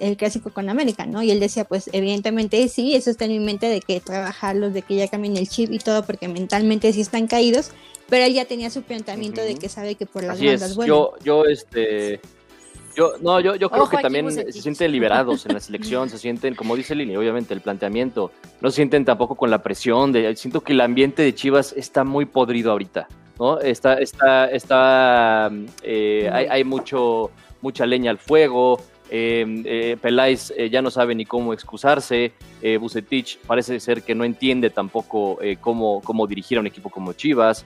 el 0.00 0.16
clásico 0.16 0.52
con 0.52 0.68
América, 0.68 1.06
¿no? 1.06 1.22
Y 1.22 1.30
él 1.30 1.40
decía, 1.40 1.64
pues 1.64 1.88
evidentemente 1.92 2.68
sí, 2.68 2.94
eso 2.94 3.10
está 3.10 3.24
en 3.24 3.32
mi 3.32 3.40
mente 3.40 3.66
de 3.66 3.80
que 3.80 4.00
trabajarlos, 4.00 4.74
de 4.74 4.82
que 4.82 4.96
ya 4.96 5.08
cambien 5.08 5.36
el 5.36 5.48
chip 5.48 5.72
y 5.72 5.78
todo, 5.78 6.04
porque 6.04 6.17
mentalmente 6.26 6.92
sí 6.92 7.00
están 7.00 7.28
caídos, 7.28 7.70
pero 8.08 8.24
él 8.24 8.34
ya 8.34 8.46
tenía 8.46 8.70
su 8.70 8.82
planteamiento 8.82 9.40
de 9.40 9.54
que 9.54 9.68
sabe 9.68 9.94
que 9.94 10.06
por 10.06 10.24
las 10.24 10.40
bandas 10.40 10.74
buenas. 10.74 10.88
Yo, 10.88 11.14
yo, 11.22 11.44
este, 11.44 12.20
yo, 12.96 13.12
no, 13.20 13.38
yo, 13.38 13.54
yo 13.54 13.70
creo 13.70 13.88
que 13.88 13.98
también 13.98 14.32
se 14.32 14.50
sienten 14.52 14.90
liberados 14.90 15.46
en 15.46 15.54
la 15.54 15.60
selección, 15.60 16.10
se 16.10 16.18
sienten, 16.18 16.56
como 16.56 16.74
dice 16.74 16.96
Lili, 16.96 17.16
obviamente 17.16 17.54
el 17.54 17.60
planteamiento, 17.60 18.32
no 18.60 18.70
se 18.70 18.76
sienten 18.76 19.04
tampoco 19.04 19.36
con 19.36 19.50
la 19.50 19.62
presión, 19.62 20.10
de, 20.10 20.34
siento 20.34 20.62
que 20.62 20.72
el 20.72 20.80
ambiente 20.80 21.22
de 21.22 21.32
Chivas 21.32 21.72
está 21.76 22.02
muy 22.02 22.24
podrido 22.24 22.72
ahorita, 22.72 23.06
¿no? 23.38 23.60
Está, 23.60 23.94
está, 23.94 24.50
está, 24.50 25.50
eh, 25.84 26.28
hay, 26.32 26.46
hay 26.46 26.64
mucho, 26.64 27.30
mucha 27.60 27.86
leña 27.86 28.10
al 28.10 28.18
fuego, 28.18 28.80
eh, 29.10 29.62
eh, 29.64 29.96
Peláez 30.00 30.52
eh, 30.56 30.68
ya 30.70 30.82
no 30.82 30.90
sabe 30.90 31.14
ni 31.14 31.24
cómo 31.24 31.52
excusarse. 31.52 32.32
Eh, 32.60 32.76
Bucetich 32.76 33.38
parece 33.46 33.80
ser 33.80 34.02
que 34.02 34.14
no 34.14 34.24
entiende 34.24 34.70
tampoco 34.70 35.38
cómo, 35.60 36.00
cómo 36.02 36.26
dirigir 36.26 36.58
a 36.58 36.60
un 36.60 36.66
equipo 36.66 36.90
como 36.90 37.12
Chivas. 37.12 37.64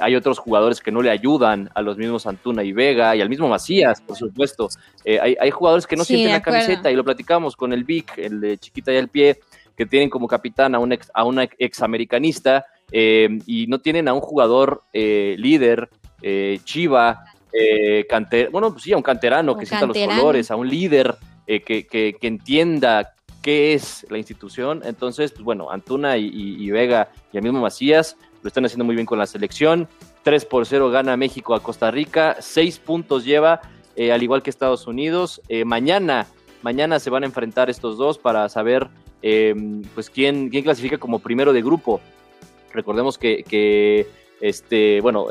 hay 0.00 0.14
otros 0.16 0.38
jugadores 0.38 0.80
que 0.80 0.90
no 0.90 1.02
le 1.02 1.10
ayudan 1.10 1.70
a 1.74 1.82
los 1.82 1.96
mismos 1.96 2.26
Antuna 2.26 2.62
y 2.62 2.72
Vega 2.72 3.16
y 3.16 3.20
al 3.20 3.28
mismo 3.28 3.48
Macías, 3.48 4.00
por 4.00 4.16
supuesto. 4.16 4.68
Hay, 5.06 5.36
hay, 5.40 5.50
jugadores 5.50 5.86
que 5.86 5.96
no 5.96 6.04
sienten 6.04 6.32
la 6.32 6.42
camiseta 6.42 6.90
y 6.90 6.96
lo 6.96 7.04
platicamos 7.04 7.56
con 7.56 7.72
el 7.72 7.84
Vic, 7.84 8.18
el 8.18 8.40
de 8.40 8.58
Chiquita 8.58 8.92
y 8.92 8.96
al 8.96 9.08
pie, 9.08 9.40
que 9.76 9.86
tienen 9.86 10.10
como 10.10 10.28
capitán 10.28 10.74
a 10.74 10.78
un 10.78 10.92
ex, 10.92 11.10
a 11.14 11.24
una 11.24 11.48
examericanista 11.58 12.66
y 12.92 13.66
no 13.68 13.80
tienen 13.80 14.08
a 14.08 14.14
un 14.14 14.20
jugador 14.20 14.82
líder, 14.92 15.88
Chiva, 16.64 17.24
eh, 17.56 18.04
bueno, 18.50 18.72
pues 18.72 18.82
sí, 18.82 18.92
a 18.92 18.96
un 18.96 19.02
canterano 19.02 19.56
que 19.56 19.64
sienta 19.64 19.86
los 19.86 19.96
colores, 19.96 20.50
a 20.50 20.56
un 20.56 20.68
líder 20.68 21.14
eh, 21.46 21.60
que, 21.60 21.86
que, 21.86 22.16
entienda 22.22 23.14
qué 23.42 23.74
es 23.74 24.04
la 24.10 24.18
institución. 24.18 24.82
Entonces, 24.84 25.30
pues 25.30 25.44
bueno, 25.44 25.70
Antuna 25.70 26.16
y, 26.16 26.70
Vega 26.70 27.10
y 27.32 27.36
el 27.36 27.44
mismo 27.44 27.60
Macías 27.60 28.16
lo 28.42 28.48
están 28.48 28.64
haciendo 28.64 28.84
muy 28.84 28.96
bien 28.96 29.06
con 29.06 29.18
la 29.20 29.26
selección. 29.26 29.88
3 30.24 30.44
por 30.46 30.66
0 30.66 30.90
gana 30.90 31.16
México 31.16 31.54
a 31.54 31.62
Costa 31.62 31.90
Rica, 31.90 32.36
6 32.40 32.78
puntos 32.80 33.24
lleva, 33.24 33.60
eh, 33.94 34.10
al 34.10 34.22
igual 34.22 34.42
que 34.42 34.50
Estados 34.50 34.86
Unidos. 34.88 35.40
Mañana, 35.64 36.26
mañana 36.62 36.98
se 36.98 37.10
van 37.10 37.22
a 37.22 37.26
enfrentar 37.26 37.70
estos 37.70 37.96
dos 37.96 38.18
para 38.18 38.48
saber 38.48 38.88
pues 39.94 40.10
quién, 40.10 40.50
quién 40.50 40.64
clasifica 40.64 40.98
como 40.98 41.20
primero 41.20 41.52
de 41.52 41.62
grupo. 41.62 42.00
Recordemos 42.72 43.16
que, 43.16 43.44
que 43.44 44.06
este, 44.40 45.00
bueno, 45.00 45.28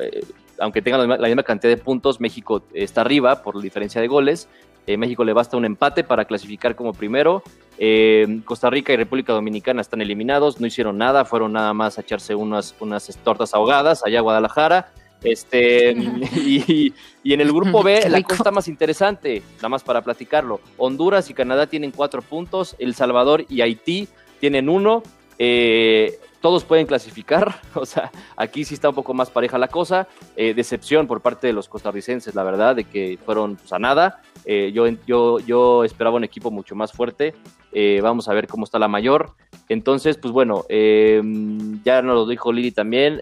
aunque 0.64 0.82
tengan 0.82 1.08
la 1.08 1.28
misma, 1.28 1.44
cantidad 1.44 1.76
de 1.76 1.82
puntos, 1.82 2.20
México 2.20 2.64
está 2.74 3.02
arriba 3.02 3.44
por 3.44 3.56
la 3.56 3.62
diferencia 3.62 4.02
de 4.02 4.08
goles. 4.08 4.48
Eh, 4.88 4.98
México 4.98 5.24
le 5.24 5.34
basta 5.34 5.56
un 5.56 5.66
empate 5.66 6.04
para 6.04 6.26
clasificar 6.26 6.76
como 6.76 6.94
primero. 6.94 7.44
Eh, 7.78 8.42
Costa 8.46 8.70
Rica 8.70 8.94
y 8.94 8.98
República 8.98 9.34
Dominicana 9.34 9.82
están 9.82 10.02
eliminados, 10.02 10.60
no 10.60 10.68
hicieron 10.68 10.98
nada, 10.98 11.26
fueron 11.26 11.54
nada 11.54 11.74
más 11.74 11.98
a 11.98 12.02
echarse 12.02 12.36
unas, 12.36 12.76
unas 12.80 13.08
tortas 13.24 13.54
ahogadas 13.54 14.04
allá 14.06 14.20
a 14.20 14.22
Guadalajara. 14.22 14.92
Este, 15.24 15.92
y, 16.36 16.94
en 17.24 17.42
el 17.42 17.52
grupo 17.52 17.82
B, 17.82 18.10
la 18.10 18.22
cosa 18.24 18.36
está 18.36 18.52
más 18.52 18.68
interesante, 18.68 19.42
nada 19.58 19.70
más 19.70 19.84
para 19.84 20.02
platicarlo. 20.02 20.60
Honduras 20.78 21.30
y 21.30 21.34
Canadá 21.34 21.68
tienen 21.68 21.92
cuatro 21.92 22.22
puntos, 22.22 22.76
El 22.80 22.94
Salvador 22.94 23.46
y 23.50 23.62
Haití 23.62 24.08
tienen 24.40 24.68
uno. 24.70 25.04
Eh, 25.40 26.20
todos 26.44 26.66
pueden 26.66 26.86
clasificar, 26.86 27.56
o 27.74 27.86
sea, 27.86 28.12
aquí 28.36 28.66
sí 28.66 28.74
está 28.74 28.90
un 28.90 28.96
poco 28.96 29.14
más 29.14 29.32
pareja 29.32 29.58
la 29.58 29.70
cosa, 29.70 30.10
eh, 30.36 30.54
decepción 30.54 31.08
por 31.08 31.22
parte 31.22 31.48
de 31.48 31.54
los 31.54 31.70
costarricenses, 31.70 32.36
la 32.36 32.44
verdad, 32.44 32.76
de 32.76 32.84
que 32.84 33.18
fueron 33.26 33.56
pues, 33.56 33.72
a 33.72 33.80
nada, 33.80 34.22
eh, 34.44 34.74
yo, 34.74 34.86
yo, 35.08 35.40
yo 35.40 35.86
esperaba 35.86 36.18
un 36.18 36.26
equipo 36.26 36.52
mucho 36.52 36.76
más 36.76 36.92
fuerte, 36.92 37.34
eh, 37.72 38.02
vamos 38.04 38.28
a 38.28 38.34
ver 38.34 38.48
cómo 38.48 38.66
está 38.66 38.78
la 38.78 38.90
mayor, 38.90 39.32
entonces, 39.70 40.18
pues 40.18 40.34
bueno, 40.34 40.66
ya 40.70 42.02
nos 42.02 42.16
lo 42.16 42.28
dijo 42.28 42.52
Lili 42.52 42.72
también, 42.72 43.22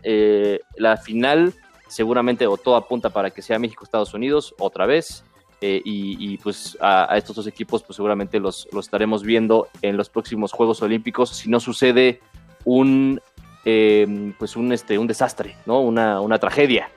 la 0.75 0.97
final 0.97 1.53
seguramente 1.87 2.47
o 2.47 2.57
todo 2.57 2.75
apunta 2.75 3.11
para 3.11 3.29
que 3.29 3.43
sea 3.43 3.59
México-Estados 3.59 4.15
Unidos 4.15 4.55
otra 4.57 4.87
vez, 4.87 5.23
y, 5.61 6.39
pues 6.39 6.75
a, 6.81 7.15
estos 7.15 7.35
dos 7.35 7.45
equipos 7.45 7.83
pues 7.83 7.95
seguramente 7.95 8.39
los, 8.39 8.67
los 8.71 8.85
estaremos 8.85 9.21
viendo 9.21 9.67
en 9.83 9.95
los 9.95 10.09
próximos 10.09 10.51
Juegos 10.51 10.81
Olímpicos, 10.81 11.29
si 11.29 11.51
no 11.51 11.59
sucede 11.59 12.19
un, 12.65 13.19
eh, 13.65 14.33
pues 14.37 14.55
un, 14.55 14.71
este, 14.71 14.97
un 14.97 15.07
desastre, 15.07 15.55
¿no? 15.65 15.81
Una, 15.81 16.21
una 16.21 16.39
tragedia 16.39 16.89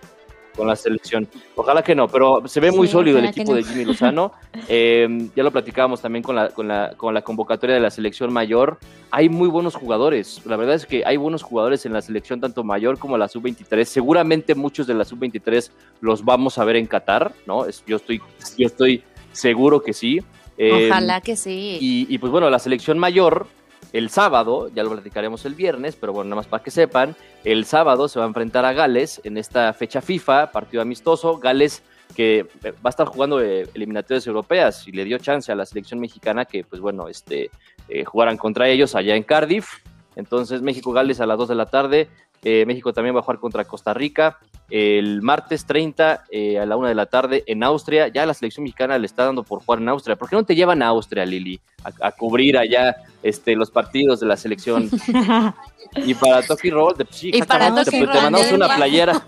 con 0.55 0.67
la 0.67 0.77
selección. 0.77 1.29
Ojalá 1.55 1.83
que 1.83 1.95
no, 1.95 2.09
pero 2.09 2.47
se 2.47 2.61
ve 2.61 2.71
muy 2.71 2.89
sólido 2.89 3.19
el 3.19 3.27
equipo 3.27 3.55
de 3.55 3.63
Jimmy 3.65 3.85
Lozano. 3.85 4.33
Eh, 4.69 5.29
ya 5.37 5.43
lo 5.43 5.51
platicábamos 5.51 6.01
también 6.01 6.23
con 6.23 6.37
la, 6.37 6.49
con, 6.49 6.69
la, 6.69 6.95
con 6.97 7.13
la 7.13 7.23
convocatoria 7.23 7.75
de 7.75 7.83
la 7.83 7.91
selección 7.91 8.33
mayor. 8.33 8.79
Hay 9.11 9.29
muy 9.29 9.49
buenos 9.49 9.75
jugadores. 9.75 10.41
La 10.47 10.57
verdad 10.57 10.77
es 10.77 10.87
que 10.87 11.05
hay 11.05 11.17
buenos 11.17 11.43
jugadores 11.43 11.85
en 11.85 11.93
la 11.93 12.01
selección, 12.01 12.41
tanto 12.41 12.65
mayor 12.65 12.99
como 12.99 13.19
la 13.19 13.29
sub-23. 13.29 13.85
Seguramente 13.85 14.55
muchos 14.55 14.87
de 14.87 14.95
la 14.95 15.05
sub-23 15.05 15.71
los 16.01 16.25
vamos 16.25 16.59
a 16.59 16.65
ver 16.65 16.77
en 16.77 16.87
Qatar, 16.87 17.33
¿no? 17.47 17.67
yo, 17.87 17.97
estoy, 17.97 18.23
yo 18.57 18.67
estoy 18.67 19.03
seguro 19.33 19.83
que 19.83 19.93
sí. 19.93 20.21
Ojalá 20.57 21.19
eh, 21.19 21.23
que 21.23 21.37
sí. 21.37 21.79
Y, 21.81 22.07
y 22.09 22.19
pues 22.19 22.31
bueno, 22.33 22.49
la 22.49 22.59
selección 22.59 22.99
mayor 22.99 23.47
el 23.95 24.11
sábado, 24.11 24.69
ya 24.75 24.83
lo 24.83 24.91
platicaremos 24.91 25.45
el 25.47 25.55
viernes, 25.55 25.95
pero 25.95 26.13
bueno, 26.13 26.31
nada 26.31 26.41
más 26.41 26.49
para 26.49 26.65
que 26.65 26.73
sepan, 26.73 27.15
el 27.45 27.65
sábado 27.65 28.09
se 28.09 28.19
va 28.19 28.25
a 28.25 28.29
enfrentar 28.29 28.65
a 28.65 28.73
Gales 28.73 29.21
en 29.23 29.39
esta 29.39 29.73
fecha 29.73 30.01
FIFA, 30.01 30.51
partido 30.51 30.83
amistoso. 30.83 31.39
Gales 31.39 31.81
que 32.17 32.45
va 32.65 32.73
a 32.83 32.89
estar 32.89 33.07
jugando 33.07 33.41
eh, 33.41 33.69
eliminatorias 33.73 34.27
europeas 34.27 34.89
y 34.89 34.93
le 34.93 35.05
dio 35.05 35.19
chance 35.19 35.53
a 35.53 35.55
la 35.55 35.65
selección 35.65 36.01
mexicana 36.01 36.45
que, 36.45 36.65
pues 36.65 36.81
bueno, 36.81 37.07
este, 37.07 37.53
eh, 37.89 38.05
jugaran 38.05 38.37
contra 38.37 38.69
ellos 38.69 38.97
allá 38.97 39.15
en 39.15 39.23
Cardiff. 39.23 39.85
Entonces, 40.17 40.61
México-Gales 40.61 41.21
a 41.21 41.27
las 41.27 41.39
2 41.39 41.51
de 41.51 41.55
la 41.55 41.67
tarde. 41.67 42.09
Eh, 42.45 42.65
México 42.67 42.93
también 42.93 43.17
va 43.17 43.21
a 43.21 43.23
jugar 43.23 43.39
contra 43.39 43.65
Costa 43.65 43.95
Rica 43.95 44.39
el 44.71 45.23
martes 45.23 45.67
30 45.67 46.25
a 46.61 46.67
la 46.67 46.77
1 46.77 46.89
de 46.89 46.95
la 46.95 47.07
tarde 47.07 47.45
en 47.47 47.63
Austria. 47.63 48.09
Ya 48.09 48.27
la 48.27 48.35
selección 48.35 48.65
mexicana 48.65 48.99
le 48.99 49.07
está 49.07 49.25
dando 49.25 49.43
por 49.43 49.63
jugar 49.63 49.81
en 49.81 49.89
Austria. 49.89 50.17
¿Por 50.17 50.29
qué 50.29 50.37
no 50.37 50.45
te 50.45 50.55
llevan 50.55 50.83
a 50.83 50.89
Austria, 50.89 51.27
Lili, 51.27 51.61
a, 52.01 52.13
cubrir 52.13 52.57
allá 52.57 52.97
este, 53.23 53.57
los 53.57 53.71
partidos 53.71 54.21
de 54.21 54.27
la 54.27 54.37
selección? 54.37 54.91
Y 55.97 56.15
para 56.15 56.43
Toki 56.43 56.71
Roll, 56.71 56.95
pues 56.97 57.09
sí, 57.13 57.31
te, 57.31 57.39
mandamos 57.47 58.53
una 58.53 58.75
playera, 58.75 59.23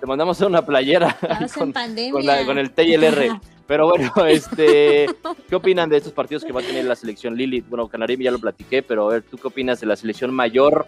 te 0.00 0.06
mandamos 0.06 0.40
una 0.40 0.64
playera 0.64 1.16
con, 1.54 1.72
con, 1.72 2.58
el 2.58 2.70
TLR. 2.72 3.40
Pero 3.66 3.88
bueno, 3.88 4.12
este, 4.26 5.06
¿qué 5.48 5.54
opinan 5.56 5.88
de 5.88 5.96
estos 5.96 6.12
partidos 6.12 6.44
que 6.44 6.52
va 6.52 6.60
a 6.60 6.64
tener 6.64 6.84
la 6.84 6.96
selección 6.96 7.36
Lili? 7.36 7.60
Bueno, 7.60 7.88
Canarimi 7.88 8.24
ya 8.24 8.30
lo 8.30 8.38
platiqué, 8.38 8.82
pero 8.82 9.08
a 9.08 9.12
ver, 9.12 9.22
¿tú 9.22 9.38
qué 9.38 9.48
opinas 9.48 9.80
de 9.80 9.86
la 9.86 9.96
selección 9.96 10.34
mayor? 10.34 10.86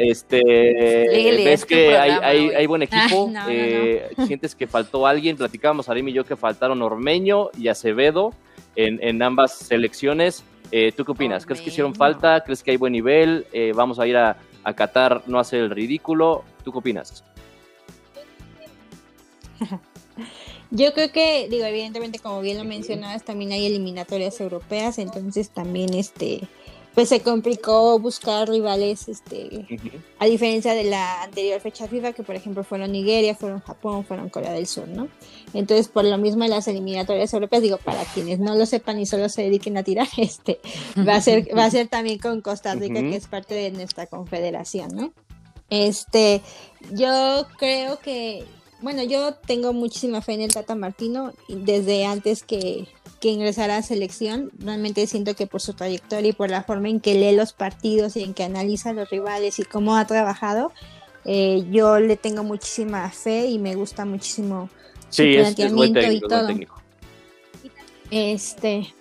Este, 0.00 0.44
¿ves 0.44 1.66
que 1.66 1.96
hay, 1.98 2.50
hay, 2.50 2.66
buen 2.66 2.82
equipo? 2.82 3.32
Eh, 3.50 4.10
¿Sientes 4.26 4.54
que 4.54 4.68
faltó 4.68 5.06
alguien? 5.06 5.36
Platicábamos 5.36 5.88
Arim 5.88 6.08
y 6.08 6.12
yo 6.12 6.24
que 6.24 6.36
faltaron 6.36 6.80
Ormeño 6.82 7.50
y 7.58 7.66
Acevedo 7.66 8.32
en, 8.76 9.02
en 9.02 9.20
ambas 9.22 9.58
selecciones. 9.58 10.44
Eh, 10.70 10.92
¿Tú 10.96 11.04
qué 11.04 11.10
opinas? 11.10 11.44
¿Crees 11.44 11.60
que 11.60 11.70
hicieron 11.70 11.96
falta? 11.96 12.44
¿Crees 12.44 12.62
que 12.62 12.70
hay 12.70 12.76
buen 12.76 12.92
nivel? 12.92 13.46
Eh, 13.52 13.72
¿Vamos 13.74 13.98
a 13.98 14.06
ir 14.06 14.16
a, 14.16 14.36
a 14.62 14.72
Qatar 14.72 15.22
no 15.26 15.40
hacer 15.40 15.62
el 15.62 15.70
ridículo? 15.70 16.44
¿Tú 16.62 16.70
qué 16.70 16.78
opinas? 16.78 17.24
Yo 20.70 20.92
creo 20.92 21.10
que, 21.10 21.48
digo, 21.48 21.64
evidentemente, 21.64 22.20
como 22.20 22.40
bien 22.40 22.58
lo 22.58 22.64
mencionabas, 22.64 23.24
también 23.24 23.50
hay 23.50 23.66
eliminatorias 23.66 24.40
europeas, 24.40 24.98
entonces 24.98 25.50
también 25.50 25.92
este 25.94 26.42
pues 26.98 27.10
se 27.10 27.20
complicó 27.20 27.96
buscar 28.00 28.48
rivales, 28.48 29.06
este, 29.06 29.68
a 30.18 30.26
diferencia 30.26 30.74
de 30.74 30.82
la 30.82 31.22
anterior 31.22 31.60
fecha 31.60 31.86
FIFA, 31.86 32.12
que 32.12 32.24
por 32.24 32.34
ejemplo 32.34 32.64
fueron 32.64 32.90
Nigeria, 32.90 33.36
fueron 33.36 33.60
Japón, 33.60 34.04
fueron 34.04 34.28
Corea 34.30 34.50
del 34.50 34.66
Sur, 34.66 34.88
¿no? 34.88 35.06
Entonces, 35.54 35.86
por 35.86 36.04
lo 36.04 36.18
mismo 36.18 36.42
en 36.42 36.50
las 36.50 36.66
eliminatorias 36.66 37.32
europeas, 37.32 37.62
digo, 37.62 37.76
para 37.76 38.02
quienes 38.02 38.40
no 38.40 38.56
lo 38.56 38.66
sepan 38.66 38.98
y 38.98 39.06
solo 39.06 39.28
se 39.28 39.42
dediquen 39.42 39.76
a 39.76 39.84
tirar, 39.84 40.08
este, 40.16 40.58
va 41.06 41.14
a 41.14 41.20
ser, 41.20 41.56
va 41.56 41.66
a 41.66 41.70
ser 41.70 41.86
también 41.86 42.18
con 42.18 42.40
Costa 42.40 42.74
Rica, 42.74 42.98
que 42.98 43.14
es 43.14 43.28
parte 43.28 43.54
de 43.54 43.70
nuestra 43.70 44.08
confederación, 44.08 44.88
¿no? 44.92 45.12
Este, 45.70 46.42
yo 46.90 47.46
creo 47.58 48.00
que, 48.00 48.44
bueno, 48.80 49.04
yo 49.04 49.34
tengo 49.34 49.72
muchísima 49.72 50.20
fe 50.20 50.32
en 50.32 50.40
el 50.40 50.52
Tata 50.52 50.74
Martino 50.74 51.32
desde 51.46 52.06
antes 52.06 52.42
que 52.42 52.88
que 53.20 53.28
ingresará 53.28 53.76
a 53.76 53.82
selección. 53.82 54.50
Realmente 54.58 55.06
siento 55.06 55.34
que 55.34 55.46
por 55.46 55.60
su 55.60 55.74
trayectoria 55.74 56.30
y 56.30 56.32
por 56.32 56.50
la 56.50 56.62
forma 56.62 56.88
en 56.88 57.00
que 57.00 57.14
lee 57.14 57.34
los 57.34 57.52
partidos 57.52 58.16
y 58.16 58.22
en 58.22 58.34
que 58.34 58.44
analiza 58.44 58.90
a 58.90 58.92
los 58.92 59.10
rivales 59.10 59.58
y 59.58 59.64
cómo 59.64 59.96
ha 59.96 60.06
trabajado, 60.06 60.72
eh, 61.24 61.64
yo 61.70 61.98
le 62.00 62.16
tengo 62.16 62.44
muchísima 62.44 63.10
fe 63.10 63.46
y 63.46 63.58
me 63.58 63.74
gusta 63.74 64.04
muchísimo 64.04 64.70
su 65.10 65.22
planteamiento 65.22 66.12
y 66.12 66.20
todo. 66.20 66.48
Este, 68.10 68.94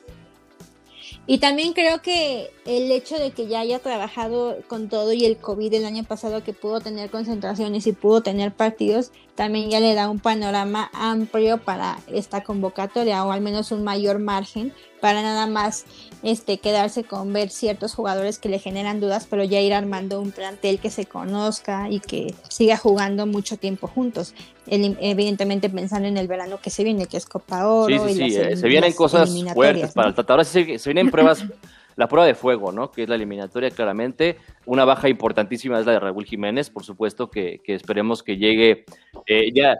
y 1.29 1.39
también 1.39 1.73
creo 1.73 2.01
que 2.01 2.51
el 2.65 2.89
hecho 2.89 3.19
de 3.19 3.31
que 3.31 3.47
ya 3.47 3.59
haya 3.59 3.79
trabajado 3.79 4.57
con 4.69 4.87
todo 4.87 5.11
y 5.11 5.25
el 5.25 5.37
COVID 5.37 5.73
el 5.73 5.85
año 5.85 6.05
pasado 6.05 6.41
que 6.41 6.53
pudo 6.53 6.79
tener 6.79 7.09
concentraciones 7.09 7.85
y 7.85 7.91
pudo 7.91 8.21
tener 8.21 8.53
partidos, 8.53 9.11
también 9.37 9.69
ya 9.69 9.79
le 9.79 9.93
da 9.93 10.09
un 10.09 10.19
panorama 10.19 10.89
amplio 10.93 11.59
para 11.59 11.99
esta 12.07 12.43
convocatoria 12.43 13.23
o 13.23 13.31
al 13.31 13.39
menos 13.39 13.71
un 13.71 13.83
mayor 13.83 14.17
margen 14.17 14.73
para 14.99 15.21
nada 15.21 15.45
más 15.45 15.85
este, 16.23 16.57
quedarse 16.57 17.03
con 17.03 17.31
ver 17.33 17.51
ciertos 17.51 17.93
jugadores 17.93 18.39
que 18.39 18.49
le 18.49 18.57
generan 18.57 18.99
dudas, 18.99 19.27
pero 19.29 19.43
ya 19.43 19.61
ir 19.61 19.75
armando 19.75 20.19
un 20.19 20.31
plantel 20.31 20.79
que 20.79 20.89
se 20.89 21.05
conozca 21.05 21.87
y 21.87 21.99
que 21.99 22.33
siga 22.49 22.77
jugando 22.77 23.27
mucho 23.27 23.57
tiempo 23.57 23.87
juntos. 23.87 24.33
evidentemente 24.65 25.69
pensando 25.69 26.07
en 26.07 26.17
el 26.17 26.27
verano 26.27 26.59
que 26.59 26.71
se 26.71 26.83
viene, 26.83 27.05
que 27.05 27.17
es 27.17 27.27
Copa 27.27 27.67
Oro. 27.67 28.07
Sí, 28.07 28.15
sí, 28.15 28.31
sí. 28.31 28.37
Eh, 28.37 28.57
se 28.57 28.67
vienen 28.67 28.91
cosas 28.93 29.29
fuertes 29.53 29.93
para 29.93 30.09
el 30.09 30.15
Tata. 30.15 30.33
Ahora 30.33 30.45
se, 30.45 30.79
se 30.79 30.89
vienen 30.89 31.11
pruebas 31.11 31.45
la 31.97 32.07
prueba 32.07 32.25
de 32.25 32.35
fuego, 32.35 32.71
¿no? 32.71 32.91
Que 32.91 33.03
es 33.03 33.09
la 33.09 33.15
eliminatoria 33.15 33.71
claramente. 33.71 34.37
Una 34.65 34.85
baja 34.85 35.09
importantísima 35.09 35.79
es 35.79 35.85
la 35.85 35.93
de 35.93 35.99
Raúl 35.99 36.25
Jiménez, 36.25 36.69
por 36.69 36.85
supuesto, 36.85 37.29
que, 37.29 37.59
esperemos 37.65 38.23
que 38.23 38.37
llegue 38.37 38.85
eh, 39.25 39.51
ya. 39.53 39.77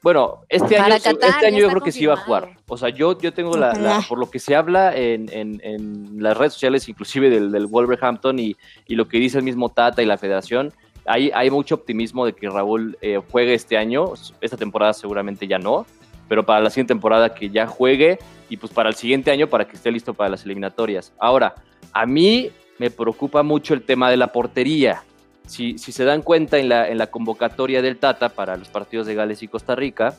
Bueno, 0.00 0.42
este 0.48 0.78
año, 0.78 0.94
este 0.94 1.46
año 1.46 1.58
yo 1.58 1.68
creo 1.68 1.82
que 1.82 1.90
sí 1.90 2.06
va 2.06 2.14
a 2.14 2.18
jugar. 2.18 2.56
O 2.68 2.78
sea, 2.78 2.90
yo, 2.90 3.18
yo 3.18 3.34
tengo 3.34 3.56
la, 3.56 4.04
por 4.08 4.18
lo 4.18 4.30
que 4.30 4.38
se 4.38 4.54
habla 4.54 4.96
en, 4.96 5.28
en, 5.32 6.22
las 6.22 6.36
redes 6.36 6.52
sociales, 6.52 6.88
inclusive 6.88 7.28
del, 7.28 7.50
del 7.50 7.66
Wolverhampton 7.66 8.38
y, 8.38 8.56
y, 8.86 8.94
lo 8.94 9.08
que 9.08 9.18
dice 9.18 9.38
el 9.38 9.44
mismo 9.44 9.70
Tata 9.70 10.00
y 10.00 10.06
la 10.06 10.16
federación, 10.16 10.72
hay, 11.04 11.32
hay 11.34 11.50
mucho 11.50 11.74
optimismo 11.74 12.24
de 12.24 12.34
que 12.34 12.48
Raúl 12.48 12.96
eh, 13.00 13.20
juegue 13.30 13.54
este 13.54 13.76
año. 13.76 14.12
Esta 14.40 14.56
temporada 14.56 14.92
seguramente 14.92 15.48
ya 15.48 15.58
no, 15.58 15.86
pero 16.28 16.44
para 16.44 16.60
la 16.60 16.70
siguiente 16.70 16.92
temporada 16.92 17.34
que 17.34 17.50
ya 17.50 17.66
juegue 17.66 18.18
y 18.48 18.56
pues 18.56 18.72
para 18.72 18.88
el 18.88 18.94
siguiente 18.94 19.30
año 19.30 19.48
para 19.48 19.66
que 19.66 19.76
esté 19.76 19.90
listo 19.90 20.14
para 20.14 20.30
las 20.30 20.44
eliminatorias. 20.44 21.12
Ahora, 21.18 21.54
a 21.92 22.06
mí 22.06 22.50
me 22.78 22.90
preocupa 22.90 23.42
mucho 23.42 23.74
el 23.74 23.82
tema 23.82 24.10
de 24.10 24.16
la 24.16 24.28
portería. 24.28 25.02
Si, 25.46 25.78
si 25.78 25.92
se 25.92 26.04
dan 26.04 26.22
cuenta 26.22 26.58
en 26.58 26.68
la, 26.68 26.88
en 26.88 26.98
la 26.98 27.08
convocatoria 27.08 27.80
del 27.82 27.98
Tata 27.98 28.28
para 28.28 28.56
los 28.56 28.68
partidos 28.68 29.06
de 29.06 29.14
Gales 29.14 29.42
y 29.42 29.48
Costa 29.48 29.74
Rica, 29.74 30.14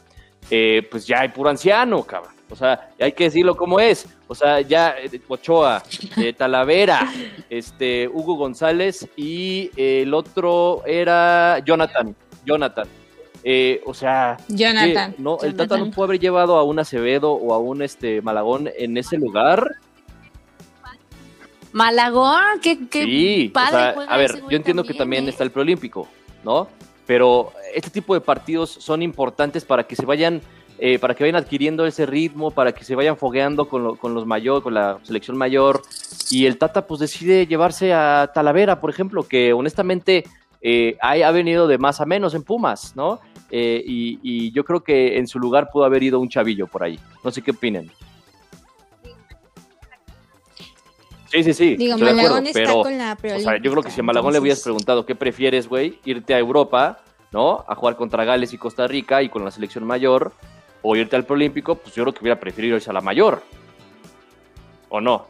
eh, 0.49 0.87
pues 0.89 1.05
ya 1.05 1.21
hay 1.21 1.29
puro 1.29 1.49
anciano, 1.49 2.03
cabrón. 2.03 2.33
O 2.49 2.55
sea, 2.55 2.89
hay 2.99 3.11
que 3.11 3.25
decirlo 3.25 3.55
como 3.55 3.79
es. 3.79 4.07
O 4.27 4.33
sea, 4.33 4.61
ya 4.61 4.95
eh, 4.97 5.21
Ochoa, 5.27 5.83
eh, 6.17 6.33
Talavera, 6.37 7.07
este, 7.49 8.07
Hugo 8.07 8.35
González 8.35 9.07
y 9.15 9.69
el 9.75 10.13
otro 10.13 10.83
era 10.85 11.59
Jonathan. 11.59 12.15
Jonathan. 12.45 12.87
Eh, 13.51 13.81
o 13.83 13.95
sea, 13.95 14.37
Jonathan, 14.47 15.15
no, 15.17 15.39
el 15.41 15.55
Tata 15.55 15.75
no 15.75 15.89
puede 15.89 16.09
haber 16.09 16.19
llevado 16.19 16.55
a 16.57 16.63
un 16.63 16.77
Acevedo 16.77 17.31
o 17.31 17.51
a 17.51 17.57
un 17.57 17.81
este 17.81 18.21
Malagón 18.21 18.69
en 18.77 18.95
ese 18.95 19.17
lugar. 19.17 19.77
Malagón, 21.71 22.59
qué, 22.61 22.87
qué 22.87 23.49
padre. 23.51 24.05
a 24.07 24.17
ver, 24.17 24.39
yo 24.51 24.55
entiendo 24.55 24.83
que 24.83 24.93
también 24.93 25.25
¿eh? 25.25 25.29
está 25.29 25.43
el 25.43 25.49
preolímpico, 25.49 26.07
¿no? 26.43 26.67
Pero 27.07 27.51
este 27.73 27.89
tipo 27.89 28.13
de 28.13 28.21
partidos 28.21 28.69
son 28.69 29.01
importantes 29.01 29.65
para 29.65 29.87
que 29.87 29.95
se 29.95 30.05
vayan, 30.05 30.41
eh, 30.77 30.99
para 30.99 31.15
que 31.15 31.23
vayan 31.23 31.37
adquiriendo 31.37 31.87
ese 31.87 32.05
ritmo, 32.05 32.51
para 32.51 32.71
que 32.71 32.83
se 32.83 32.93
vayan 32.93 33.17
fogueando 33.17 33.67
con, 33.67 33.95
con 33.95 34.13
los 34.13 34.27
mayor, 34.27 34.61
con 34.61 34.75
la 34.75 34.99
selección 35.01 35.35
mayor. 35.35 35.81
Y 36.29 36.45
el 36.45 36.59
Tata, 36.59 36.85
pues 36.85 36.99
decide 36.99 37.47
llevarse 37.47 37.93
a 37.93 38.29
Talavera, 38.31 38.79
por 38.79 38.91
ejemplo, 38.91 39.27
que 39.27 39.53
honestamente 39.53 40.25
ha 41.01 41.31
venido 41.31 41.67
de 41.67 41.79
más 41.79 41.99
a 41.99 42.05
menos 42.05 42.35
en 42.35 42.43
Pumas, 42.43 42.93
¿no? 42.95 43.21
Eh, 43.51 43.83
y, 43.85 44.51
yo 44.51 44.63
creo 44.63 44.83
que 44.83 45.17
en 45.17 45.27
su 45.27 45.39
lugar 45.39 45.69
pudo 45.71 45.85
haber 45.85 46.03
ido 46.03 46.19
un 46.19 46.29
chavillo 46.29 46.67
por 46.67 46.83
ahí. 46.83 46.99
No 47.23 47.31
sé 47.31 47.41
qué 47.41 47.51
opinen. 47.51 47.91
Sí, 51.31 51.43
sí, 51.43 51.53
sí. 51.53 51.75
Digo, 51.75 51.97
Malagón 51.97 52.47
está 52.47 52.73
con 52.73 52.97
la 52.97 53.17
o 53.21 53.39
sea, 53.39 53.57
yo 53.61 53.71
creo 53.71 53.83
que 53.83 53.91
si 53.91 53.99
a 53.99 54.03
Malagón 54.03 54.33
le 54.33 54.39
hubieras 54.39 54.61
preguntado 54.61 55.05
qué 55.05 55.13
prefieres, 55.13 55.67
güey, 55.67 55.99
irte 56.03 56.33
a 56.33 56.39
Europa, 56.39 57.03
¿no? 57.31 57.63
A 57.67 57.75
jugar 57.75 57.95
contra 57.95 58.25
Gales 58.25 58.51
y 58.53 58.57
Costa 58.57 58.87
Rica 58.87 59.21
y 59.21 59.29
con 59.29 59.45
la 59.45 59.51
selección 59.51 59.83
mayor, 59.85 60.33
o 60.81 60.95
irte 60.95 61.15
al 61.15 61.25
Preolímpico, 61.25 61.75
pues 61.75 61.93
yo 61.93 62.03
creo 62.03 62.13
que 62.13 62.21
hubiera 62.21 62.39
preferido 62.39 62.77
irse 62.77 62.89
a 62.89 62.93
la 62.93 63.01
mayor. 63.01 63.43
¿O 64.89 64.99
no? 64.99 65.27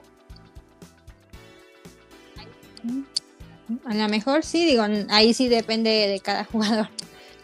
A 3.85 3.93
lo 3.93 4.07
mejor 4.07 4.43
sí, 4.43 4.65
digo, 4.65 4.83
ahí 5.09 5.33
sí 5.33 5.47
depende 5.49 5.89
de 5.89 6.19
cada 6.19 6.43
jugador. 6.51 6.87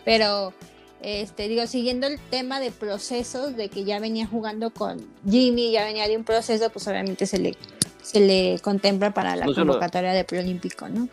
Pero 0.05 0.53
este, 1.01 1.47
digo, 1.47 1.67
siguiendo 1.67 2.07
el 2.07 2.19
tema 2.19 2.59
de 2.59 2.71
procesos, 2.71 3.55
de 3.55 3.69
que 3.69 3.83
ya 3.83 3.99
venía 3.99 4.25
jugando 4.25 4.71
con 4.71 5.05
Jimmy, 5.29 5.71
ya 5.71 5.85
venía 5.85 6.07
de 6.07 6.17
un 6.17 6.23
proceso, 6.23 6.69
pues 6.71 6.87
obviamente 6.87 7.27
se 7.27 7.37
le, 7.37 7.55
se 8.01 8.21
le 8.21 8.59
contempla 8.59 9.13
para 9.13 9.35
la 9.35 9.45
convocatoria 9.45 10.13
de 10.13 10.23
preolímpico, 10.23 10.89
¿no? 10.89 11.07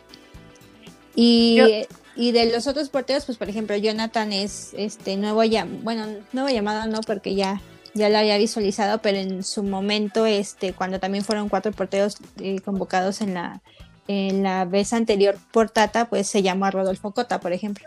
Y, 1.15 1.61
y 2.17 2.33
de 2.33 2.51
los 2.51 2.67
otros 2.67 2.89
porteros, 2.89 3.27
pues 3.27 3.37
por 3.37 3.51
ejemplo, 3.51 3.77
Jonathan 3.77 4.33
es 4.33 4.73
este 4.79 5.17
nuevo 5.17 5.45
ya, 5.45 5.67
bueno, 5.83 6.07
nuevo 6.33 6.49
llamado 6.49 6.91
no, 6.91 7.03
porque 7.03 7.35
ya, 7.35 7.61
ya 7.93 8.09
lo 8.09 8.17
había 8.17 8.39
visualizado, 8.39 9.03
pero 9.03 9.19
en 9.19 9.45
su 9.45 9.63
momento, 9.63 10.25
este, 10.25 10.73
cuando 10.73 11.01
también 11.01 11.23
fueron 11.23 11.51
cuatro 11.51 11.71
porteros 11.73 12.17
eh, 12.41 12.61
convocados 12.61 13.21
en 13.21 13.35
la, 13.35 13.61
en 14.09 14.43
la 14.43 14.65
vez 14.65 14.95
anterior 14.95 15.37
por 15.51 15.69
Tata, 15.69 16.07
pues 16.09 16.29
se 16.29 16.43
llamó 16.43 16.65
a 16.65 16.71
Rodolfo 16.71 17.11
Cota, 17.11 17.41
por 17.41 17.53
ejemplo. 17.53 17.87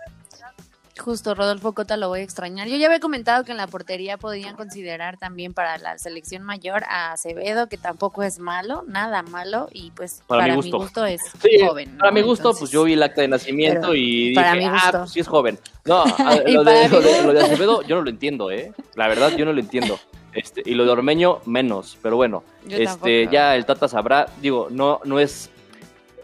Justo, 0.97 1.35
Rodolfo 1.35 1.73
Cota 1.73 1.97
lo 1.97 2.07
voy 2.07 2.21
a 2.21 2.23
extrañar. 2.23 2.67
Yo 2.67 2.77
ya 2.77 2.87
había 2.87 2.99
comentado 2.99 3.43
que 3.43 3.51
en 3.51 3.57
la 3.57 3.67
portería 3.67 4.17
podían 4.17 4.55
considerar 4.55 5.17
también 5.17 5.53
para 5.53 5.77
la 5.77 5.97
selección 5.97 6.43
mayor 6.43 6.83
a 6.85 7.11
Acevedo, 7.11 7.67
que 7.67 7.77
tampoco 7.77 8.23
es 8.23 8.39
malo, 8.39 8.83
nada 8.87 9.21
malo, 9.21 9.67
y 9.73 9.91
pues 9.91 10.21
para, 10.25 10.55
mi, 10.55 10.71
gusto. 10.71 11.05
es 11.05 11.21
joven. 11.67 11.97
Para 11.97 12.11
mi 12.11 12.21
gusto, 12.21 12.53
pues 12.57 12.71
yo 12.71 12.85
vi 12.85 12.93
el 12.93 13.03
acta 13.03 13.21
de 13.21 13.27
nacimiento 13.27 13.93
y 13.93 14.29
dije, 14.29 14.41
ah, 14.41 14.89
pues 14.91 15.11
sí 15.11 15.19
es 15.19 15.27
joven. 15.27 15.59
No, 15.83 16.05
lo, 16.47 16.63
de, 16.63 16.89
lo, 16.89 17.01
de, 17.33 17.41
Acevedo 17.41 17.81
yo 17.81 17.97
no 17.97 18.01
lo 18.01 18.09
entiendo, 18.09 18.49
¿eh? 18.49 18.71
La 18.95 19.07
verdad, 19.07 19.35
yo 19.35 19.45
no 19.45 19.51
lo 19.51 19.59
entiendo. 19.59 19.99
Este, 20.33 20.61
y 20.65 20.75
lo 20.75 20.85
de 20.85 20.91
Ormeño, 20.91 21.39
menos, 21.45 21.97
pero 22.01 22.17
bueno, 22.17 22.43
este, 22.69 23.27
ya 23.27 23.55
el 23.55 23.65
Tata 23.65 23.87
sabrá, 23.87 24.27
digo, 24.41 24.67
no, 24.69 24.99
no 25.05 25.19
es 25.19 25.49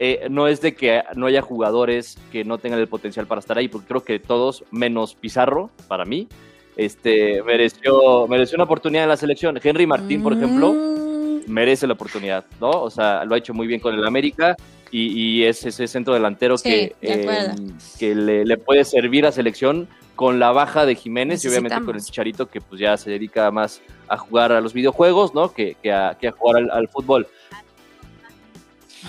eh, 0.03 0.29
no 0.31 0.47
es 0.47 0.61
de 0.61 0.73
que 0.73 1.03
no 1.15 1.27
haya 1.27 1.43
jugadores 1.43 2.17
que 2.31 2.43
no 2.43 2.57
tengan 2.57 2.79
el 2.79 2.87
potencial 2.87 3.27
para 3.27 3.37
estar 3.37 3.59
ahí, 3.59 3.67
porque 3.67 3.87
creo 3.87 4.03
que 4.03 4.17
todos, 4.17 4.63
menos 4.71 5.13
Pizarro, 5.13 5.69
para 5.87 6.05
mí, 6.05 6.27
este, 6.75 7.43
mereció, 7.43 8.25
mereció 8.27 8.55
una 8.55 8.63
oportunidad 8.63 9.03
en 9.03 9.09
la 9.09 9.17
selección. 9.17 9.59
Henry 9.63 9.85
Martín, 9.85 10.23
por 10.23 10.33
ejemplo, 10.33 10.73
mm. 10.73 11.41
merece 11.45 11.85
la 11.85 11.93
oportunidad, 11.93 12.45
¿no? 12.59 12.71
O 12.71 12.89
sea, 12.89 13.23
lo 13.25 13.35
ha 13.35 13.37
hecho 13.37 13.53
muy 13.53 13.67
bien 13.67 13.79
con 13.79 13.93
el 13.93 14.03
América 14.03 14.57
y, 14.89 15.43
es 15.43 15.63
ese 15.67 15.87
centro 15.87 16.15
delantero 16.15 16.57
que, 16.57 16.95
em, 16.99 17.77
que 17.99 18.15
le, 18.15 18.57
puede 18.57 18.83
servir 18.85 19.27
a 19.27 19.31
selección 19.31 19.87
con 20.15 20.39
la 20.39 20.51
baja 20.51 20.87
de 20.87 20.95
Jiménez 20.95 21.45
y 21.45 21.47
obviamente 21.47 21.79
con 21.85 21.95
el 21.95 22.01
Chicharito 22.01 22.49
que 22.49 22.59
pues 22.59 22.81
ya 22.81 22.97
se 22.97 23.11
dedica 23.11 23.51
más 23.51 23.83
a 24.07 24.17
jugar 24.17 24.51
a 24.51 24.61
los 24.61 24.73
videojuegos, 24.73 25.35
¿no? 25.35 25.53
Que, 25.53 25.75
a, 25.93 26.17
jugar 26.39 26.71
al 26.71 26.87
fútbol. 26.87 27.27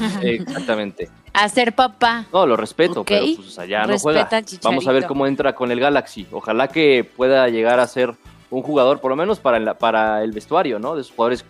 Exactamente. 0.23 1.11
A 1.33 1.49
ser 1.49 1.75
papá. 1.75 2.27
No, 2.33 2.47
lo 2.47 2.57
respeto, 2.57 3.05
pero 3.05 3.25
pues 3.37 3.59
allá 3.59 3.87
no 3.87 3.99
juega. 3.99 4.29
Vamos 4.63 4.87
a 4.87 4.93
ver 4.93 5.07
cómo 5.07 5.27
entra 5.27 5.55
con 5.55 5.71
el 5.71 5.81
Galaxy. 5.81 6.27
Ojalá 6.31 6.69
que 6.69 7.05
pueda 7.05 7.49
llegar 7.49 7.81
a 7.81 7.87
ser 7.87 8.15
un 8.53 8.63
jugador, 8.63 9.01
por 9.01 9.11
lo 9.11 9.17
menos 9.17 9.41
para 9.41 9.57
el, 9.57 9.75
para 9.77 10.23
el 10.23 10.31
vestuario, 10.31 10.79
¿no? 10.79 10.95
De 10.95 11.01
esos 11.01 11.15
jugadores 11.15 11.43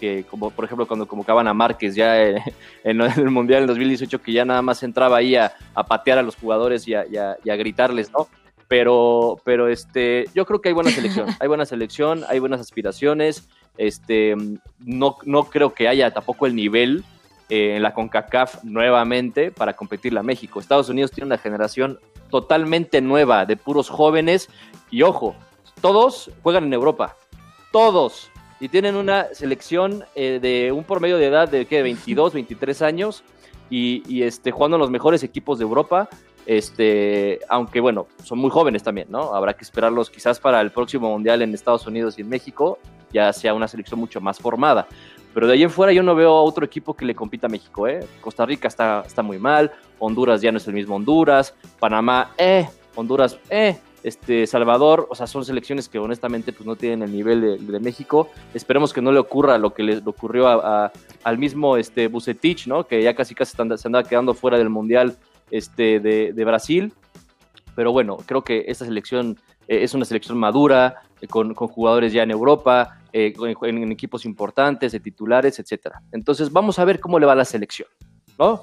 que, 0.00 0.24
como 0.24 0.50
por 0.50 0.64
ejemplo, 0.64 0.86
cuando 0.86 1.06
convocaban 1.06 1.46
a 1.46 1.52
Márquez 1.52 1.94
ya 1.94 2.18
en, 2.84 3.00
el 3.00 3.30
Mundial 3.30 3.60
del 3.60 3.68
2018, 3.68 4.22
que 4.22 4.32
ya 4.32 4.46
nada 4.46 4.62
más 4.62 4.82
entraba 4.82 5.18
ahí 5.18 5.36
a, 5.36 5.52
patear 5.86 6.16
a 6.18 6.22
los 6.22 6.34
jugadores 6.34 6.88
y 6.88 6.94
a, 6.94 7.36
gritarles, 7.44 8.10
¿no? 8.10 8.28
Pero, 8.68 9.38
pero 9.44 9.68
este, 9.68 10.24
yo 10.34 10.46
creo 10.46 10.60
que 10.62 10.70
hay 10.70 10.74
buena 10.74 10.90
selección, 10.90 11.26
hay 11.40 11.46
buena 11.46 11.66
selección, 11.66 12.24
hay 12.26 12.38
buenas 12.38 12.60
aspiraciones, 12.60 13.48
este, 13.76 14.34
no, 14.78 15.18
no 15.24 15.44
creo 15.44 15.74
que 15.74 15.88
haya 15.88 16.10
tampoco 16.10 16.46
el 16.46 16.56
nivel 16.56 17.04
en 17.48 17.82
la 17.82 17.94
CONCACAF 17.94 18.64
nuevamente 18.64 19.50
para 19.50 19.74
competirle 19.74 20.20
a 20.20 20.22
México. 20.22 20.60
Estados 20.60 20.88
Unidos 20.88 21.10
tiene 21.10 21.26
una 21.26 21.38
generación 21.38 21.98
totalmente 22.30 23.00
nueva 23.00 23.46
de 23.46 23.56
puros 23.56 23.88
jóvenes 23.88 24.48
y 24.90 25.02
ojo, 25.02 25.34
todos 25.80 26.30
juegan 26.42 26.64
en 26.64 26.72
Europa, 26.72 27.16
todos. 27.72 28.30
Y 28.58 28.68
tienen 28.68 28.96
una 28.96 29.26
selección 29.34 30.04
eh, 30.14 30.38
de 30.40 30.72
un 30.72 30.84
promedio 30.84 31.18
de 31.18 31.26
edad 31.26 31.48
de 31.48 31.66
¿qué? 31.66 31.82
22, 31.82 32.32
23 32.32 32.82
años 32.82 33.22
y, 33.68 34.02
y, 34.08 34.22
este, 34.22 34.50
jugando 34.50 34.76
en 34.76 34.80
los 34.80 34.90
mejores 34.90 35.22
equipos 35.22 35.58
de 35.58 35.64
Europa. 35.64 36.08
Este, 36.46 37.40
aunque 37.48 37.80
bueno, 37.80 38.06
son 38.22 38.38
muy 38.38 38.50
jóvenes 38.50 38.82
también, 38.82 39.08
¿no? 39.10 39.34
Habrá 39.34 39.54
que 39.54 39.64
esperarlos 39.64 40.08
quizás 40.08 40.38
para 40.38 40.60
el 40.60 40.70
próximo 40.70 41.10
Mundial 41.10 41.42
en 41.42 41.52
Estados 41.52 41.86
Unidos 41.86 42.18
y 42.18 42.22
en 42.22 42.28
México, 42.28 42.78
ya 43.12 43.32
sea 43.32 43.52
una 43.52 43.66
selección 43.68 43.98
mucho 43.98 44.20
más 44.20 44.38
formada. 44.38 44.86
Pero 45.36 45.48
de 45.48 45.52
ahí 45.52 45.62
en 45.64 45.68
fuera 45.68 45.92
yo 45.92 46.02
no 46.02 46.14
veo 46.14 46.30
a 46.30 46.42
otro 46.42 46.64
equipo 46.64 46.94
que 46.94 47.04
le 47.04 47.14
compita 47.14 47.46
a 47.46 47.50
México, 47.50 47.86
¿eh? 47.86 48.00
Costa 48.22 48.46
Rica 48.46 48.68
está, 48.68 49.02
está 49.06 49.20
muy 49.20 49.38
mal, 49.38 49.70
Honduras 49.98 50.40
ya 50.40 50.50
no 50.50 50.56
es 50.56 50.66
el 50.66 50.72
mismo 50.72 50.96
Honduras, 50.96 51.54
Panamá, 51.78 52.30
eh, 52.38 52.66
Honduras, 52.94 53.36
eh, 53.50 53.76
este, 54.02 54.46
Salvador, 54.46 55.06
o 55.10 55.14
sea, 55.14 55.26
son 55.26 55.44
selecciones 55.44 55.90
que 55.90 55.98
honestamente 55.98 56.54
pues 56.54 56.66
no 56.66 56.74
tienen 56.74 57.02
el 57.02 57.12
nivel 57.12 57.66
de, 57.66 57.80
México. 57.80 58.30
Esperemos 58.54 58.94
que 58.94 59.02
no 59.02 59.12
le 59.12 59.18
ocurra 59.18 59.58
lo 59.58 59.74
que 59.74 59.82
le 59.82 59.98
ocurrió 60.06 60.48
al 60.48 61.36
mismo 61.36 61.76
este, 61.76 62.08
Bucetich, 62.08 62.66
¿no? 62.66 62.86
Que 62.86 63.02
ya 63.02 63.14
casi 63.14 63.34
casi 63.34 63.54
se 63.54 63.60
andaba 63.60 64.08
quedando 64.08 64.32
fuera 64.32 64.56
del 64.56 64.70
Mundial 64.70 65.18
este, 65.50 66.00
de, 66.00 66.44
Brasil. 66.46 66.94
Pero 67.74 67.92
bueno, 67.92 68.16
creo 68.24 68.42
que 68.42 68.64
esta 68.68 68.86
selección 68.86 69.36
eh, 69.68 69.82
es 69.82 69.92
una 69.92 70.06
selección 70.06 70.38
madura, 70.38 71.02
eh, 71.20 71.26
con, 71.26 71.54
jugadores 71.54 72.12
ya 72.14 72.22
en 72.22 72.30
Europa, 72.30 73.00
eh, 73.18 73.32
en, 73.62 73.90
equipos 73.92 74.26
importantes, 74.26 74.92
de 74.92 75.00
titulares, 75.00 75.58
etcétera. 75.58 76.02
Entonces 76.12 76.52
vamos 76.52 76.78
a 76.78 76.84
ver 76.84 77.00
cómo 77.00 77.18
le 77.18 77.24
va 77.24 77.34
la 77.34 77.46
selección, 77.46 77.88
¿no? 78.38 78.62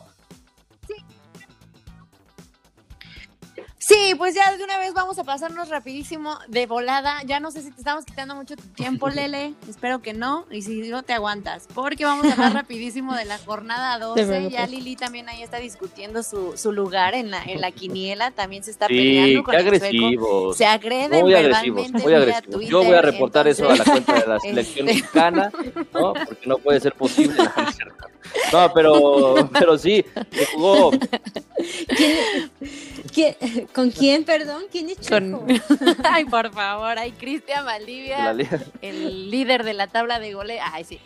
Sí, 4.04 4.16
pues 4.16 4.36
ya 4.36 4.54
de 4.58 4.62
una 4.62 4.80
vez 4.80 4.94
vamos 4.94 5.18
a 5.18 5.24
pasarnos 5.24 5.70
rapidísimo 5.70 6.38
de 6.50 6.66
volada. 6.66 7.24
Ya 7.26 7.40
no 7.40 7.52
sé 7.52 7.62
si 7.62 7.72
te 7.72 7.78
estamos 7.78 8.04
quitando 8.04 8.36
mucho 8.36 8.56
tiempo, 8.76 9.08
Lele. 9.10 9.54
Espero 9.70 10.02
que 10.02 10.14
no. 10.14 10.46
Y 10.52 10.62
si 10.62 10.90
no, 10.90 11.04
te 11.04 11.14
aguantas. 11.14 11.70
Porque 11.74 12.04
vamos 12.04 12.26
a 12.26 12.34
hablar 12.34 12.54
rapidísimo 12.64 13.16
de 13.16 13.24
la 13.24 13.38
jornada 13.38 13.98
12. 14.00 14.50
Ya 14.50 14.68
Lili 14.68 14.98
también 14.98 15.30
ahí 15.30 15.42
está 15.42 15.58
discutiendo 15.58 16.22
su, 16.22 16.58
su 16.58 16.74
lugar 16.74 17.14
en 17.16 17.32
la, 17.32 17.44
en 17.44 17.62
la 17.62 17.72
quiniela. 17.72 18.32
También 18.32 18.64
se 18.66 18.72
está 18.72 18.88
peleando 18.88 19.44
con 19.44 19.56
agresivos. 19.56 20.58
Se 20.58 20.66
agreden 20.66 21.22
muy 21.22 21.34
agresivos, 21.34 21.92
muy 21.94 22.14
agresivos. 22.14 22.66
Yo 22.66 22.84
voy 22.84 22.96
a 22.96 23.02
reportar 23.02 23.48
eso 23.48 23.70
a 23.70 23.78
la 23.78 23.86
cuenta 23.86 24.20
de 24.20 24.28
la 24.28 24.40
selección 24.42 24.90
este 24.90 25.02
mexicana, 25.02 25.52
¿no? 25.94 26.14
Porque 26.28 26.46
no 26.46 26.58
puede 26.58 26.82
ser 26.82 26.94
posible. 26.94 27.38
No, 28.54 28.72
pero, 28.72 29.50
pero 29.52 29.78
sí, 29.78 30.06
jugó. 30.54 30.92
¿Con 33.74 33.90
quién, 33.92 34.24
perdón? 34.24 34.64
¿Quién 34.72 34.90
es 34.90 35.10
Con... 35.10 35.46
Ay, 36.04 36.26
por 36.26 36.54
favor, 36.54 36.98
ay, 36.98 37.12
Cristian 37.14 37.66
Valdivia, 37.66 38.36
el 38.82 39.32
líder 39.32 39.64
de 39.64 39.74
la 39.74 39.88
tabla 39.88 40.20
de 40.20 40.34
goles. 40.34 40.60
Ay, 40.72 40.84
sí. 40.84 41.00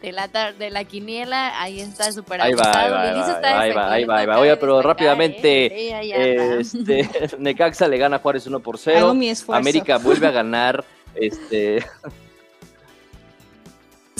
De 0.00 0.12
la, 0.12 0.28
de 0.28 0.68
la 0.68 0.84
quiniela, 0.84 1.62
ahí 1.62 1.80
está 1.80 2.12
súper 2.12 2.42
ahí 2.42 2.52
ahí 2.52 2.54
va, 2.54 2.72
ahí 2.74 2.90
va, 2.90 3.02
ahí 3.02 3.72
va, 3.72 3.92
ahí 3.92 4.04
va, 4.04 4.18
ahí 4.18 4.26
va. 4.26 4.38
Oye, 4.38 4.54
pero 4.58 4.82
rápidamente, 4.82 5.66
¿eh? 5.66 6.58
este, 6.60 7.08
Necaxa 7.38 7.88
le 7.88 7.96
gana 7.96 8.16
a 8.16 8.18
Juárez 8.18 8.46
1 8.46 8.60
por 8.60 8.76
0. 8.76 9.14
América 9.48 9.96
vuelve 9.96 10.26
a 10.26 10.30
ganar, 10.30 10.84
este... 11.14 11.82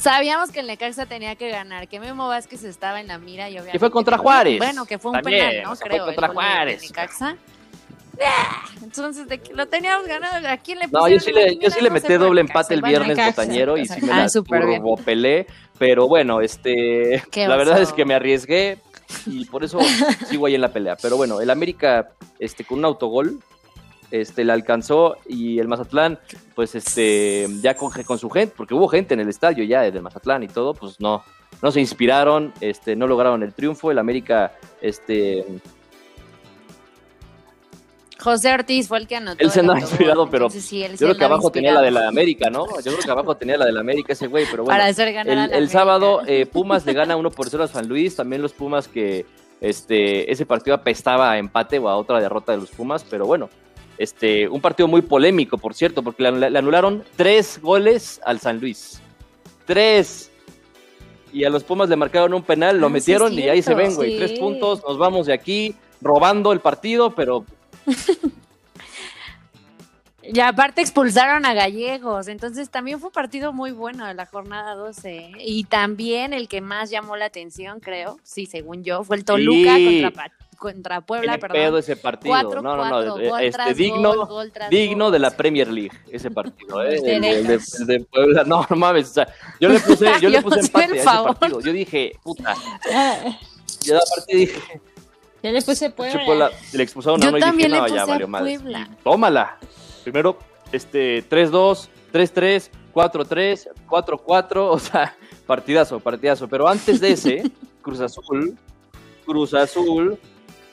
Sabíamos 0.05 0.50
que 0.50 0.61
el 0.61 0.66
Necaxa 0.66 1.07
tenía 1.07 1.34
que 1.34 1.48
ganar, 1.48 1.88
que 1.88 1.98
Memo 1.98 2.28
Vázquez 2.28 2.62
estaba 2.64 3.00
en 3.00 3.09
la 3.09 3.16
mira 3.16 3.48
y 3.48 3.52
obviamente... 3.52 3.72
Que 3.72 3.78
fue 3.78 3.90
contra 3.90 4.18
Juárez. 4.18 4.59
Bueno, 4.59 4.84
que 4.84 4.98
fue 4.98 5.12
un 5.12 5.22
penal, 5.22 5.62
¿no? 5.62 5.74
Creo. 5.76 6.05
Fue 6.05 6.14
contra 6.14 6.28
Juárez. 6.28 6.82
Necaxa. 6.82 7.36
Entonces, 8.82 9.26
de 9.26 9.40
lo 9.55 9.66
teníamos 9.66 10.07
ganado. 10.07 10.46
¿A 10.46 10.59
quién 10.59 10.78
le 10.78 10.88
No, 10.88 11.09
yo 11.09 11.18
sí 11.18 11.32
le, 11.32 11.57
yo 11.57 11.70
sí 11.70 11.80
le 11.80 11.88
metí 11.88 12.12
doble 12.12 12.42
empate 12.42 12.74
el 12.74 12.82
viernes, 12.82 13.16
botañero, 13.16 13.78
y 13.78 13.86
sí 13.86 13.98
me 14.02 14.12
ah, 14.12 14.26
la 14.26 14.96
pelé. 15.02 15.46
Pero 15.78 16.07
bueno, 16.07 16.42
este, 16.42 17.22
la 17.34 17.57
verdad 17.57 17.80
es 17.80 17.94
que 17.94 18.05
me 18.05 18.12
arriesgué 18.12 18.76
y 19.24 19.46
por 19.46 19.64
eso 19.64 19.78
sigo 20.28 20.44
ahí 20.44 20.55
en 20.55 20.61
la 20.61 20.68
pelea. 20.68 20.96
Pero 21.00 21.16
bueno, 21.16 21.40
el 21.40 21.48
América, 21.48 22.11
este, 22.38 22.62
con 22.64 22.80
un 22.80 22.84
autogol, 22.84 23.40
este, 24.20 24.44
le 24.44 24.52
alcanzó 24.52 25.16
y 25.26 25.58
el 25.58 25.66
Mazatlán, 25.66 26.20
pues 26.54 26.76
este, 26.76 27.48
ya 27.60 27.74
con, 27.74 27.90
con 28.04 28.18
su 28.18 28.30
gente, 28.30 28.54
porque 28.56 28.72
hubo 28.72 28.86
gente 28.86 29.14
en 29.14 29.20
el 29.20 29.28
estadio 29.28 29.64
ya 29.64 29.82
del 29.82 30.02
Mazatlán 30.02 30.44
y 30.44 30.48
todo, 30.48 30.72
pues 30.72 31.00
no, 31.00 31.24
no 31.60 31.72
se 31.72 31.80
inspiraron, 31.80 32.52
este, 32.60 32.94
no 32.94 33.08
lograron 33.08 33.42
el 33.42 33.52
triunfo. 33.52 33.90
El 33.90 33.98
América, 33.98 34.52
este. 34.80 35.44
José 38.20 38.54
Ortiz 38.54 38.86
fue 38.86 38.98
el 38.98 39.08
que 39.08 39.16
anotó. 39.16 39.42
Él 39.42 39.50
se 39.50 39.60
andaba 39.60 39.80
inspirado, 39.80 40.30
pero 40.30 40.48
yo 40.48 40.96
creo 40.96 41.16
que 41.16 41.24
abajo 41.24 41.50
tenía 41.50 41.72
la 41.72 41.82
de 41.82 41.90
la 41.90 42.08
América, 42.08 42.50
¿no? 42.50 42.66
Yo 42.82 42.92
creo 42.92 42.98
que 42.98 43.10
abajo 43.10 43.36
tenía 43.36 43.56
la 43.56 43.66
de 43.66 43.72
la 43.72 43.80
América 43.80 44.12
ese 44.12 44.28
güey, 44.28 44.46
pero 44.48 44.62
bueno. 44.62 44.78
Para 44.78 44.88
hacer 44.88 45.12
ganar 45.12 45.50
el, 45.50 45.56
el 45.56 45.68
sábado 45.68 46.22
eh, 46.26 46.46
Pumas 46.46 46.86
le 46.86 46.92
gana 46.92 47.16
1 47.16 47.30
por 47.32 47.50
0 47.50 47.64
a 47.64 47.68
San 47.68 47.88
Luis, 47.88 48.14
también 48.14 48.40
los 48.40 48.52
Pumas 48.52 48.86
que 48.86 49.26
este, 49.60 50.30
ese 50.30 50.46
partido 50.46 50.76
apestaba 50.76 51.32
a 51.32 51.38
empate 51.38 51.78
o 51.78 51.88
a 51.88 51.96
otra 51.96 52.20
derrota 52.20 52.52
de 52.52 52.58
los 52.58 52.70
Pumas, 52.70 53.04
pero 53.04 53.26
bueno, 53.26 53.50
este, 53.99 54.49
un 54.49 54.61
partido 54.61 54.88
muy 54.88 55.03
polémico, 55.03 55.59
por 55.59 55.74
cierto, 55.74 56.03
porque 56.03 56.22
le, 56.22 56.59
anularon 56.59 57.05
tres 57.16 57.61
goles 57.61 58.20
al 58.24 58.40
San 58.40 58.61
Luis. 58.61 59.01
Tres. 59.66 60.30
Y 61.32 61.45
a 61.45 61.51
los 61.51 61.64
Pumas 61.64 61.88
le 61.88 61.97
marcaron 61.97 62.32
un 62.34 62.42
penal, 62.42 62.78
lo 62.78 62.86
ah, 62.86 62.90
metieron 62.90 63.32
y 63.32 63.49
ahí 63.49 63.62
se 63.62 63.74
ven, 63.74 63.95
güey. 63.95 64.16
Tres 64.16 64.38
puntos, 64.38 64.82
nos 64.86 64.99
vamos 64.99 65.26
de 65.26 65.32
aquí 65.32 65.74
robando 66.01 66.53
el 66.53 66.61
partido, 66.61 67.11
pero 67.11 67.45
Y 70.26 70.40
aparte 70.40 70.80
expulsaron 70.80 71.45
a 71.45 71.53
Gallegos, 71.53 72.28
entonces 72.28 72.70
también 72.70 72.99
fue 72.99 73.09
un 73.09 73.12
partido 73.12 73.53
muy 73.53 73.72
bueno 73.72 74.07
de 74.07 74.14
la 74.14 74.24
jornada 74.24 74.74
12. 74.74 75.32
Y 75.38 75.64
también 75.64 76.32
el 76.32 76.49
que 76.49 76.62
más 76.62 76.88
llamó 76.88 77.16
la 77.16 77.26
atención, 77.26 77.78
creo, 77.80 78.18
sí, 78.22 78.47
según 78.47 78.84
yo, 78.84 79.05
fue 79.05 79.16
el 79.16 79.24
Toluca 79.24 79.74
contra, 79.74 80.32
contra 80.55 81.00
Puebla, 81.00 81.38
perdón. 81.38 81.57
pedo 81.57 81.78
ese 81.78 81.96
partido. 81.96 82.62
no, 82.62 82.76
no, 82.76 83.16
no. 83.16 83.38
este, 83.38 83.74
digno, 83.74 84.28
digno 84.70 85.11
de 85.11 85.18
la 85.18 85.30
Premier 85.30 85.68
League, 85.68 85.92
ese 86.11 86.30
partido. 86.30 86.82
¿eh? 86.82 87.00
El, 87.05 87.46
de, 87.86 88.00
Puebla, 88.11 88.44
no, 88.44 88.66
no 88.68 88.76
mames. 88.76 89.11
O 89.11 89.14
sea, 89.14 89.28
yo 89.61 89.68
le 89.68 89.80
puse, 89.80 90.11
yo 90.20 90.28
le 90.28 90.42
puse 90.42 90.61
empate 90.61 90.92
a 90.92 90.96
ese 90.96 91.05
partido. 91.05 91.61
Yo 91.61 91.72
dije, 91.72 92.12
puta. 92.22 92.55
Yo 93.84 93.98
aparte 93.98 94.34
dije 94.34 94.80
Yo 95.42 95.52
le 95.52 95.61
puse 95.61 95.90
Puebla. 95.90 96.50
le 96.72 96.82
expulsaron 96.82 97.22
a 97.22 97.28
uno 97.28 97.36
y 97.36 97.42
dije, 97.42 97.68
no, 97.68 97.86
ya 97.86 98.07
valió 98.07 98.26
madre. 98.26 98.59
Tómala. 99.02 99.59
Primero, 100.02 100.38
este, 100.72 101.28
3-2, 101.28 101.88
3-3, 102.12 102.70
4-3, 102.94 103.68
4-4, 103.88 104.57
o 104.57 104.78
sea, 104.78 105.16
partidazo, 105.46 106.00
partidazo. 106.00 106.48
Pero 106.48 106.68
antes 106.68 107.00
de 107.00 107.12
ese, 107.12 107.50
Cruz 107.82 108.00
Azul, 108.00 108.57
Cruz 109.24 109.55
Azul, 109.55 110.18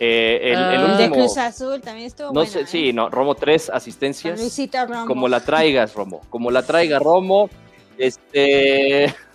eh, 0.03 0.39
el, 0.45 0.57
el, 0.57 0.57
ah. 0.57 0.85
último, 0.93 0.97
de 0.97 1.09
Cruz 1.11 1.37
Azul 1.37 1.79
también 1.79 2.07
estuvo 2.07 2.33
no 2.33 2.43
sé, 2.43 2.61
¿eh? 2.61 2.65
Sí, 2.65 2.91
no, 2.91 3.11
Romo 3.11 3.35
tres 3.35 3.69
asistencias. 3.69 4.39
Luisito 4.39 4.83
Romo. 4.87 5.05
Como 5.05 5.27
la 5.27 5.41
traigas, 5.41 5.93
Romo. 5.93 6.21
Como 6.31 6.49
la 6.49 6.63
traiga 6.63 6.97
Romo. 6.97 7.49
Este. 7.97 9.13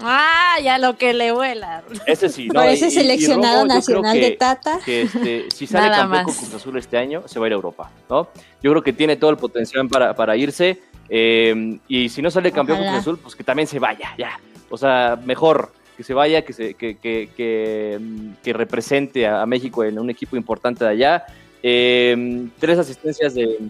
Ah, 0.00 0.58
ya 0.62 0.78
lo 0.78 0.96
que 0.96 1.12
le 1.12 1.32
vuela. 1.32 1.82
Ese 2.06 2.28
sí, 2.28 2.46
¿no? 2.46 2.60
Por 2.60 2.68
ese 2.68 2.88
seleccionado 2.88 3.66
nacional 3.66 4.20
de 4.20 4.30
Tata. 4.30 4.78
Que 4.84 5.02
este, 5.02 5.46
si 5.52 5.66
sale 5.66 5.90
campeón 5.90 6.22
con 6.26 6.34
Cruz 6.34 6.54
Azul 6.54 6.78
este 6.78 6.96
año, 6.96 7.24
se 7.26 7.40
va 7.40 7.46
a 7.46 7.48
ir 7.48 7.52
a 7.54 7.56
Europa, 7.56 7.90
¿no? 8.08 8.28
Yo 8.62 8.70
creo 8.70 8.82
que 8.84 8.92
tiene 8.92 9.16
todo 9.16 9.30
el 9.30 9.38
potencial 9.38 9.88
para, 9.88 10.14
para 10.14 10.36
irse. 10.36 10.80
Eh, 11.08 11.80
y 11.88 12.08
si 12.10 12.22
no 12.22 12.30
sale 12.30 12.52
campeón 12.52 12.78
con 12.78 12.86
Cruz 12.86 13.00
Azul, 13.00 13.18
pues 13.18 13.34
que 13.34 13.42
también 13.42 13.66
se 13.66 13.80
vaya, 13.80 14.14
ya. 14.16 14.38
O 14.70 14.78
sea, 14.78 15.18
mejor 15.24 15.72
que 15.98 16.04
se 16.04 16.14
vaya, 16.14 16.42
que, 16.42 16.52
se, 16.52 16.74
que, 16.74 16.96
que, 16.96 17.28
que, 18.40 18.52
represente 18.52 19.26
a, 19.26 19.44
México 19.46 19.82
en 19.82 19.98
un 19.98 20.08
equipo 20.10 20.36
importante 20.36 20.84
de 20.84 20.90
allá. 20.90 21.26
Eh, 21.60 22.46
tres 22.56 22.78
asistencias 22.78 23.34
de... 23.34 23.68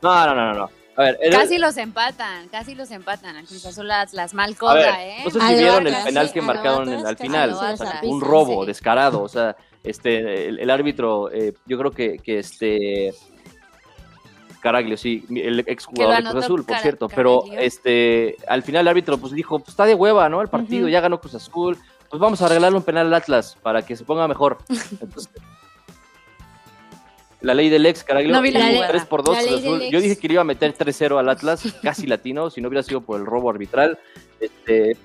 No, 0.00 0.26
no, 0.26 0.34
no, 0.36 0.54
no. 0.54 0.70
A 0.96 1.02
ver, 1.02 1.18
casi 1.32 1.58
los 1.58 1.76
empatan, 1.78 2.46
casi 2.48 2.76
los 2.76 2.92
empatan. 2.92 3.34
Al 3.34 3.44
Cruz 3.44 3.66
Azul 3.66 3.88
las, 3.88 4.34
mal 4.34 4.56
cobra, 4.56 5.04
¿eh? 5.04 5.22
No 5.24 5.30
sé 5.30 5.40
si 5.40 5.54
vieron 5.54 5.84
el 5.88 5.96
penal 6.04 6.32
que 6.32 6.42
marcaron 6.42 6.88
al 7.04 7.16
final. 7.16 7.56
un 8.04 8.20
robo 8.20 8.64
descarado. 8.64 9.20
O 9.20 9.28
sea, 9.28 9.56
este, 9.82 10.46
el, 10.46 10.70
árbitro, 10.70 11.28
eh, 11.32 11.54
yo 11.66 11.76
creo 11.76 11.90
que, 11.90 12.18
que 12.18 12.38
este. 12.38 13.12
Caraglio, 14.60 14.96
sí, 14.96 15.24
el 15.34 15.60
ex 15.66 15.86
jugador 15.86 16.22
de 16.22 16.30
Cruz 16.30 16.44
Azul, 16.44 16.64
por 16.64 16.76
cierto, 16.78 17.08
pero 17.08 17.44
este, 17.58 18.36
al 18.46 18.62
final 18.62 18.82
el 18.82 18.88
árbitro 18.88 19.18
pues 19.18 19.32
dijo, 19.32 19.58
pues 19.58 19.70
está 19.70 19.86
de 19.86 19.94
hueva, 19.94 20.28
¿no? 20.28 20.42
El 20.42 20.48
partido, 20.48 20.88
ya 20.88 21.00
ganó 21.00 21.20
Cruz 21.20 21.34
Azul, 21.34 21.76
pues 22.08 22.20
vamos 22.20 22.42
a 22.42 22.46
arreglarle 22.46 22.78
un 22.78 22.84
penal 22.84 23.06
al 23.06 23.14
Atlas 23.14 23.56
para 23.62 23.82
que 23.82 23.96
se 23.96 24.04
ponga 24.04 24.28
mejor. 24.28 24.58
Entonces, 25.00 25.30
la 27.40 27.54
ley 27.54 27.70
del 27.70 27.86
ex, 27.86 28.04
Caraglio, 28.04 28.32
no 28.32 28.42
3 28.42 29.04
por 29.06 29.24
2 29.24 29.38
Azul. 29.38 29.82
Yo 29.90 30.00
dije 30.00 30.16
que 30.16 30.28
le 30.28 30.34
iba 30.34 30.42
a 30.42 30.44
meter 30.44 30.76
3-0 30.76 31.18
al 31.18 31.28
Atlas, 31.28 31.62
casi 31.82 32.06
latino, 32.06 32.50
si 32.50 32.60
no 32.60 32.68
hubiera 32.68 32.82
sido 32.82 33.00
por 33.00 33.18
el 33.18 33.26
robo 33.26 33.48
arbitral. 33.48 33.98
Este, 34.40 34.96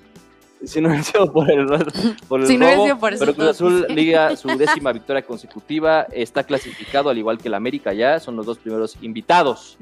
si 0.64 0.80
no 0.80 0.88
hubiera 0.88 1.04
sido 1.04 1.32
por 1.32 1.50
el, 1.50 1.66
por 2.28 2.40
el 2.40 2.60
robo, 2.60 2.98
pero 3.18 3.34
Cruz 3.34 3.48
Azul 3.48 3.86
liga 3.88 4.36
su 4.36 4.48
décima 4.56 4.92
victoria 4.92 5.22
consecutiva, 5.22 6.06
está 6.12 6.44
clasificado 6.44 7.10
al 7.10 7.18
igual 7.18 7.38
que 7.38 7.48
el 7.48 7.54
América 7.54 7.92
ya, 7.92 8.20
son 8.20 8.36
los 8.36 8.46
dos 8.46 8.58
primeros 8.58 8.96
invitados 9.02 9.76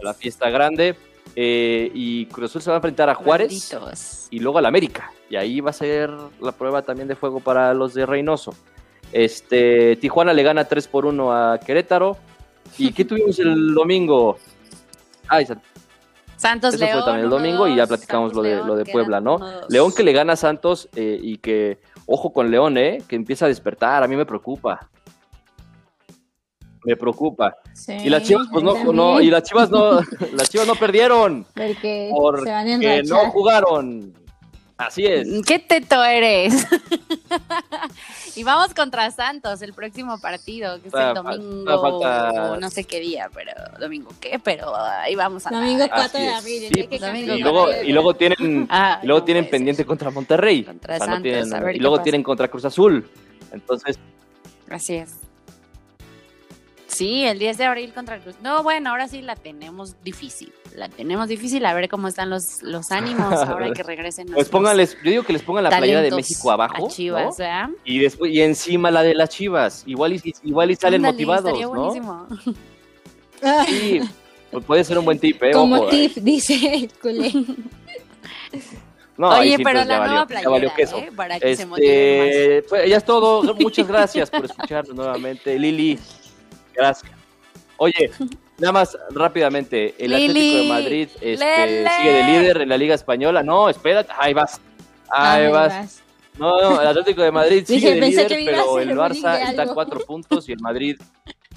a 0.00 0.04
la 0.04 0.14
fiesta 0.14 0.50
grande. 0.50 0.96
Eh, 1.36 1.92
y 1.94 2.26
Cruz 2.26 2.50
Azul 2.50 2.62
se 2.62 2.70
va 2.70 2.76
a 2.76 2.78
enfrentar 2.78 3.08
a 3.08 3.14
Juárez 3.14 3.70
y 4.30 4.40
luego 4.40 4.58
al 4.58 4.66
América. 4.66 5.12
Y 5.28 5.36
ahí 5.36 5.60
va 5.60 5.70
a 5.70 5.74
ser 5.74 6.10
la 6.40 6.52
prueba 6.52 6.82
también 6.82 7.06
de 7.06 7.14
fuego 7.14 7.40
para 7.40 7.72
los 7.72 7.94
de 7.94 8.04
Reynoso. 8.04 8.54
Este, 9.12 9.96
Tijuana 9.96 10.32
le 10.32 10.42
gana 10.42 10.64
3 10.64 10.88
por 10.88 11.06
1 11.06 11.32
a 11.32 11.58
Querétaro. 11.60 12.16
¿Y 12.78 12.92
qué 12.92 13.04
tuvimos 13.04 13.38
el 13.38 13.74
domingo? 13.74 14.38
Ay, 15.28 15.46
Santos 16.40 16.72
Eso 16.72 16.86
fue 16.86 17.02
también 17.02 17.24
el 17.24 17.30
domingo 17.30 17.68
y 17.68 17.76
ya 17.76 17.86
platicamos 17.86 18.32
lo 18.32 18.40
de, 18.40 18.64
lo 18.64 18.74
de 18.74 18.86
Puebla, 18.86 19.20
¿no? 19.20 19.38
León 19.68 19.92
que 19.94 20.02
le 20.02 20.12
gana 20.12 20.32
a 20.32 20.36
Santos 20.36 20.88
eh, 20.96 21.18
y 21.22 21.36
que, 21.36 21.80
ojo 22.06 22.32
con 22.32 22.50
León, 22.50 22.78
¿eh? 22.78 23.02
Que 23.06 23.14
empieza 23.14 23.44
a 23.44 23.48
despertar, 23.48 24.02
a 24.02 24.08
mí 24.08 24.16
me 24.16 24.24
preocupa. 24.24 24.88
Me 26.82 26.96
preocupa. 26.96 27.54
y 27.86 28.08
las 28.08 28.22
Chivas, 28.22 28.48
pues 28.50 28.64
no, 28.64 28.90
no, 28.90 29.20
y 29.20 29.30
las 29.30 29.42
Chivas 29.42 29.70
no, 29.70 30.00
las 30.32 30.48
Chivas 30.48 30.66
no 30.66 30.76
perdieron. 30.76 31.44
Porque, 31.54 32.10
porque 32.10 33.02
no 33.06 33.30
jugaron. 33.30 34.14
Así 34.80 35.04
es. 35.04 35.28
¿Qué 35.46 35.58
teto 35.58 36.02
eres? 36.02 36.66
y 38.36 38.42
vamos 38.42 38.74
contra 38.74 39.10
Santos 39.10 39.60
el 39.62 39.74
próximo 39.74 40.18
partido, 40.18 40.80
que 40.80 40.88
es 40.88 40.94
el 40.94 41.14
domingo, 41.14 42.56
no 42.58 42.70
sé 42.70 42.84
qué 42.84 43.00
día, 43.00 43.30
pero 43.34 43.52
domingo 43.78 44.10
qué, 44.20 44.38
pero 44.42 44.74
ahí 44.74 45.14
vamos 45.14 45.46
a 45.46 45.50
Domingo 45.50 45.84
4 45.88 46.20
de 46.20 46.28
abril. 46.28 46.88
Pues, 46.88 47.02
y, 47.02 47.42
luego, 47.42 47.68
y 47.82 47.92
luego 47.92 48.14
tienen, 48.14 48.66
ah, 48.70 49.00
y 49.02 49.06
luego 49.06 49.24
tienen 49.24 49.50
pendiente 49.50 49.84
contra 49.84 50.10
Monterrey. 50.10 50.64
Contra 50.64 50.98
Santos, 50.98 51.48
y 51.74 51.78
luego 51.78 52.00
tienen 52.00 52.22
contra 52.22 52.48
Cruz 52.48 52.64
Azul. 52.64 53.08
Entonces. 53.52 53.98
Así 54.70 54.94
es. 54.94 55.16
Sí, 56.90 57.24
el 57.24 57.38
10 57.38 57.58
de 57.58 57.64
abril 57.64 57.92
contra 57.92 58.16
el 58.16 58.22
Cruz. 58.22 58.34
No, 58.42 58.62
bueno, 58.62 58.90
ahora 58.90 59.06
sí 59.06 59.22
la 59.22 59.36
tenemos 59.36 59.94
difícil. 60.02 60.52
La 60.74 60.88
tenemos 60.88 61.28
difícil 61.28 61.64
a 61.64 61.72
ver 61.72 61.88
cómo 61.88 62.08
están 62.08 62.30
los, 62.30 62.62
los 62.62 62.90
ánimos 62.92 63.32
ahora 63.32 63.72
que 63.72 63.82
regresen. 63.82 64.28
Pues 64.32 64.48
pónganles, 64.48 64.96
yo 65.04 65.10
digo 65.10 65.22
que 65.22 65.32
les 65.32 65.42
pongan 65.42 65.64
la 65.64 65.70
playera 65.70 66.02
de 66.02 66.10
México 66.10 66.50
abajo. 66.50 66.88
Chivas, 66.90 67.36
Y 67.84 68.00
después, 68.00 68.32
y 68.32 68.40
encima 68.40 68.90
la 68.90 69.02
de 69.02 69.14
las 69.14 69.30
Chivas. 69.30 69.84
Igual 69.86 70.14
y, 70.14 70.34
igual 70.42 70.70
y 70.72 70.76
salen 70.76 71.02
motivados, 71.02 71.58
¿no? 71.58 72.28
Sí, 73.66 74.00
pues 74.50 74.64
puede 74.66 74.84
ser 74.84 74.98
un 74.98 75.06
buen 75.06 75.18
tip, 75.18 75.42
¿eh? 75.42 75.52
Como 75.52 75.86
tip, 75.86 76.16
dice 76.16 76.74
el 76.74 76.92
culé. 76.92 77.32
No, 79.16 79.28
Oye, 79.38 79.58
pero 79.62 79.84
la 79.84 80.06
nueva 80.06 80.26
playera, 80.26 80.56
¿eh? 80.56 81.10
Para 81.16 81.40
que 81.40 81.56
se 81.56 81.64
motiven 81.64 81.90
este, 81.90 82.64
más. 82.70 82.86
ya 82.86 82.96
es 82.98 83.04
todo. 83.04 83.54
Muchas 83.54 83.86
gracias 83.86 84.28
por 84.28 84.44
escucharnos 84.44 84.94
nuevamente. 84.94 85.58
Lili, 85.58 85.98
Gracias. 86.74 87.10
Oye, 87.76 88.10
nada 88.58 88.72
más 88.72 88.98
rápidamente, 89.10 89.94
el 89.98 90.12
Atlético 90.12 90.56
de 90.58 90.68
Madrid 90.68 91.08
este, 91.20 91.86
sigue 91.96 92.12
de 92.12 92.24
líder 92.24 92.60
en 92.60 92.68
la 92.68 92.76
Liga 92.76 92.94
Española. 92.94 93.42
No, 93.42 93.68
espérate, 93.68 94.12
ahí 94.18 94.34
vas. 94.34 94.60
Ahí, 95.08 95.50
vas. 95.50 96.02
No, 96.38 96.60
no, 96.60 96.80
el 96.80 96.86
Atlético 96.86 97.22
de 97.22 97.32
Madrid 97.32 97.64
sigue 97.66 97.94
de 97.94 98.00
líder, 98.00 98.28
pero 98.28 98.78
el 98.78 98.90
Barça 98.90 99.48
está 99.48 99.62
a 99.62 99.66
cuatro 99.66 100.00
puntos 100.00 100.48
y 100.48 100.52
el 100.52 100.60
Madrid 100.60 100.96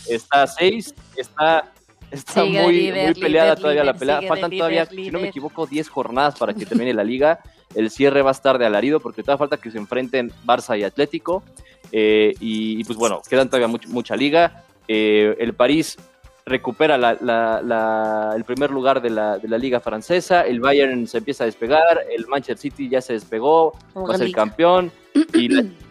está 0.08 0.44
a 0.44 0.48
seis. 0.48 0.94
Está, 1.16 1.72
está 2.10 2.46
muy, 2.46 2.92
muy 2.92 3.14
peleada 3.14 3.56
todavía 3.56 3.84
la 3.84 3.94
pelea. 3.94 4.22
Faltan 4.22 4.52
todavía, 4.52 4.86
si 4.86 5.12
no 5.12 5.20
me 5.20 5.28
equivoco, 5.28 5.66
10 5.66 5.90
jornadas 5.90 6.38
para 6.40 6.54
que 6.54 6.66
termine 6.66 6.94
la 6.94 7.04
liga. 7.04 7.40
El 7.76 7.90
cierre 7.90 8.22
va 8.22 8.30
a 8.30 8.34
estar 8.34 8.58
de 8.58 8.66
alarido 8.66 9.00
porque 9.00 9.24
todavía 9.24 9.40
falta 9.40 9.58
que 9.58 9.72
se 9.72 9.78
enfrenten 9.78 10.32
Barça 10.46 10.80
y 10.80 10.84
Atlético. 10.84 11.44
Eh, 11.92 12.34
y, 12.40 12.84
pues 12.86 12.98
bueno, 12.98 13.22
quedan 13.30 13.50
todavía 13.50 13.80
mucha 13.88 14.16
liga. 14.16 14.64
Eh, 14.88 15.36
el 15.40 15.54
París 15.54 15.98
recupera 16.46 16.96
el 18.36 18.44
primer 18.44 18.72
lugar 18.72 19.02
de 19.02 19.10
la, 19.10 19.58
liga 19.58 19.80
francesa, 19.80 20.42
el 20.42 20.60
Bayern 20.60 21.08
se 21.08 21.20
empieza 21.20 21.44
a 21.44 21.48
despegar, 21.48 22.06
el 22.12 22.28
Manchester 22.28 22.58
City 22.58 22.90
ya 22.90 23.02
se 23.02 23.14
despegó, 23.14 23.78
va 23.96 24.16
a 24.16 24.18
ser 24.18 24.32
campeón. 24.32 24.92
Y 25.34 25.56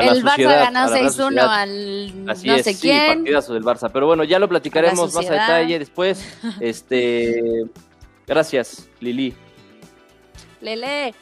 el 0.00 0.24
Barça 0.24 0.72
ganó 0.72 0.88
6-1 0.88 1.38
al 1.38 2.30
Así 2.30 2.48
no 2.48 2.58
sé 2.58 2.78
quién. 2.78 3.00
Sí, 3.00 3.16
partidazo 3.16 3.54
del 3.54 3.64
Barça. 3.64 3.90
Pero 3.92 4.06
bueno, 4.06 4.24
ya 4.24 4.38
lo 4.38 4.48
platicaremos 4.48 5.14
más 5.14 5.28
a 5.28 5.32
detalle 5.32 5.78
después. 5.78 6.38
Este, 6.60 7.64
gracias, 8.26 8.88
Lili. 9.00 9.34
Lele. 10.60 11.14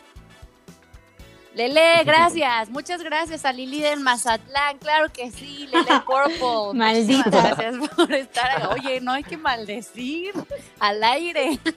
Lele, 1.54 2.04
gracias. 2.04 2.70
Muchas 2.70 3.02
gracias 3.02 3.44
a 3.44 3.52
Lili 3.52 3.80
del 3.80 4.00
Mazatlán. 4.00 4.78
Claro 4.78 5.12
que 5.12 5.30
sí, 5.32 5.66
Lele 5.66 6.00
Purple. 6.06 6.78
Maldita. 6.78 7.54
Gracias 7.54 7.88
por 7.96 8.12
estar. 8.12 8.68
Oye, 8.72 9.00
no 9.00 9.12
hay 9.12 9.24
que 9.24 9.36
maldecir 9.36 10.32
al 10.78 11.02
aire. 11.04 11.58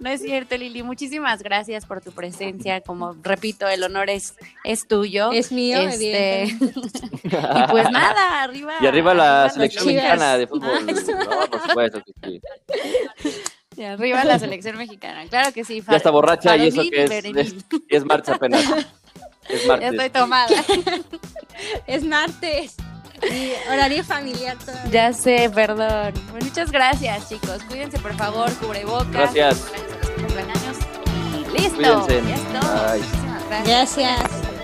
No 0.00 0.08
es 0.10 0.22
cierto, 0.22 0.56
Lili. 0.56 0.84
Muchísimas 0.84 1.42
gracias 1.42 1.84
por 1.84 2.00
tu 2.00 2.12
presencia. 2.12 2.80
Como 2.82 3.16
repito, 3.20 3.66
el 3.66 3.82
honor 3.82 4.10
es, 4.10 4.36
es 4.62 4.86
tuyo. 4.86 5.32
Es 5.32 5.50
mío, 5.50 5.80
este... 5.80 6.44
Y 7.24 7.70
pues 7.70 7.90
nada, 7.90 8.44
arriba. 8.44 8.74
Y 8.80 8.86
arriba 8.86 9.12
la 9.12 9.50
selección 9.50 9.86
mexicana 9.86 10.38
de 10.38 10.46
fútbol. 10.46 10.86
No, 10.86 11.50
por 11.50 11.62
supuesto 11.62 12.02
que 12.04 12.12
sí. 12.22 12.40
Y 13.78 13.84
arriba 13.84 14.24
la 14.24 14.38
selección 14.40 14.76
mexicana, 14.76 15.24
claro 15.28 15.52
que 15.52 15.64
sí. 15.64 15.82
Ya 15.88 15.96
está 15.96 16.10
borracha 16.10 16.56
y 16.56 16.66
eso 16.66 16.82
que 16.90 17.04
es, 17.04 17.54
es, 17.88 18.04
marcha 18.04 18.34
apenas. 18.34 18.64
Es 19.48 19.66
martes. 19.66 19.80
Ya 19.80 19.88
estoy 19.90 20.10
tomada. 20.10 20.48
es 21.86 22.04
martes. 22.04 22.76
Y 23.22 23.52
horario 23.70 24.02
familiar 24.04 24.56
todavía. 24.58 24.90
Ya 24.90 25.12
sé, 25.12 25.50
perdón. 25.54 26.12
muchas 26.42 26.70
gracias, 26.72 27.28
chicos. 27.28 27.62
Cuídense, 27.68 27.98
por 28.00 28.14
favor, 28.14 28.52
cubrebocas. 28.54 29.12
Gracias. 29.12 29.64
Listo. 31.52 31.76
Cuídense. 31.76 32.22
Ya 32.28 33.04
gracias. 33.48 33.64
Gracias. 33.64 34.57